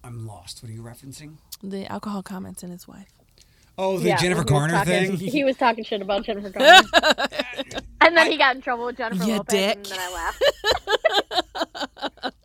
I'm 0.03 0.27
lost. 0.27 0.61
What 0.61 0.69
are 0.69 0.73
you 0.73 0.83
referencing? 0.83 1.37
The 1.63 1.89
alcohol 1.91 2.21
comments 2.21 2.61
and 2.61 2.71
his 2.71 2.87
wife. 2.87 3.07
Oh, 3.77 3.97
the 3.97 4.09
Yeah, 4.09 4.17
Jennifer 4.17 4.41
he 4.41 4.47
Garner 4.47 4.73
talking- 4.73 5.17
thing. 5.17 5.27
He 5.31 5.43
was 5.43 5.57
talking 5.57 5.83
shit 5.83 6.01
about 6.01 6.25
Jennifer 6.25 6.49
Garner. 6.51 6.81
And 8.05 8.17
then 8.17 8.31
he 8.31 8.37
got 8.37 8.55
in 8.55 8.61
trouble 8.61 8.85
with 8.85 8.97
Jennifer 8.97 9.23
You 9.23 9.37
Lopez, 9.37 9.53
dick. 9.53 9.77
and 9.77 9.85
then 9.85 9.99
I 9.99 10.13
laughed. 10.13 10.43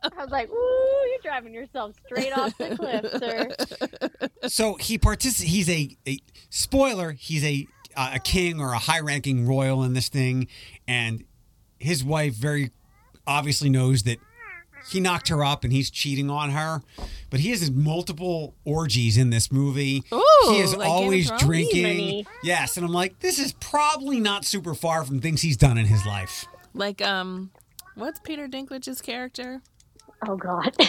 I 0.03 0.23
was 0.23 0.31
like, 0.31 0.51
"Ooh, 0.51 1.07
you're 1.11 1.19
driving 1.23 1.55
yourself 1.55 1.95
straight 2.07 2.37
off 2.37 2.57
the 2.59 2.77
cliff, 2.77 3.11
sir." 3.21 4.29
So 4.49 4.75
he 4.75 4.97
participates. 4.99 5.53
He's 5.53 5.69
a, 5.69 5.97
a 6.09 6.19
spoiler. 6.49 7.13
He's 7.13 7.45
a 7.45 7.67
uh, 7.95 8.13
a 8.15 8.19
king 8.19 8.61
or 8.61 8.73
a 8.73 8.79
high 8.79 9.01
ranking 9.01 9.47
royal 9.47 9.85
in 9.85 9.93
this 9.93 10.09
thing, 10.09 10.49
and 10.89 11.25
his 11.79 12.03
wife 12.03 12.35
very 12.35 12.71
obviously 13.27 13.69
knows 13.69 14.03
that 14.05 14.19
he 14.91 15.01
knocked 15.01 15.29
her 15.29 15.45
up 15.45 15.65
and 15.65 15.73
he's 15.73 15.91
cheating 15.91 16.31
on 16.31 16.51
her. 16.51 16.83
But 17.31 17.41
he 17.41 17.51
has 17.51 17.71
multiple 17.71 18.55
orgies 18.65 19.17
in 19.17 19.31
this 19.31 19.53
movie. 19.53 20.03
Ooh, 20.13 20.23
he 20.51 20.59
is 20.59 20.75
like 20.77 20.89
always 20.89 21.31
drinking. 21.39 21.83
Many. 21.83 22.27
Yes, 22.43 22.77
and 22.77 22.85
I'm 22.85 22.93
like, 22.93 23.21
this 23.21 23.39
is 23.39 23.53
probably 23.55 24.19
not 24.21 24.45
super 24.45 24.75
far 24.75 25.05
from 25.05 25.21
things 25.21 25.43
he's 25.43 25.57
done 25.57 25.79
in 25.79 25.87
his 25.87 26.05
life. 26.05 26.47
Like 26.75 27.01
um, 27.03 27.51
what's 27.95 28.19
Peter 28.21 28.49
Dinklage's 28.49 29.01
character? 29.01 29.63
Oh 30.27 30.37
God. 30.37 30.75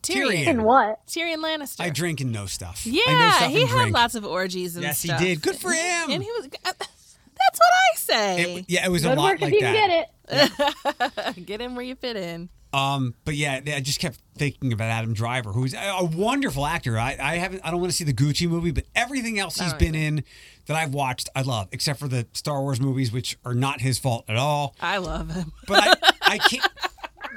Tyrion. 0.00 0.46
and 0.48 0.64
what? 0.64 1.06
Tyrion 1.06 1.36
Lannister. 1.44 1.80
I 1.80 1.90
drink 1.90 2.20
and 2.20 2.32
know 2.32 2.46
stuff. 2.46 2.82
I 2.86 2.90
know 2.90 3.02
yeah, 3.06 3.32
stuff 3.32 3.50
he 3.50 3.60
had 3.60 3.68
drink. 3.70 3.94
lots 3.94 4.14
of 4.14 4.24
orgies 4.24 4.74
and 4.76 4.84
stuff. 4.96 5.10
Yes, 5.10 5.20
he 5.20 5.26
did. 5.26 5.42
Good 5.42 5.56
for 5.56 5.70
him. 5.70 6.10
And 6.10 6.22
he 6.22 6.30
was. 6.30 6.46
uh, 6.64 6.72
That's 6.72 7.58
what 7.58 7.72
I 7.72 7.96
say. 7.96 8.54
It- 8.56 8.64
yeah, 8.68 8.86
it 8.86 8.88
was 8.88 9.04
a 9.04 9.08
Good 9.10 9.18
lot 9.18 9.32
work 9.32 9.40
like 9.42 9.52
if 9.52 9.60
you 9.60 9.66
that. 9.66 9.72
get 9.74 9.90
it. 9.90 11.46
Get 11.46 11.60
in 11.60 11.74
where 11.74 11.84
you 11.84 11.94
fit 11.94 12.16
in. 12.16 12.48
Um, 12.72 13.14
but 13.24 13.34
yeah, 13.34 13.60
I 13.66 13.80
just 13.80 14.00
kept 14.00 14.18
thinking 14.36 14.72
about 14.72 14.88
Adam 14.88 15.12
Driver, 15.12 15.52
who's 15.52 15.74
a 15.74 15.78
a 15.98 16.04
wonderful 16.04 16.64
actor. 16.66 16.98
I, 16.98 17.16
I 17.20 17.36
haven't, 17.36 17.60
I 17.64 17.70
don't 17.70 17.80
want 17.80 17.92
to 17.92 17.96
see 17.96 18.04
the 18.04 18.14
Gucci 18.14 18.48
movie, 18.48 18.70
but 18.70 18.86
everything 18.94 19.38
else 19.38 19.56
he's 19.58 19.70
don't 19.70 19.78
been 19.78 19.94
in 19.94 20.24
that 20.66 20.76
I've 20.76 20.94
watched, 20.94 21.28
I 21.36 21.42
love, 21.42 21.68
except 21.72 21.98
for 21.98 22.08
the 22.08 22.26
Star 22.32 22.62
Wars 22.62 22.80
movies, 22.80 23.12
which 23.12 23.36
are 23.44 23.54
not 23.54 23.80
his 23.82 23.98
fault 23.98 24.24
at 24.28 24.36
all. 24.36 24.74
I 24.80 24.98
love 24.98 25.30
him. 25.30 25.52
But 25.66 25.98
I, 26.02 26.34
I 26.34 26.38
can't. 26.38 26.66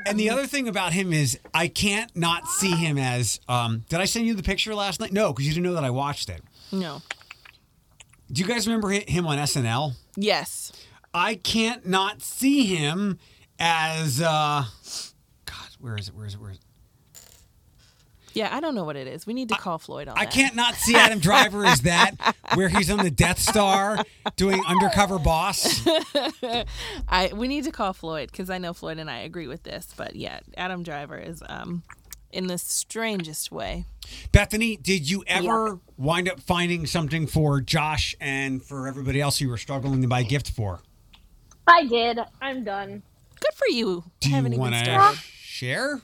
And 0.06 0.20
the 0.20 0.30
other 0.30 0.46
thing 0.46 0.68
about 0.68 0.94
him 0.94 1.12
is 1.12 1.38
I 1.54 1.68
can't 1.68 2.16
not 2.16 2.48
see 2.48 2.72
him 2.72 2.98
as. 2.98 3.40
Um, 3.50 3.84
did 3.90 4.00
I 4.00 4.06
send 4.06 4.28
you 4.28 4.36
the 4.36 4.44
picture 4.44 4.74
last 4.76 5.00
night? 5.00 5.12
No, 5.12 5.34
because 5.34 5.48
you 5.48 5.54
didn't 5.54 5.66
know 5.66 5.74
that 5.74 5.84
I 5.84 5.90
watched 5.90 6.30
it. 6.30 6.42
No. 6.72 7.02
Do 8.32 8.42
you 8.42 8.48
guys 8.48 8.68
remember 8.68 8.90
him 8.92 9.26
on 9.28 9.38
SNL? 9.40 9.94
Yes. 10.16 10.72
I 11.14 11.36
can't 11.36 11.86
not 11.88 12.22
see 12.22 12.66
him 12.66 13.18
as. 13.60 14.22
uh 14.22 14.66
where 15.86 15.98
is 15.98 16.08
it? 16.08 16.16
Where 16.16 16.26
is 16.26 16.34
it? 16.34 16.42
Where 16.42 16.50
is 16.50 16.58
it? 16.58 16.64
Yeah, 18.34 18.54
I 18.54 18.60
don't 18.60 18.74
know 18.74 18.84
what 18.84 18.96
it 18.96 19.08
is. 19.08 19.28
We 19.28 19.36
need 19.36 19.50
to 19.50 19.56
call 19.56 19.78
Floyd 19.78 20.08
on 20.08 20.18
I 20.18 20.26
that. 20.26 20.34
can't 20.34 20.56
not 20.56 20.74
see 20.74 20.96
Adam 20.96 21.20
Driver 21.20 21.64
as 21.64 21.82
that, 21.82 22.16
where 22.56 22.68
he's 22.68 22.90
on 22.90 22.98
the 22.98 23.12
Death 23.12 23.40
Star 23.40 24.00
doing 24.36 24.62
undercover 24.66 25.20
boss. 25.20 25.88
I 27.08 27.32
we 27.34 27.48
need 27.48 27.66
to 27.66 27.72
call 27.72 27.94
Floyd 27.94 28.32
because 28.32 28.50
I 28.50 28.58
know 28.58 28.74
Floyd 28.74 28.98
and 28.98 29.12
I 29.12 29.20
agree 29.20 29.48
with 29.48 29.62
this. 29.62 29.94
But 29.96 30.16
yeah, 30.16 30.40
Adam 30.58 30.82
Driver 30.82 31.18
is 31.18 31.44
um 31.48 31.84
in 32.32 32.48
the 32.48 32.58
strangest 32.58 33.52
way. 33.52 33.86
Bethany, 34.32 34.76
did 34.76 35.08
you 35.10 35.24
ever 35.28 35.80
wind 35.98 36.28
up 36.28 36.40
finding 36.40 36.88
something 36.88 37.28
for 37.28 37.62
Josh 37.62 38.16
and 38.20 38.62
for 38.62 38.88
everybody 38.88 39.22
else 39.22 39.40
you 39.40 39.50
were 39.50 39.58
struggling 39.58 40.02
to 40.02 40.08
buy 40.08 40.22
a 40.22 40.26
gift 40.26 40.50
for? 40.50 40.82
I 41.68 41.86
did. 41.86 42.20
I'm 42.42 42.64
done. 42.64 43.04
Good 43.40 43.54
for 43.54 43.68
you. 43.70 44.04
Do 44.20 44.30
you 44.32 44.38
even 44.38 44.58
want 44.58 44.74
to 44.74 44.84
started. 44.84 45.20
Share? 45.56 46.02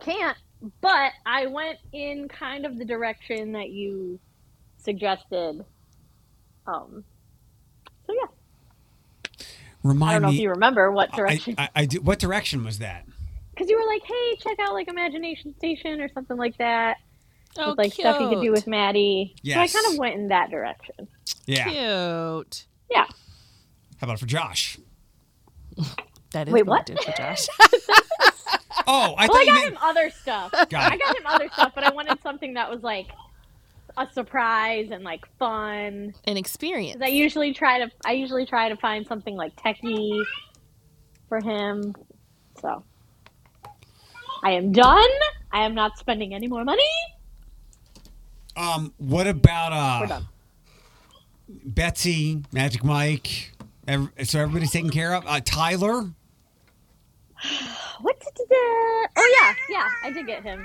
Can't. 0.00 0.36
But 0.80 1.12
I 1.26 1.46
went 1.46 1.78
in 1.92 2.28
kind 2.28 2.64
of 2.64 2.78
the 2.78 2.84
direction 2.84 3.52
that 3.52 3.70
you 3.70 4.18
suggested. 4.78 5.64
Um. 6.66 7.04
So 8.06 8.14
yeah, 8.14 9.46
Remind 9.82 9.84
I 9.84 9.88
Remind 9.88 10.12
don't 10.14 10.22
know 10.22 10.28
me. 10.28 10.34
if 10.36 10.40
you 10.42 10.50
remember 10.50 10.90
what 10.90 11.12
I, 11.12 11.16
direction. 11.16 11.54
I, 11.58 11.68
I 11.74 11.84
do, 11.86 12.00
what 12.00 12.18
direction 12.18 12.64
was 12.64 12.78
that? 12.78 13.04
Because 13.50 13.68
you 13.68 13.78
were 13.78 13.86
like, 13.86 14.02
"Hey, 14.04 14.36
check 14.40 14.58
out 14.60 14.72
like 14.72 14.88
Imagination 14.88 15.54
Station 15.58 16.00
or 16.00 16.08
something 16.14 16.36
like 16.36 16.56
that." 16.58 16.98
Oh, 17.56 17.70
with 17.70 17.78
like 17.78 17.92
cute. 17.92 18.06
stuff 18.06 18.20
you 18.20 18.28
could 18.28 18.42
do 18.42 18.50
with 18.50 18.66
Maddie. 18.66 19.34
Yes. 19.42 19.72
So 19.72 19.78
I 19.78 19.82
kind 19.82 19.92
of 19.94 19.98
went 19.98 20.14
in 20.16 20.28
that 20.28 20.50
direction. 20.50 21.06
Yeah. 21.46 21.64
Cute. 21.68 22.66
Yeah. 22.90 23.06
How 23.98 24.06
about 24.06 24.18
for 24.18 24.26
Josh? 24.26 24.78
That 26.32 26.48
is 26.48 26.54
Wait, 26.54 26.66
what? 26.66 26.88
what? 26.88 26.90
I 26.90 26.94
did 26.94 27.00
for 27.04 27.12
Josh. 27.12 27.46
Oh, 28.86 29.14
I 29.16 29.26
Well, 29.26 29.28
thought 29.28 29.36
I 29.36 29.40
you 29.42 29.46
got 29.46 29.54
meant. 29.54 29.68
him 29.74 29.78
other 29.82 30.10
stuff. 30.10 30.52
Got 30.52 30.74
I 30.74 30.96
got 30.96 31.16
him 31.16 31.26
other 31.26 31.48
stuff, 31.52 31.72
but 31.74 31.84
I 31.84 31.90
wanted 31.92 32.20
something 32.22 32.54
that 32.54 32.70
was 32.70 32.82
like 32.82 33.06
a 33.96 34.06
surprise 34.12 34.88
and 34.90 35.04
like 35.04 35.24
fun. 35.38 36.14
An 36.26 36.36
experience. 36.36 37.00
I 37.02 37.06
usually 37.08 37.54
try 37.54 37.78
to 37.78 37.90
I 38.04 38.12
usually 38.12 38.46
try 38.46 38.68
to 38.68 38.76
find 38.76 39.06
something 39.06 39.36
like 39.36 39.54
techie 39.56 40.22
for 41.28 41.40
him. 41.40 41.94
So 42.60 42.84
I 44.42 44.52
am 44.52 44.72
done. 44.72 45.08
I 45.52 45.64
am 45.64 45.74
not 45.74 45.96
spending 45.98 46.34
any 46.34 46.48
more 46.48 46.64
money. 46.64 46.82
Um, 48.56 48.92
what 48.98 49.26
about 49.26 49.72
We're 50.00 50.04
uh, 50.06 50.08
done. 50.08 50.28
Betsy, 51.48 52.42
Magic 52.52 52.84
Mike? 52.84 53.52
Ev- 53.88 54.10
so 54.24 54.40
everybody's 54.40 54.70
taken 54.72 54.90
care 54.90 55.14
of. 55.14 55.24
Uh, 55.26 55.40
Tyler. 55.44 56.10
What 58.00 58.18
did 58.20 58.34
the? 58.48 59.08
Oh 59.16 59.38
yeah, 59.42 59.54
yeah. 59.70 59.88
I 60.02 60.10
did 60.12 60.26
get 60.26 60.42
him. 60.42 60.64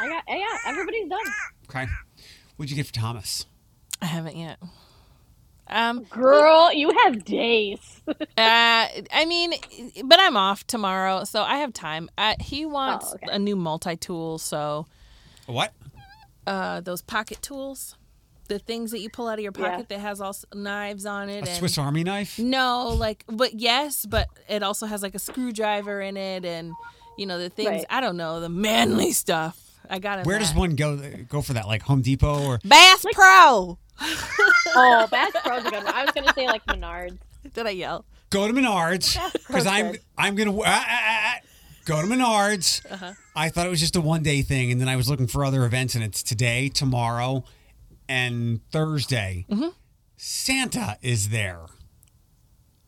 I 0.00 0.08
got 0.08 0.24
yeah. 0.28 0.46
Everybody's 0.66 1.08
done. 1.08 1.20
Okay. 1.68 1.86
What'd 2.56 2.70
you 2.70 2.76
get 2.76 2.86
for 2.86 2.92
Thomas? 2.92 3.46
I 4.00 4.06
haven't 4.06 4.36
yet. 4.36 4.58
Um, 5.68 6.02
Girl, 6.04 6.72
you 6.72 6.90
have 7.04 7.24
days. 7.24 8.02
uh, 8.08 8.14
I 8.36 9.24
mean, 9.26 9.54
but 10.04 10.20
I'm 10.20 10.36
off 10.36 10.66
tomorrow, 10.66 11.24
so 11.24 11.42
I 11.42 11.58
have 11.58 11.72
time. 11.72 12.10
Uh, 12.18 12.34
he 12.40 12.66
wants 12.66 13.06
Oh, 13.10 13.14
okay. 13.14 13.26
a 13.30 13.38
new 13.38 13.56
multi 13.56 13.96
tool, 13.96 14.38
so 14.38 14.86
What? 15.46 15.72
uh, 16.46 16.80
those 16.82 17.00
pocket 17.00 17.40
tools, 17.42 17.96
the 18.52 18.58
things 18.58 18.90
that 18.90 19.00
you 19.00 19.08
pull 19.08 19.28
out 19.28 19.38
of 19.38 19.42
your 19.42 19.52
Yeah. 19.56 19.70
pocket 19.70 19.88
that 19.88 20.00
has 20.00 20.20
all 20.20 20.36
knives 20.54 21.06
on 21.06 21.28
it. 21.28 21.44
A 21.44 21.48
and 21.48 21.58
Swiss 21.58 21.78
Army 21.78 22.04
knife? 22.04 22.38
No, 22.38 22.88
like, 22.88 23.24
but 23.26 23.54
yes, 23.54 24.04
but 24.04 24.28
it 24.48 24.62
also 24.62 24.86
has 24.86 25.02
like 25.02 25.14
a 25.14 25.18
screwdriver 25.18 26.00
in 26.00 26.16
it, 26.16 26.44
and 26.44 26.72
you 27.16 27.26
know 27.26 27.38
the 27.38 27.48
things. 27.48 27.68
Right. 27.68 27.86
I 27.88 28.00
don't 28.00 28.16
know 28.16 28.40
the 28.40 28.48
manly 28.48 29.12
stuff. 29.12 29.58
I 29.88 29.98
got 29.98 30.20
it. 30.20 30.26
Where 30.26 30.38
does 30.38 30.54
one 30.54 30.76
go 30.76 31.00
go 31.28 31.42
for 31.42 31.54
that? 31.54 31.66
Like 31.66 31.82
Home 31.82 32.02
Depot 32.02 32.44
or 32.44 32.58
Bass 32.64 33.04
Pro? 33.12 33.78
oh, 34.00 35.08
Bass 35.10 35.32
Pro's 35.42 35.64
a 35.64 35.70
good 35.70 35.84
one. 35.84 35.94
I 35.94 36.04
was 36.04 36.12
gonna 36.14 36.32
say 36.34 36.46
like 36.46 36.64
Menards. 36.66 37.18
Did 37.54 37.66
I 37.66 37.70
yell? 37.70 38.04
go 38.32 38.46
to 38.46 38.52
Menards 38.52 39.18
because 39.46 39.66
I'm. 39.66 39.94
I'm 40.18 40.34
gonna 40.34 40.58
ah, 40.58 40.84
ah. 40.88 41.38
go 41.84 42.00
to 42.00 42.08
Menards. 42.08 42.84
Uh-huh. 42.90 43.12
I 43.36 43.48
thought 43.50 43.66
it 43.66 43.70
was 43.70 43.80
just 43.80 43.96
a 43.96 44.00
one 44.00 44.22
day 44.22 44.42
thing, 44.42 44.72
and 44.72 44.80
then 44.80 44.88
I 44.88 44.96
was 44.96 45.08
looking 45.08 45.26
for 45.26 45.44
other 45.44 45.64
events, 45.64 45.94
and 45.94 46.02
it's 46.02 46.22
today, 46.22 46.68
tomorrow, 46.68 47.44
and 48.08 48.60
Thursday. 48.70 49.46
Mm-hmm. 49.50 49.68
Santa 50.16 50.98
is 51.02 51.28
there. 51.30 51.66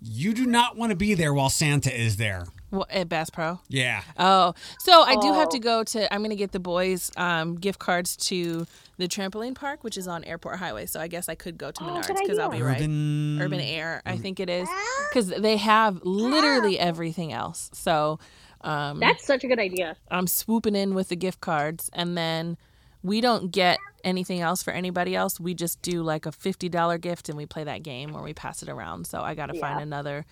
You 0.01 0.35
do 0.35 0.45
not 0.47 0.77
want 0.77 0.91
to 0.91 0.97
be 0.97 1.15
there 1.15 1.33
while 1.33 1.49
Santa 1.49 1.93
is 1.99 2.17
there. 2.19 2.45
What, 2.69 2.91
at 2.91 3.09
Bass 3.09 3.31
Pro? 3.31 3.61
Yeah. 3.69 4.03
Oh, 4.19 4.53
so 4.81 5.03
I 5.03 5.15
do 5.17 5.33
have 5.33 5.47
Oh. 5.49 5.51
to 5.53 5.59
go 5.59 5.83
to. 5.85 6.13
I'm 6.13 6.21
going 6.21 6.31
to 6.31 6.37
get 6.37 6.53
the 6.53 6.61
boys 6.61 7.11
um, 7.17 7.55
gift 7.55 7.79
cards 7.79 8.17
to 8.29 8.67
the 8.99 9.09
trampoline 9.09 9.55
park, 9.55 9.83
which 9.83 9.97
is 9.97 10.07
on 10.07 10.23
Airport 10.25 10.59
Highway. 10.59 10.87
So 10.87 11.01
I 11.01 11.09
guess 11.09 11.29
I 11.29 11.35
could 11.37 11.57
go 11.57 11.71
to 11.71 11.83
Oh, 11.85 11.87
Menards 11.87 12.09
good 12.09 12.17
because 12.21 12.39
I'll 12.39 12.51
be 12.51 12.61
right. 12.61 12.77
Urban. 12.77 13.41
Urban 13.41 13.61
Air, 13.61 14.03
I 14.05 14.17
think 14.19 14.41
it 14.41 14.51
is, 14.51 14.69
because 15.09 15.29
they 15.29 15.57
have 15.57 16.01
literally 16.05 16.79
everything 16.79 17.33
else. 17.33 17.71
So 17.73 18.19
um, 18.61 19.01
That's 19.01 19.25
such 19.27 19.43
a 19.45 19.49
good 19.49 19.59
idea. 19.61 19.97
I'm 20.11 20.27
swooping 20.27 20.75
in 20.75 20.95
with 20.95 21.09
the 21.09 21.17
gift 21.17 21.41
cards, 21.41 21.89
and 21.95 22.17
then 22.19 22.59
we 23.05 23.21
don't 23.21 23.53
get 23.53 23.79
anything 24.03 24.41
else 24.41 24.63
for 24.63 24.73
anybody 24.73 25.15
else. 25.15 25.39
We 25.39 25.55
just 25.55 25.81
do 25.83 26.03
like 26.03 26.27
a 26.27 26.33
fifty 26.33 26.69
dollar 26.69 26.99
gift, 26.99 27.29
and 27.29 27.39
we 27.39 27.47
play 27.47 27.63
that 27.63 27.85
game 27.85 28.13
where 28.13 28.23
we 28.23 28.35
pass 28.35 28.63
it 28.63 28.69
around. 28.69 29.07
So 29.07 29.21
I 29.21 29.35
got 29.35 29.47
to 29.47 29.61
find 29.61 29.81
another 29.81 30.25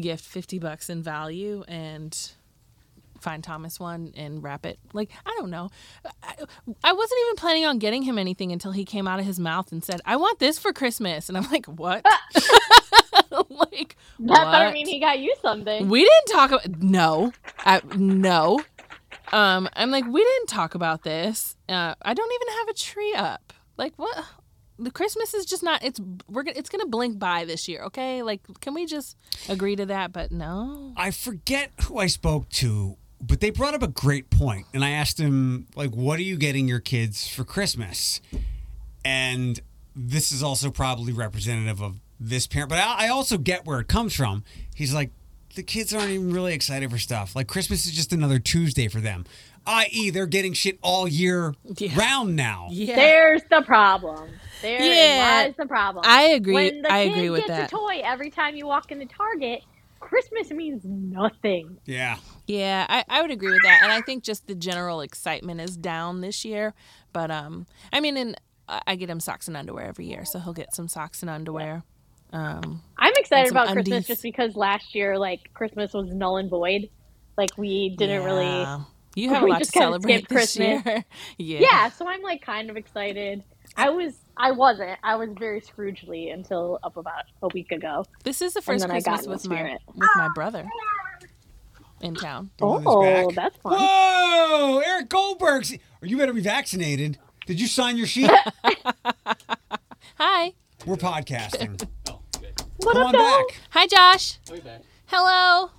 gift, 0.00 0.24
fifty 0.24 0.58
bucks 0.60 0.88
in 0.90 1.02
value, 1.02 1.64
and 1.66 2.16
find 3.18 3.42
Thomas 3.42 3.80
one 3.80 4.12
and 4.16 4.42
wrap 4.42 4.64
it. 4.66 4.78
Like 4.92 5.10
I 5.26 5.34
don't 5.38 5.50
know. 5.50 5.70
I, 6.22 6.34
I 6.84 6.92
wasn't 6.92 7.20
even 7.26 7.36
planning 7.36 7.64
on 7.64 7.78
getting 7.78 8.02
him 8.02 8.18
anything 8.18 8.52
until 8.52 8.72
he 8.72 8.84
came 8.84 9.08
out 9.08 9.18
of 9.18 9.26
his 9.26 9.40
mouth 9.40 9.72
and 9.72 9.82
said, 9.82 10.00
"I 10.04 10.16
want 10.16 10.38
this 10.38 10.58
for 10.58 10.72
Christmas," 10.72 11.28
and 11.28 11.36
I'm 11.38 11.50
like, 11.50 11.66
"What?" 11.66 12.04
like 13.50 13.96
That 14.20 14.50
better 14.50 14.66
what? 14.66 14.74
mean 14.74 14.86
he 14.86 15.00
got 15.00 15.18
you 15.18 15.34
something. 15.42 15.88
We 15.88 16.00
didn't 16.00 16.26
talk 16.32 16.50
about 16.50 16.82
no, 16.82 17.32
I, 17.60 17.80
no. 17.96 18.60
Um, 19.32 19.68
I'm 19.74 19.90
like, 19.90 20.06
we 20.06 20.22
didn't 20.22 20.48
talk 20.48 20.74
about 20.74 21.02
this. 21.02 21.56
Uh, 21.68 21.94
I 22.02 22.14
don't 22.14 22.32
even 22.32 22.54
have 22.58 22.68
a 22.68 22.74
tree 22.74 23.14
up. 23.14 23.52
Like 23.76 23.94
what? 23.96 24.24
The 24.78 24.90
Christmas 24.90 25.34
is 25.34 25.44
just 25.44 25.62
not. 25.62 25.82
It's 25.82 26.00
we're 26.28 26.44
gonna. 26.44 26.58
It's 26.58 26.68
gonna 26.68 26.86
blink 26.86 27.18
by 27.18 27.44
this 27.44 27.68
year. 27.68 27.82
Okay, 27.84 28.22
like 28.22 28.40
can 28.60 28.74
we 28.74 28.86
just 28.86 29.16
agree 29.48 29.76
to 29.76 29.86
that? 29.86 30.12
But 30.12 30.30
no. 30.30 30.92
I 30.96 31.10
forget 31.10 31.70
who 31.84 31.98
I 31.98 32.06
spoke 32.06 32.48
to, 32.50 32.96
but 33.20 33.40
they 33.40 33.50
brought 33.50 33.74
up 33.74 33.82
a 33.82 33.88
great 33.88 34.30
point, 34.30 34.66
and 34.72 34.84
I 34.84 34.90
asked 34.90 35.18
him 35.18 35.66
like, 35.74 35.90
"What 35.90 36.18
are 36.20 36.22
you 36.22 36.36
getting 36.36 36.68
your 36.68 36.80
kids 36.80 37.26
for 37.28 37.44
Christmas?" 37.44 38.20
And 39.04 39.60
this 39.96 40.30
is 40.30 40.42
also 40.42 40.70
probably 40.70 41.12
representative 41.12 41.82
of 41.82 42.00
this 42.20 42.46
parent, 42.46 42.70
but 42.70 42.78
I, 42.78 43.06
I 43.06 43.08
also 43.08 43.38
get 43.38 43.64
where 43.66 43.80
it 43.80 43.88
comes 43.88 44.14
from. 44.14 44.44
He's 44.74 44.94
like, 44.94 45.10
the 45.58 45.62
kids 45.64 45.92
aren't 45.92 46.10
even 46.10 46.32
really 46.32 46.54
excited 46.54 46.88
for 46.88 46.98
stuff. 46.98 47.34
Like 47.34 47.48
Christmas 47.48 47.84
is 47.84 47.90
just 47.92 48.12
another 48.12 48.38
Tuesday 48.38 48.86
for 48.86 49.00
them, 49.00 49.24
i.e., 49.66 50.10
they're 50.10 50.26
getting 50.26 50.52
shit 50.52 50.78
all 50.82 51.08
year 51.08 51.52
Yeah. 51.76 51.98
round 51.98 52.36
now. 52.36 52.68
Yeah. 52.70 52.94
There's 52.94 53.42
the 53.50 53.62
problem. 53.62 54.30
There 54.62 54.80
Yeah. 54.80 55.42
lies 55.46 55.54
the 55.58 55.66
problem. 55.66 56.04
I 56.06 56.22
agree. 56.28 56.54
When 56.54 56.82
the 56.82 56.92
I 56.92 57.08
kid 57.08 57.12
agree 57.12 57.30
with 57.30 57.40
gets 57.46 57.50
that. 57.50 57.72
a 57.72 57.76
toy 57.76 58.00
every 58.04 58.30
time 58.30 58.54
you 58.54 58.68
walk 58.68 58.92
into 58.92 59.06
Target, 59.06 59.62
Christmas 59.98 60.50
means 60.52 60.82
nothing. 60.84 61.76
Yeah. 61.84 62.18
Yeah, 62.46 62.86
I, 62.88 63.04
I 63.08 63.20
would 63.20 63.32
agree 63.32 63.50
with 63.50 63.62
that, 63.64 63.80
and 63.82 63.90
I 63.90 64.00
think 64.00 64.22
just 64.22 64.46
the 64.46 64.54
general 64.54 65.00
excitement 65.00 65.60
is 65.60 65.76
down 65.76 66.20
this 66.20 66.44
year. 66.44 66.72
But 67.12 67.32
um, 67.32 67.66
I 67.92 67.98
mean, 68.00 68.16
and 68.16 68.36
I 68.68 68.80
I 68.86 68.94
get 68.96 69.10
him 69.10 69.18
socks 69.18 69.48
and 69.48 69.56
underwear 69.56 69.86
every 69.86 70.06
year, 70.06 70.24
so 70.24 70.38
he'll 70.38 70.52
get 70.52 70.72
some 70.74 70.86
socks 70.88 71.20
and 71.22 71.28
underwear. 71.28 71.82
Um, 72.32 72.82
I'm 72.98 73.12
excited 73.16 73.48
some 73.48 73.56
about 73.56 73.72
Christmas 73.72 74.06
just 74.06 74.22
because 74.22 74.54
last 74.54 74.94
year, 74.94 75.18
like 75.18 75.52
Christmas 75.54 75.92
was 75.92 76.12
null 76.12 76.36
and 76.36 76.50
void. 76.50 76.90
Like 77.36 77.50
we 77.56 77.94
didn't 77.96 78.24
really. 78.24 78.66
You 79.14 79.30
have 79.30 79.42
a 79.42 79.44
we 79.44 79.50
lot 79.50 79.58
to 79.58 79.64
just 79.64 79.72
kinda 79.72 79.86
celebrate 79.86 80.28
this 80.28 80.54
Christmas. 80.54 80.84
year. 80.84 81.04
yeah. 81.38 81.58
Yeah, 81.60 81.90
so 81.90 82.06
I'm 82.06 82.22
like 82.22 82.42
kind 82.42 82.70
of 82.70 82.76
excited. 82.76 83.42
I 83.76 83.90
was. 83.90 84.14
I 84.36 84.52
wasn't. 84.52 84.98
I 85.02 85.16
was 85.16 85.30
very 85.38 85.60
Scroogely 85.60 86.32
until 86.32 86.78
up 86.82 86.96
about 86.96 87.24
a 87.42 87.48
week 87.48 87.72
ago. 87.72 88.04
This 88.24 88.42
is 88.42 88.54
the 88.54 88.62
first 88.62 88.82
then 88.82 88.90
I 88.90 89.00
got 89.00 89.16
Christmas 89.16 89.44
in 89.44 89.50
the 89.50 89.56
with 89.56 89.62
my 89.62 89.66
spirit. 89.66 89.80
with 89.94 90.10
my 90.16 90.28
brother 90.34 90.68
in 92.00 92.14
town. 92.14 92.50
Brother's 92.58 92.84
oh, 92.86 93.30
that's 93.34 93.56
fun. 93.58 93.78
Whoa, 93.78 94.82
Eric 94.84 95.08
Goldberg. 95.08 95.66
Are 96.02 96.06
you 96.06 96.16
better 96.16 96.32
be 96.32 96.40
vaccinated. 96.40 97.18
Did 97.46 97.60
you 97.60 97.66
sign 97.66 97.96
your 97.96 98.06
sheet? 98.06 98.30
Hi, 100.16 100.52
We're 100.84 100.96
podcasting. 100.96 101.88
What 102.78 102.92
Come 102.94 103.02
up, 103.02 103.06
on 103.08 103.12
dog? 103.14 103.48
back. 103.48 103.60
hi, 103.70 103.86
Josh. 103.86 104.38
I'll 104.48 104.54
be 104.56 104.60
back. 104.62 104.82
Hello. 105.06 105.70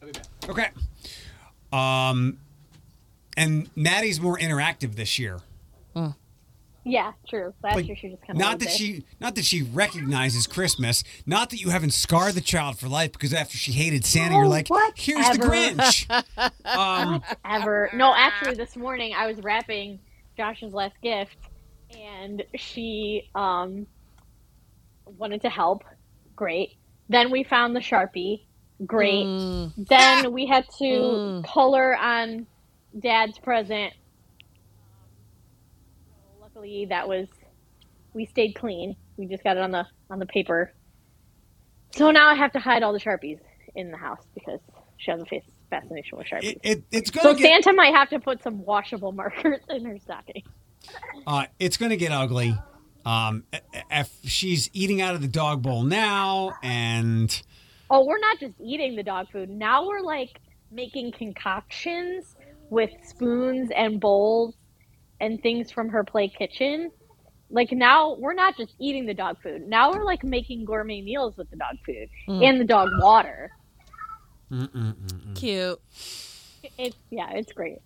I'll 0.00 0.06
be 0.06 0.12
back. 0.12 0.26
Okay. 0.48 0.68
Um, 1.72 2.38
and 3.36 3.68
Maddie's 3.76 4.20
more 4.20 4.38
interactive 4.38 4.94
this 4.96 5.18
year. 5.18 5.40
Yeah, 6.88 7.14
true. 7.28 7.52
Last 7.64 7.74
Like, 7.74 7.88
year 7.88 7.96
she 7.96 8.10
just 8.10 8.22
kind 8.22 8.30
of 8.30 8.36
Not 8.36 8.60
that 8.60 8.70
she, 8.70 9.04
not 9.18 9.34
that 9.34 9.44
she 9.44 9.62
recognizes 9.62 10.46
Christmas. 10.46 11.02
Not 11.26 11.50
that 11.50 11.60
you 11.60 11.70
haven't 11.70 11.92
scarred 11.94 12.34
the 12.34 12.40
child 12.40 12.78
for 12.78 12.86
life 12.86 13.10
because 13.10 13.34
after 13.34 13.58
she 13.58 13.72
hated 13.72 14.04
Santa, 14.04 14.36
you're 14.36 14.44
Oh, 14.44 14.48
like, 14.48 14.68
here's 14.96 15.28
the 15.30 15.44
whatever. 15.48 15.82
Grinch. 15.82 16.24
um, 16.64 17.24
ever. 17.44 17.90
No, 17.92 18.14
actually, 18.16 18.54
this 18.54 18.76
morning 18.76 19.14
I 19.18 19.26
was 19.26 19.36
wrapping 19.42 19.98
Josh's 20.36 20.72
last 20.72 20.94
gift, 21.02 21.36
and 21.98 22.44
she 22.54 23.30
um 23.34 23.88
wanted 25.18 25.42
to 25.42 25.50
help. 25.50 25.82
Great. 26.36 26.70
Then 27.10 27.32
we 27.32 27.44
found 27.44 27.76
the 27.76 27.80
sharpie. 27.80 28.42
Great. 28.86 29.28
Mm, 29.28 29.74
Then 29.78 30.32
we 30.32 30.46
had 30.46 30.66
to 30.80 31.20
Mm. 31.20 31.46
color 31.46 31.96
on 31.96 32.48
Dad's 32.98 33.38
present. 33.40 33.94
Luckily, 36.40 36.86
that 36.90 37.08
was 37.08 37.28
we 38.14 38.26
stayed 38.26 38.54
clean. 38.54 38.96
We 39.18 39.26
just 39.28 39.44
got 39.44 39.56
it 39.56 39.62
on 39.62 39.72
the 39.72 39.86
on 40.10 40.18
the 40.20 40.26
paper. 40.26 40.74
So 41.96 42.10
now 42.12 42.28
I 42.28 42.34
have 42.34 42.52
to 42.52 42.60
hide 42.60 42.82
all 42.82 42.92
the 42.92 43.00
sharpies 43.00 43.38
in 43.74 43.90
the 43.90 43.98
house 43.98 44.22
because 44.34 44.60
she 44.98 45.10
has 45.10 45.20
a 45.20 45.26
face 45.26 45.44
fascination 45.70 46.18
with 46.18 46.28
sharpies. 46.28 46.42
it, 46.48 46.60
it, 46.62 46.84
it's 46.92 47.10
So 47.18 47.32
gonna 47.32 47.34
get, 47.34 47.58
Santa 47.64 47.72
might 47.74 47.94
have 47.94 48.10
to 48.10 48.20
put 48.20 48.42
some 48.42 48.64
washable 48.64 49.12
markers 49.12 49.60
in 49.70 49.84
her 49.86 49.98
stocking. 50.00 50.42
uh, 51.26 51.46
it's 51.58 51.76
gonna 51.76 51.96
get 51.96 52.12
ugly. 52.12 52.64
Um, 53.06 53.44
if 53.90 54.10
she's 54.24 54.68
eating 54.72 55.00
out 55.00 55.14
of 55.14 55.22
the 55.22 55.28
dog 55.28 55.62
bowl 55.62 55.82
now, 55.84 56.54
and 56.62 57.42
Oh, 57.88 58.04
we're 58.04 58.18
not 58.18 58.40
just 58.40 58.54
eating 58.60 58.96
the 58.96 59.04
dog 59.04 59.30
food. 59.30 59.48
Now 59.48 59.86
we're 59.86 60.00
like 60.00 60.40
making 60.72 61.12
concoctions 61.12 62.34
with 62.68 62.90
spoons 63.04 63.70
and 63.76 64.00
bowls 64.00 64.54
and 65.20 65.40
things 65.40 65.70
from 65.70 65.88
her 65.90 66.02
play 66.02 66.26
kitchen. 66.28 66.90
Like 67.48 67.70
now 67.70 68.16
we're 68.18 68.34
not 68.34 68.56
just 68.56 68.74
eating 68.80 69.06
the 69.06 69.14
dog 69.14 69.40
food. 69.40 69.68
Now 69.68 69.92
we're 69.92 70.04
like 70.04 70.24
making 70.24 70.64
gourmet 70.64 71.00
meals 71.00 71.36
with 71.36 71.48
the 71.50 71.56
dog 71.56 71.76
food 71.86 72.08
Mm. 72.28 72.42
and 72.44 72.60
the 72.60 72.64
dog 72.64 72.88
water. 72.98 73.52
cute. 75.36 75.80
It's 76.78 76.96
yeah, 77.10 77.30
it's 77.34 77.52
great. 77.52 77.78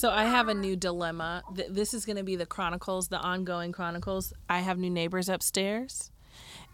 So 0.00 0.08
I 0.08 0.24
have 0.24 0.48
a 0.48 0.54
new 0.54 0.76
dilemma. 0.76 1.42
This 1.68 1.92
is 1.92 2.06
going 2.06 2.16
to 2.16 2.22
be 2.22 2.34
the 2.34 2.46
chronicles, 2.46 3.08
the 3.08 3.18
ongoing 3.18 3.70
chronicles. 3.70 4.32
I 4.48 4.60
have 4.60 4.78
new 4.78 4.88
neighbors 4.88 5.28
upstairs, 5.28 6.10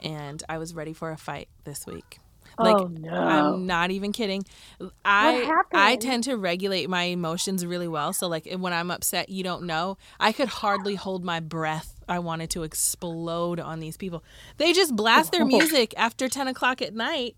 and 0.01 0.41
I 0.49 0.59
was 0.59 0.77
ready 0.77 0.93
for 0.93 1.11
a 1.11 1.17
fight 1.17 1.49
this 1.65 1.87
week. 1.87 2.21
Oh, 2.57 2.63
like 2.63 2.77
Oh, 2.77 2.87
no. 2.87 3.13
I'm 3.13 3.67
not 3.67 3.91
even 3.91 4.13
kidding. 4.13 4.45
I? 5.05 5.61
I 5.73 5.97
tend 5.97 6.23
to 6.25 6.37
regulate 6.37 6.89
my 6.89 7.03
emotions 7.03 7.67
really 7.67 7.89
well. 7.89 8.13
So 8.13 8.29
like 8.29 8.47
when 8.61 8.73
I'm 8.73 8.93
upset, 8.93 9.29
you 9.29 9.43
don't 9.43 9.65
know. 9.65 9.99
I 10.21 10.31
could 10.31 10.47
hardly 10.47 10.95
hold 10.95 11.25
my 11.25 11.41
breath. 11.41 12.01
I 12.09 12.21
wanted 12.21 12.51
to 12.51 12.63
explode 12.63 13.59
on 13.59 13.81
these 13.81 13.97
people. 13.97 14.23
They 14.59 14.73
just 14.73 14.95
blast 14.95 15.33
their 15.33 15.43
oh. 15.43 15.47
music 15.47 15.95
after 15.97 16.29
ten 16.29 16.47
o'clock 16.47 16.81
at 16.81 16.95
night. 16.95 17.35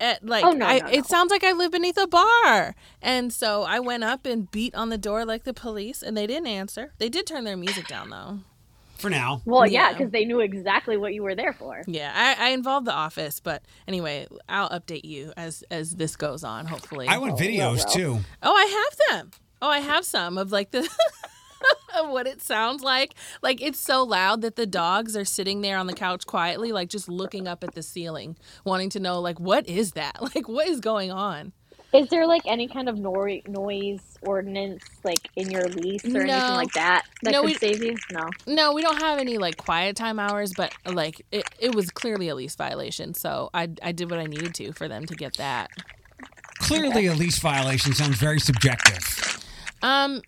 At 0.00 0.24
like, 0.24 0.44
Oh, 0.44 0.52
no, 0.52 0.64
I, 0.66 0.78
no, 0.78 0.86
no. 0.86 0.92
it 0.92 1.04
sounds 1.06 1.30
like 1.30 1.44
I 1.44 1.52
live 1.52 1.72
beneath 1.72 1.98
a 1.98 2.06
bar. 2.06 2.74
And 3.02 3.32
so 3.32 3.62
I 3.64 3.80
went 3.80 4.02
up 4.02 4.24
and 4.24 4.50
beat 4.50 4.74
on 4.74 4.88
the 4.88 4.96
door 4.98 5.24
like 5.26 5.44
the 5.44 5.52
police, 5.54 6.02
and 6.02 6.16
they 6.16 6.26
didn't 6.26 6.46
answer. 6.46 6.94
They 6.98 7.08
did 7.10 7.26
turn 7.26 7.44
their 7.44 7.56
music 7.56 7.86
down 7.86 8.08
though. 8.10 8.38
for 8.96 9.10
now. 9.10 9.42
Well, 9.44 9.66
yeah, 9.66 9.90
Yeah. 9.90 9.92
because 9.98 10.10
they 10.10 10.24
knew 10.24 10.40
exactly 10.40 10.96
what 10.96 11.12
you 11.14 11.22
were 11.22 11.34
there 11.34 11.52
for. 11.52 11.82
Yeah, 11.86 12.12
I, 12.14 12.48
I 12.48 12.50
involved 12.50 12.86
the 12.86 12.92
office, 12.94 13.40
but 13.40 13.62
anyway, 13.86 14.26
I'll 14.48 14.70
update 14.70 15.04
you 15.04 15.32
as 15.36 15.62
as 15.70 15.96
this 15.96 16.16
goes 16.16 16.44
on. 16.44 16.66
Hopefully, 16.66 17.06
I 17.06 17.18
want 17.18 17.32
oh, 17.32 17.34
well, 17.36 17.44
videos 17.44 17.76
well. 17.84 17.94
too. 17.94 18.18
Oh, 18.42 18.54
I 18.54 18.64
have 19.10 19.18
them. 19.18 19.30
Oh, 19.62 19.68
I 19.68 19.80
have 19.80 20.04
some 20.06 20.38
of 20.38 20.50
like 20.52 20.70
the 20.70 20.80
of 20.80 20.88
what 22.06 22.26
it 22.26 22.40
sounds 22.40 22.82
like. 22.82 23.14
Like 23.42 23.60
it's 23.60 23.78
so 23.78 24.02
loud 24.04 24.42
that 24.42 24.56
the 24.56 24.66
dogs 24.66 25.16
are 25.16 25.24
sitting 25.24 25.60
there 25.60 25.76
on 25.78 25.86
the 25.86 25.92
couch 25.94 26.26
quietly, 26.26 26.72
like 26.72 26.88
just 26.88 27.08
looking 27.08 27.46
up 27.48 27.62
at 27.64 27.74
the 27.74 27.82
ceiling, 27.82 28.36
wanting 28.64 28.90
to 28.90 29.00
know 29.00 29.20
like 29.20 29.38
what 29.40 29.66
is 29.68 29.92
that? 29.92 30.16
Like 30.34 30.48
what 30.48 30.68
is 30.68 30.80
going 30.80 31.10
on? 31.10 31.52
Is 31.92 32.08
there 32.08 32.24
like 32.24 32.42
any 32.46 32.68
kind 32.68 32.88
of 32.88 32.98
nor- 32.98 33.40
noise 33.48 34.00
ordinance 34.22 34.84
like 35.02 35.28
in 35.34 35.50
your 35.50 35.64
lease 35.64 36.04
or 36.04 36.22
No. 36.24 36.34
anything 36.34 36.54
like 36.54 36.72
that 36.74 37.02
that 37.24 37.32
No, 37.32 37.40
could 37.40 37.46
we- 37.48 37.54
save 37.54 37.82
you? 37.82 37.96
No. 38.12 38.28
No, 38.46 38.72
we 38.72 38.80
don't 38.82 39.00
have 39.02 39.18
any 39.18 39.38
like 39.38 39.56
quiet 39.56 39.96
time 39.96 40.20
hours, 40.20 40.52
but 40.56 40.72
like 40.86 41.26
it, 41.32 41.44
it 41.58 41.74
was 41.74 41.90
clearly 41.90 42.28
a 42.28 42.36
lease 42.36 42.54
violation, 42.54 43.12
so 43.14 43.50
I 43.52 43.70
I 43.82 43.90
did 43.90 44.08
what 44.08 44.20
I 44.20 44.26
needed 44.26 44.54
to 44.54 44.72
for 44.72 44.86
them 44.86 45.04
to 45.06 45.14
get 45.16 45.36
that. 45.38 45.70
Clearly, 46.60 47.06
a 47.06 47.14
lease 47.14 47.38
violation 47.40 47.92
sounds 47.94 48.16
very 48.18 48.38
subjective. 48.38 49.38
Um, 49.82 50.22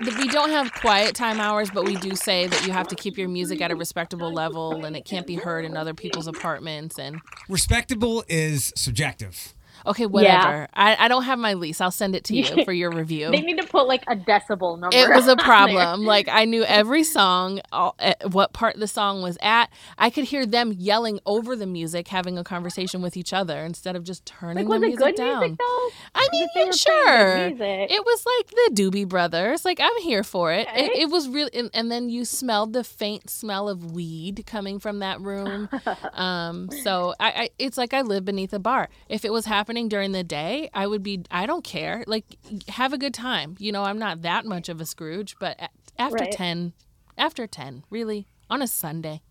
we 0.00 0.28
don't 0.28 0.50
have 0.50 0.72
quiet 0.74 1.14
time 1.14 1.40
hours, 1.40 1.70
but 1.70 1.84
we 1.84 1.96
do 1.96 2.14
say 2.14 2.46
that 2.46 2.66
you 2.66 2.72
have 2.72 2.88
to 2.88 2.94
keep 2.94 3.16
your 3.16 3.28
music 3.28 3.60
at 3.60 3.70
a 3.70 3.76
respectable 3.76 4.32
level 4.32 4.84
and 4.84 4.96
it 4.96 5.04
can't 5.04 5.26
be 5.26 5.36
heard 5.36 5.64
in 5.64 5.76
other 5.76 5.94
people's 5.94 6.26
apartments. 6.26 6.98
And 6.98 7.20
Respectable 7.48 8.24
is 8.28 8.72
subjective. 8.76 9.54
Okay, 9.86 10.06
whatever. 10.06 10.68
I, 10.74 10.96
I 10.98 11.08
don't 11.08 11.24
have 11.24 11.38
my 11.38 11.54
lease. 11.54 11.80
I'll 11.80 11.90
send 11.90 12.14
it 12.14 12.24
to 12.24 12.36
you 12.36 12.64
for 12.64 12.72
your 12.72 12.90
review. 12.90 13.30
They 13.30 13.40
need 13.40 13.60
to 13.60 13.66
put 13.66 13.86
like 13.86 14.02
a 14.08 14.16
decibel 14.16 14.78
number. 14.78 14.96
It 14.96 15.08
was 15.08 15.28
a 15.28 15.36
problem. 15.50 16.04
Like 16.04 16.28
I 16.30 16.44
knew 16.44 16.64
every 16.64 17.04
song, 17.04 17.60
all, 17.72 17.94
eh, 17.98 18.14
what 18.30 18.52
part 18.52 18.78
the 18.78 18.86
song 18.88 19.22
was 19.22 19.38
at. 19.42 19.70
I 19.98 20.10
could 20.10 20.24
hear 20.24 20.46
them 20.46 20.72
yelling 20.76 21.20
over 21.26 21.56
the 21.56 21.66
music, 21.66 22.08
having 22.08 22.38
a 22.38 22.44
conversation 22.44 23.02
with 23.02 23.16
each 23.16 23.32
other 23.32 23.60
instead 23.60 23.96
of 23.96 24.04
just 24.04 24.24
turning 24.26 24.68
Like, 24.68 24.80
the 24.80 24.86
music 24.88 25.04
good 25.04 25.14
down. 25.16 25.40
music 25.40 25.58
though? 25.58 25.88
I 26.14 26.28
mean, 26.32 26.72
sure. 26.72 27.46
It 27.48 28.04
was 28.04 28.26
like 28.26 28.50
the 28.50 28.82
Doobie 28.82 29.08
Brothers. 29.08 29.64
Like 29.64 29.80
I'm 29.80 29.96
here 30.02 30.22
for 30.22 30.52
it. 30.52 30.68
It, 30.74 30.92
it 31.02 31.10
was 31.10 31.28
really, 31.28 31.50
and, 31.54 31.70
and 31.74 31.90
then 31.90 32.08
you 32.08 32.24
smelled 32.24 32.72
the 32.72 32.84
faint 32.84 33.30
smell 33.30 33.68
of 33.68 33.92
weed 33.92 34.44
coming 34.46 34.78
from 34.78 35.00
that 35.00 35.20
room. 35.20 35.68
um, 36.14 36.68
so 36.82 37.14
I, 37.20 37.30
I, 37.30 37.50
it's 37.58 37.76
like 37.78 37.94
I 37.94 38.02
live 38.02 38.24
beneath 38.24 38.52
a 38.52 38.58
bar. 38.58 38.88
If 39.08 39.24
it 39.24 39.32
was 39.32 39.46
happening 39.46 39.71
during 39.88 40.12
the 40.12 40.24
day, 40.24 40.68
I 40.74 40.86
would 40.86 41.02
be. 41.02 41.24
I 41.30 41.46
don't 41.46 41.64
care. 41.64 42.04
Like 42.06 42.24
have 42.68 42.92
a 42.92 42.98
good 42.98 43.14
time. 43.14 43.56
You 43.58 43.72
know, 43.72 43.84
I'm 43.84 43.98
not 43.98 44.22
that 44.22 44.44
much 44.44 44.68
of 44.68 44.80
a 44.80 44.86
Scrooge, 44.86 45.36
but 45.40 45.58
after 45.98 46.16
Right. 46.16 46.32
ten, 46.32 46.72
after 47.18 47.46
ten, 47.46 47.84
really 47.90 48.26
on 48.50 48.62
a 48.62 48.66
Sunday. 48.66 49.22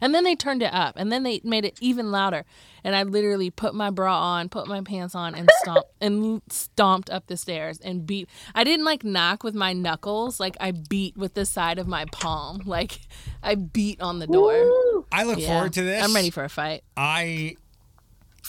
And 0.00 0.14
then 0.14 0.22
they 0.22 0.36
turned 0.36 0.62
it 0.62 0.72
up, 0.72 0.94
and 0.96 1.10
then 1.10 1.24
they 1.24 1.40
made 1.42 1.64
it 1.64 1.76
even 1.80 2.12
louder. 2.12 2.44
And 2.84 2.94
I 2.94 3.02
literally 3.02 3.50
put 3.50 3.74
my 3.74 3.90
bra 3.90 4.16
on, 4.16 4.48
put 4.48 4.68
my 4.68 4.80
pants 4.80 5.16
on, 5.16 5.34
and 5.34 5.50
stomped 5.60 5.90
and 6.00 6.40
stomped 6.50 7.10
up 7.10 7.26
the 7.26 7.36
stairs 7.36 7.80
and 7.80 8.06
beat. 8.06 8.28
I 8.54 8.62
didn't 8.62 8.84
like 8.84 9.02
knock 9.02 9.42
with 9.42 9.56
my 9.56 9.72
knuckles, 9.72 10.38
like 10.38 10.56
I 10.60 10.70
beat 10.70 11.16
with 11.16 11.34
the 11.34 11.44
side 11.44 11.80
of 11.80 11.88
my 11.88 12.04
palm, 12.12 12.62
like 12.64 13.00
I 13.42 13.56
beat 13.56 14.00
on 14.00 14.20
the 14.20 14.28
door. 14.28 14.52
Woo! 14.52 15.06
I 15.10 15.24
look 15.24 15.40
Yeah. 15.40 15.48
forward 15.48 15.72
to 15.72 15.82
this. 15.82 16.04
I'm 16.04 16.14
ready 16.14 16.30
for 16.30 16.44
a 16.44 16.48
fight. 16.48 16.84
I 16.96 17.56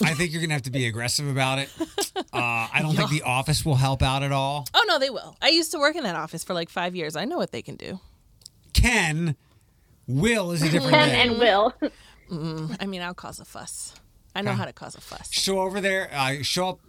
I 0.02 0.14
think 0.14 0.32
you're 0.32 0.40
gonna 0.40 0.54
have 0.54 0.62
to 0.62 0.70
be 0.70 0.86
aggressive 0.86 1.28
about 1.28 1.58
it. 1.58 1.68
Uh, 2.32 2.68
I 2.72 2.80
don't 2.82 2.94
think 2.94 3.10
the 3.10 3.22
office 3.22 3.64
will 3.64 3.76
help 3.76 4.02
out 4.02 4.22
at 4.22 4.30
all. 4.30 4.66
Oh 4.74 4.84
no, 4.86 4.98
they 4.98 5.10
will. 5.10 5.36
I 5.40 5.48
used 5.48 5.72
to 5.72 5.78
work 5.78 5.96
in 5.96 6.04
that 6.04 6.14
office 6.16 6.44
for 6.44 6.54
like 6.54 6.68
five 6.68 6.94
years. 6.94 7.16
I 7.16 7.24
know 7.24 7.38
what 7.38 7.50
they 7.50 7.62
can 7.62 7.76
do. 7.76 7.98
Ken, 8.72 9.36
Will 10.06 10.52
is 10.52 10.62
a 10.62 10.68
different 10.68 10.92
Ken 10.94 11.08
name. 11.08 11.30
and 11.30 11.40
Will. 11.40 11.74
I 12.80 12.86
mean, 12.86 13.00
I'll 13.02 13.14
cause 13.14 13.40
a 13.40 13.44
fuss. 13.44 13.94
I 14.34 14.42
know 14.42 14.52
how 14.52 14.64
to 14.64 14.72
cause 14.72 14.94
a 14.94 15.00
fuss. 15.00 15.32
Show 15.32 15.60
over 15.60 15.80
there. 15.80 16.08
Uh, 16.12 16.42
show 16.42 16.68
up. 16.70 16.80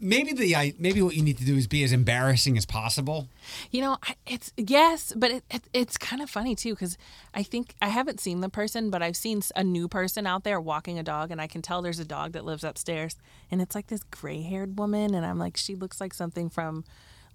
Maybe 0.00 0.32
the 0.32 0.56
I 0.56 0.74
maybe 0.78 1.02
what 1.02 1.14
you 1.14 1.22
need 1.22 1.38
to 1.38 1.44
do 1.44 1.56
is 1.56 1.66
be 1.66 1.84
as 1.84 1.92
embarrassing 1.92 2.56
as 2.56 2.64
possible. 2.64 3.28
You 3.70 3.82
know, 3.82 3.98
it's 4.26 4.52
yes, 4.56 5.12
but 5.14 5.30
it, 5.30 5.44
it, 5.50 5.62
it's 5.72 5.98
kind 5.98 6.22
of 6.22 6.30
funny 6.30 6.54
too 6.54 6.74
because 6.74 6.96
I 7.34 7.42
think 7.42 7.74
I 7.82 7.88
haven't 7.88 8.20
seen 8.20 8.40
the 8.40 8.48
person, 8.48 8.90
but 8.90 9.02
I've 9.02 9.16
seen 9.16 9.42
a 9.54 9.62
new 9.62 9.88
person 9.88 10.26
out 10.26 10.44
there 10.44 10.60
walking 10.60 10.98
a 10.98 11.02
dog, 11.02 11.30
and 11.30 11.40
I 11.40 11.46
can 11.46 11.62
tell 11.62 11.82
there's 11.82 11.98
a 11.98 12.04
dog 12.04 12.32
that 12.32 12.44
lives 12.44 12.64
upstairs, 12.64 13.16
and 13.50 13.60
it's 13.60 13.74
like 13.74 13.88
this 13.88 14.02
gray-haired 14.10 14.78
woman, 14.78 15.14
and 15.14 15.26
I'm 15.26 15.38
like, 15.38 15.56
she 15.56 15.74
looks 15.74 16.00
like 16.00 16.14
something 16.14 16.48
from 16.48 16.84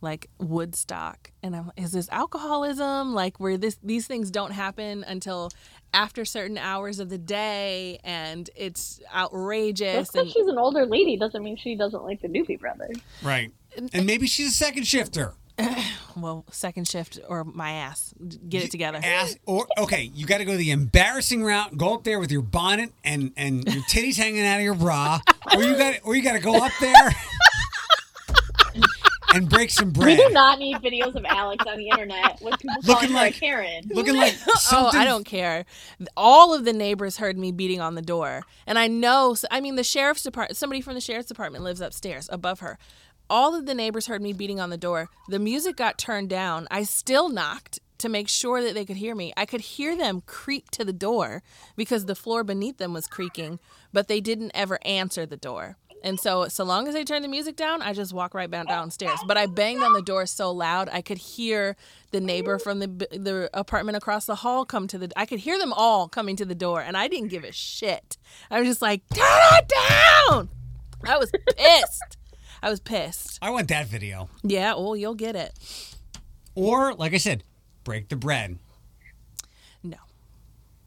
like 0.02 0.30
Woodstock, 0.39 1.32
and 1.41 1.56
I'm, 1.56 1.72
is 1.78 1.91
this 1.91 2.10
alcoholism? 2.12 3.14
Like 3.14 3.39
where 3.39 3.58
this 3.58 3.78
these 3.84 4.08
things 4.08 4.32
don't 4.32 4.52
happen 4.52 5.04
until 5.04 5.52
after 5.93 6.26
certain 6.26 6.58
hours 6.58 7.00
of 7.00 7.10
the 7.10 7.18
day, 7.18 8.00
and 8.04 8.50
it's 8.56 9.00
outrageous. 9.14 9.96
Just 9.96 10.14
because 10.14 10.32
she's 10.32 10.48
an 10.48 10.58
older 10.58 10.86
lady 10.86 11.18
doesn't 11.18 11.43
mean 11.43 11.58
she 11.58 11.76
doesn't 11.76 12.04
like 12.04 12.22
the 12.22 12.28
Doobie 12.28 12.60
Brothers. 12.60 12.98
Right. 13.24 13.52
And 13.93 14.06
maybe 14.06 14.28
she's 14.28 14.50
a 14.50 14.52
second 14.52 14.86
shifter. 14.86 15.34
well, 16.18 16.46
second 16.52 16.88
shift 16.88 17.20
or 17.28 17.43
my 17.46 17.72
ass, 17.72 18.14
get 18.50 18.64
it 18.64 18.72
together. 18.72 19.00
Ask, 19.02 19.38
or 19.46 19.68
okay, 19.78 20.12
you 20.14 20.26
got 20.26 20.39
to 20.39 20.46
go 20.46 20.58
the 20.58 20.72
embarrassing 20.72 21.43
route. 21.43 21.78
Go 21.78 21.93
up 21.93 22.04
there 22.04 22.20
with 22.20 22.32
your 22.32 22.41
bonnet 22.41 22.91
and 23.04 23.32
and 23.38 23.64
your 23.74 23.84
titties 23.84 24.18
hanging 24.18 24.46
out 24.46 24.58
of 24.58 24.64
your 24.64 24.76
bra, 24.76 25.20
or 25.56 25.64
you 25.64 25.78
got 25.78 25.96
or 26.04 26.16
you 26.16 26.22
got 26.22 26.34
to 26.34 26.39
go 26.39 26.64
up 26.64 26.74
there 26.82 27.16
and 29.36 29.49
break 29.49 29.69
some 29.69 29.91
We 29.93 30.15
do 30.15 30.29
not 30.31 30.59
need 30.59 30.77
videos 30.77 31.15
of 31.15 31.25
Alex 31.25 31.65
on 31.67 31.77
the 31.77 31.89
internet 31.89 32.41
with 32.41 32.59
people 32.59 32.75
Looking 32.83 32.93
calling 32.93 33.09
her 33.09 33.15
like- 33.15 33.36
a 33.36 33.39
Karen. 33.39 33.83
Looking 33.89 34.15
like 34.15 34.36
Oh. 34.71 34.89
I 34.93 35.05
don't 35.05 35.25
care. 35.25 35.65
All 36.15 36.53
of 36.53 36.65
the 36.65 36.73
neighbors 36.73 37.17
heard 37.17 37.38
me 37.38 37.51
beating 37.51 37.81
on 37.81 37.95
the 37.95 38.01
door. 38.01 38.43
And 38.65 38.79
I 38.79 38.88
know, 38.88 39.36
I 39.51 39.59
mean, 39.61 39.75
the 39.75 39.83
sheriff's 39.83 40.23
department, 40.23 40.57
somebody 40.57 40.81
from 40.81 40.93
the 40.93 41.01
sheriff's 41.01 41.27
department 41.27 41.63
lives 41.63 41.81
upstairs 41.81 42.29
above 42.31 42.61
her. 42.61 42.77
All 43.29 43.55
of 43.55 43.65
the 43.65 43.73
neighbors 43.73 44.07
heard 44.07 44.21
me 44.21 44.33
beating 44.33 44.59
on 44.59 44.69
the 44.69 44.77
door. 44.77 45.09
The 45.29 45.39
music 45.39 45.75
got 45.75 45.97
turned 45.97 46.29
down. 46.29 46.67
I 46.69 46.83
still 46.83 47.27
knocked 47.29 47.79
to 47.97 48.09
make 48.09 48.27
sure 48.29 48.61
that 48.61 48.73
they 48.73 48.86
could 48.86 48.97
hear 48.97 49.15
me. 49.15 49.33
I 49.36 49.45
could 49.45 49.61
hear 49.61 49.95
them 49.97 50.21
creak 50.25 50.69
to 50.71 50.86
the 50.86 50.93
door 50.93 51.41
because 51.75 52.05
the 52.05 52.15
floor 52.15 52.43
beneath 52.43 52.77
them 52.77 52.93
was 52.93 53.07
creaking, 53.07 53.59
but 53.93 54.07
they 54.07 54.21
didn't 54.21 54.51
ever 54.53 54.77
answer 54.86 55.25
the 55.25 55.38
door. 55.38 55.77
And 56.06 56.20
so, 56.20 56.47
so 56.49 56.64
long 56.64 56.88
as 56.88 56.93
they 56.93 57.03
turned 57.03 57.24
the 57.24 57.28
music 57.28 57.56
down, 57.56 57.82
I 57.82 57.91
just 57.93 58.14
walk 58.14 58.36
right 58.36 58.49
back 58.49 58.68
downstairs. 58.68 59.20
But 59.26 59.38
I 59.38 59.47
banged 59.47 59.82
on 59.82 59.91
the 59.93 60.03
door 60.03 60.28
so 60.28 60.51
loud, 60.51 60.88
I 60.93 61.01
could 61.01 61.18
hear 61.18 61.76
the 62.12 62.22
neighbor 62.22 62.60
from 62.60 62.78
the 62.78 62.88
the 62.88 63.49
apartment 63.56 63.97
across 63.97 64.28
the 64.28 64.36
hall 64.36 64.66
come 64.66 64.88
to 64.89 64.99
the. 64.99 65.12
I 65.16 65.26
could 65.26 65.39
hear 65.39 65.58
them 65.58 65.74
all 65.74 66.08
coming 66.08 66.36
to 66.36 66.45
the 66.45 66.53
door, 66.53 66.80
and 66.80 66.95
I 66.95 67.08
didn't 67.08 67.30
give 67.30 67.43
a 67.43 67.51
shit. 67.51 68.18
I 68.51 68.60
was 68.60 68.70
just 68.70 68.84
like, 68.84 69.01
turn 69.10 69.26
it 69.53 69.74
down. 70.30 70.49
I 71.08 71.18
was 71.18 71.32
pissed. 71.58 72.18
I 72.62 72.70
was 72.70 72.80
pissed. 72.80 73.39
I 73.41 73.49
want 73.49 73.68
that 73.70 73.88
video. 73.88 74.30
Yeah, 74.43 74.76
well, 74.76 74.95
you'll 74.95 75.16
get 75.16 75.36
it. 75.36 75.58
Or 76.53 76.93
like 76.93 77.16
I 77.16 77.18
said, 77.18 77.43
break 77.84 78.10
the 78.10 78.16
bread. 78.16 78.60
No. 79.82 79.97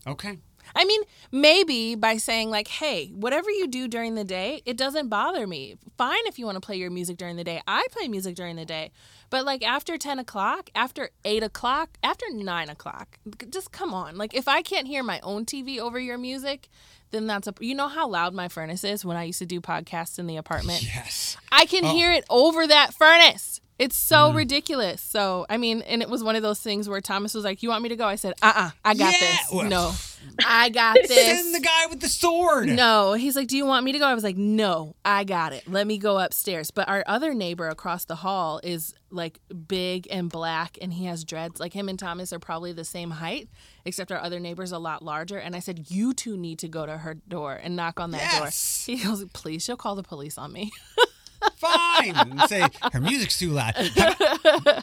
Okay. 0.06 0.38
I 0.74 0.84
mean, 0.84 1.02
maybe 1.32 1.94
by 1.94 2.16
saying, 2.18 2.50
like, 2.50 2.68
hey, 2.68 3.08
whatever 3.08 3.50
you 3.50 3.66
do 3.68 3.88
during 3.88 4.14
the 4.14 4.24
day, 4.24 4.62
it 4.64 4.76
doesn't 4.76 5.08
bother 5.08 5.46
me. 5.46 5.76
Fine 5.96 6.26
if 6.26 6.38
you 6.38 6.46
want 6.46 6.56
to 6.56 6.60
play 6.60 6.76
your 6.76 6.90
music 6.90 7.16
during 7.16 7.36
the 7.36 7.44
day. 7.44 7.60
I 7.66 7.86
play 7.90 8.08
music 8.08 8.34
during 8.36 8.56
the 8.56 8.64
day. 8.64 8.90
But, 9.30 9.44
like, 9.44 9.62
after 9.62 9.98
10 9.98 10.18
o'clock, 10.18 10.70
after 10.74 11.10
8 11.24 11.42
o'clock, 11.42 11.98
after 12.02 12.24
9 12.32 12.68
o'clock, 12.70 13.18
just 13.50 13.72
come 13.72 13.92
on. 13.92 14.16
Like, 14.16 14.34
if 14.34 14.48
I 14.48 14.62
can't 14.62 14.86
hear 14.86 15.02
my 15.02 15.20
own 15.20 15.44
TV 15.44 15.78
over 15.78 15.98
your 16.00 16.16
music, 16.18 16.68
then 17.10 17.26
that's 17.26 17.46
a. 17.48 17.54
You 17.60 17.74
know 17.74 17.88
how 17.88 18.08
loud 18.08 18.34
my 18.34 18.48
furnace 18.48 18.84
is 18.84 19.04
when 19.04 19.16
I 19.16 19.24
used 19.24 19.38
to 19.40 19.46
do 19.46 19.60
podcasts 19.60 20.18
in 20.18 20.26
the 20.26 20.36
apartment? 20.36 20.82
Yes. 20.94 21.36
I 21.52 21.66
can 21.66 21.84
Oh. 21.84 21.94
hear 21.94 22.12
it 22.12 22.24
over 22.30 22.66
that 22.66 22.94
furnace. 22.94 23.60
It's 23.78 23.96
so 23.96 24.32
ridiculous. 24.32 25.00
So, 25.00 25.46
I 25.48 25.56
mean, 25.56 25.82
and 25.82 26.02
it 26.02 26.08
was 26.10 26.24
one 26.24 26.34
of 26.34 26.42
those 26.42 26.58
things 26.58 26.88
where 26.88 27.00
Thomas 27.00 27.32
was 27.32 27.44
like, 27.44 27.62
You 27.62 27.68
want 27.68 27.82
me 27.82 27.88
to 27.90 27.96
go? 27.96 28.06
I 28.06 28.16
said, 28.16 28.34
Uh 28.42 28.52
uh 28.54 28.70
I 28.84 28.94
got 28.94 29.12
Yeah. 29.12 29.20
this. 29.20 29.52
Well- 29.52 29.68
No, 29.68 29.92
I 30.46 30.68
got 30.68 30.96
Send 30.96 31.08
this. 31.08 31.52
the 31.52 31.60
guy 31.60 31.86
with 31.88 32.00
the 32.00 32.08
sword. 32.08 32.68
No, 32.68 33.12
he's 33.12 33.36
like, 33.36 33.46
Do 33.46 33.56
you 33.56 33.64
want 33.64 33.84
me 33.84 33.92
to 33.92 33.98
go? 34.00 34.06
I 34.06 34.14
was 34.14 34.24
like, 34.24 34.36
No, 34.36 34.96
I 35.04 35.22
got 35.22 35.52
it. 35.52 35.68
Let 35.68 35.86
me 35.86 35.96
go 35.98 36.18
upstairs. 36.18 36.72
But 36.72 36.88
our 36.88 37.04
other 37.06 37.34
neighbor 37.34 37.68
across 37.68 38.04
the 38.04 38.16
hall 38.16 38.60
is 38.64 38.94
like 39.10 39.38
big 39.68 40.08
and 40.10 40.28
black 40.28 40.76
and 40.82 40.92
he 40.92 41.04
has 41.06 41.22
dreads. 41.24 41.60
Like 41.60 41.72
him 41.72 41.88
and 41.88 41.98
Thomas 41.98 42.32
are 42.32 42.38
probably 42.40 42.72
the 42.72 42.84
same 42.84 43.10
height, 43.12 43.48
except 43.84 44.10
our 44.10 44.18
other 44.20 44.40
neighbor's 44.40 44.72
a 44.72 44.78
lot 44.78 45.04
larger. 45.04 45.38
And 45.38 45.54
I 45.54 45.60
said, 45.60 45.88
You 45.88 46.14
two 46.14 46.36
need 46.36 46.58
to 46.58 46.68
go 46.68 46.84
to 46.84 46.98
her 46.98 47.14
door 47.14 47.54
and 47.62 47.76
knock 47.76 48.00
on 48.00 48.10
that 48.10 48.22
Yes. 48.22 48.86
door. 48.86 48.96
He 48.96 49.04
goes, 49.04 49.24
Please, 49.32 49.62
she'll 49.62 49.76
call 49.76 49.94
the 49.94 50.02
police 50.02 50.36
on 50.36 50.52
me. 50.52 50.72
Fine. 51.58 52.14
And 52.16 52.40
say 52.48 52.66
her 52.92 53.00
music's 53.00 53.38
too 53.38 53.50
loud. 53.50 53.74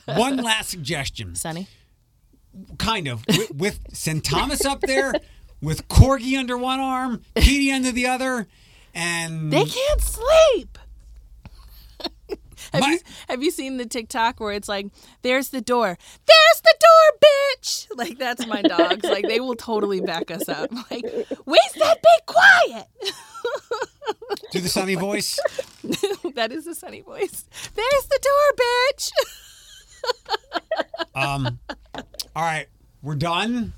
One 0.06 0.38
last 0.38 0.70
suggestion. 0.70 1.36
Sunny? 1.36 1.68
Kind 2.78 3.08
of. 3.08 3.24
With, 3.28 3.52
with 3.56 3.80
St. 3.94 4.24
Thomas 4.24 4.66
up 4.66 4.82
there, 4.82 5.14
with 5.62 5.88
Corgi 5.88 6.38
under 6.38 6.58
one 6.58 6.80
arm, 6.80 7.22
Petey 7.36 7.72
under 7.72 7.92
the 7.92 8.08
other, 8.08 8.48
and 8.94 9.52
They 9.52 9.66
can't 9.66 10.02
sleep. 10.02 10.78
have, 12.72 12.82
My- 12.82 12.92
you, 12.92 13.00
have 13.30 13.44
you 13.44 13.52
seen 13.52 13.78
the 13.78 13.86
TikTok 13.86 14.40
where 14.40 14.54
it's 14.54 14.70
like, 14.70 14.88
there's 15.22 15.50
the 15.50 15.62
door. 15.62 15.98
There's 16.26 16.62
the 16.62 16.76
door, 16.80 17.20
bitch. 17.20 17.88
bitch. 17.88 17.88
Like 17.98 18.18
that's 18.18 18.46
my 18.48 18.62
dogs. 18.62 19.04
Like 19.04 19.28
they 19.28 19.40
will 19.40 19.56
totally 19.56 20.02
back 20.02 20.30
us 20.32 20.48
up. 20.50 20.70
Like, 20.92 21.06
where's 21.46 21.74
that 21.80 21.98
big 22.02 22.26
quiet? 22.26 22.88
Do 24.52 24.60
the 24.60 24.70
sunny 24.70 24.96
voice. 24.96 25.40
that 26.36 26.52
is 26.52 26.68
a 26.68 26.76
sunny 26.76 27.02
voice. 27.02 27.46
There's 27.76 28.06
the 28.06 28.20
door, 28.22 28.66
bitch. 28.66 29.10
Um, 31.16 31.60
all 32.36 32.44
right, 32.44 32.68
we're 33.02 33.16
done. 33.16 33.74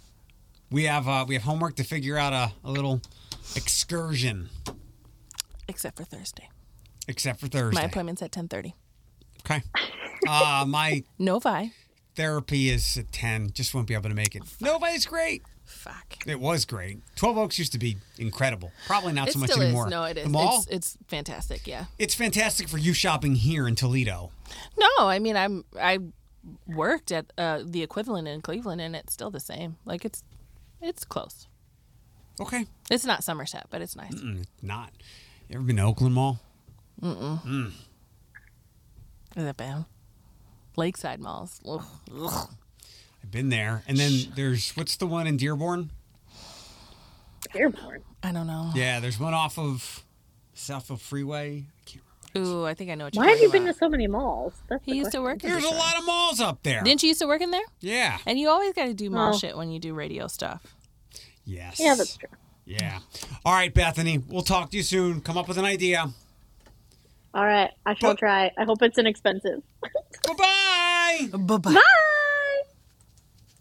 We 0.71 0.85
have 0.85 1.07
uh, 1.07 1.23
we 1.27 1.35
have 1.35 1.43
homework 1.43 1.75
to 1.75 1.83
figure 1.83 2.17
out 2.17 2.33
a, 2.33 2.51
a 2.67 2.71
little 2.71 2.99
excursion, 3.55 4.49
Except 5.67 5.95
for 5.97 6.03
Thursday. 6.03 6.49
except 7.07 7.39
for 7.39 7.47
Thursday. 7.47 7.79
My 7.79 7.85
appointment's 7.85 8.21
at 8.23 8.31
ten 8.31 8.47
thirty. 8.47 8.73
Okay. 9.45 9.61
Uh, 10.27 10.65
my 10.67 11.03
Novi. 11.19 11.71
therapy 12.15 12.69
is 12.71 12.97
at 12.97 13.11
ten. 13.11 13.51
Just 13.51 13.73
won't 13.75 13.87
be 13.87 13.93
able 13.93 14.09
to 14.09 14.15
make 14.15 14.35
it. 14.35 14.41
Nobody's 14.59 15.05
great. 15.05 15.43
Fuck. 15.67 16.17
It 16.25 16.39
was 16.39 16.65
great. 16.65 16.99
Twelve 17.17 17.37
Oaks 17.37 17.59
used 17.59 17.73
to 17.73 17.77
be 17.77 17.97
incredible. 18.17 18.71
Probably 18.87 19.11
not 19.11 19.27
It 19.27 19.33
so 19.33 19.39
much 19.39 19.51
still 19.51 19.61
anymore. 19.63 19.85
is. 19.87 19.91
No, 19.91 20.03
it 20.05 20.17
is. 20.17 20.23
The 20.23 20.29
mall. 20.29 20.59
It's, 20.59 20.67
it's 20.67 20.97
fantastic. 21.07 21.67
Yeah. 21.67 21.85
It's 21.99 22.15
fantastic 22.15 22.69
for 22.69 22.77
you 22.77 22.93
shopping 22.93 23.35
here 23.35 23.67
in 23.67 23.75
Toledo. 23.75 24.31
No, 24.79 25.07
I 25.07 25.19
mean 25.19 25.35
I'm 25.35 25.65
I 25.79 25.99
worked 26.65 27.11
at 27.11 27.25
uh, 27.37 27.63
the 27.65 27.83
equivalent 27.83 28.29
in 28.29 28.41
Cleveland, 28.41 28.79
and 28.79 28.95
it's 28.95 29.11
still 29.13 29.29
the 29.29 29.41
same. 29.41 29.75
Like 29.83 30.05
it's 30.05 30.23
it's 30.81 31.03
close. 31.03 31.47
Okay. 32.39 32.65
It's 32.89 33.05
not 33.05 33.23
Somerset, 33.23 33.65
but 33.69 33.81
it's 33.81 33.95
nice. 33.95 34.15
Mm, 34.15 34.45
not. 34.61 34.91
You 35.49 35.57
ever 35.57 35.65
been 35.65 35.75
to 35.77 35.83
Oakland 35.83 36.15
Mall? 36.15 36.39
Mm 37.01 37.41
mm. 37.43 37.67
Is 39.35 39.43
that 39.43 39.57
bad? 39.57 39.85
Lakeside 40.77 41.19
malls. 41.19 41.59
Ugh. 41.67 41.83
Ugh. 42.17 42.49
I've 43.23 43.31
been 43.31 43.49
there. 43.49 43.83
And 43.87 43.97
then 43.97 44.11
there's 44.35 44.71
what's 44.71 44.95
the 44.97 45.07
one 45.07 45.27
in 45.27 45.37
Dearborn? 45.37 45.91
Dearborn. 47.53 48.03
I 48.23 48.31
don't 48.31 48.47
know. 48.47 48.71
Yeah, 48.75 48.99
there's 48.99 49.19
one 49.19 49.33
off 49.33 49.57
of 49.57 50.03
Southfield 50.55 50.99
Freeway. 50.99 51.65
I 51.69 51.89
can't 51.89 52.03
remember. 52.33 52.57
Ooh, 52.61 52.65
I 52.65 52.73
think 52.73 52.91
I 52.91 52.95
know 52.95 53.05
what 53.05 53.15
you're 53.15 53.23
Why 53.23 53.31
have 53.31 53.39
you 53.39 53.47
talking 53.47 53.63
been 53.65 53.73
to 53.73 53.77
so 53.79 53.89
many 53.89 54.07
malls? 54.07 54.53
That's 54.69 54.83
He 54.85 54.91
the 54.91 54.97
used 54.97 55.11
to 55.11 55.19
question. 55.19 55.23
work 55.23 55.43
in 55.43 55.49
There's 55.51 55.63
a 55.63 55.67
Detroit. 55.67 55.79
lot 55.79 55.97
of 55.97 56.05
malls 56.05 56.39
up 56.41 56.63
there. 56.63 56.81
Didn't 56.83 57.03
you 57.03 57.07
used 57.09 57.21
to 57.21 57.27
work 57.27 57.41
in 57.41 57.51
there? 57.51 57.63
Yeah. 57.79 58.17
And 58.25 58.37
you 58.39 58.49
always 58.49 58.73
got 58.73 58.85
to 58.85 58.93
do 58.93 59.09
mall 59.09 59.33
Oh. 59.33 59.37
shit 59.37 59.55
when 59.57 59.71
you 59.71 59.79
do 59.79 59.93
radio 59.93 60.27
stuff. 60.27 60.61
Yes. 61.45 61.79
Yeah, 61.79 61.95
that's 61.95 62.17
true. 62.17 62.29
Yeah. 62.65 62.99
All 63.45 63.53
right, 63.53 63.73
Bethany. 63.73 64.17
We'll 64.17 64.41
talk 64.43 64.71
to 64.71 64.77
you 64.77 64.83
soon. 64.83 65.21
Come 65.21 65.37
up 65.37 65.47
with 65.47 65.57
an 65.57 65.65
idea. 65.65 66.09
All 67.33 67.45
right, 67.45 67.71
I 67.85 67.93
shall 67.93 68.11
But- 68.11 68.19
try. 68.19 68.51
I 68.57 68.65
hope 68.65 68.81
it's 68.81 68.97
inexpensive. 68.97 69.61
Bye 69.81 70.33
bye. 70.37 71.27
Bye 71.37 71.57
bye. 71.57 71.73
Bye. 71.73 72.13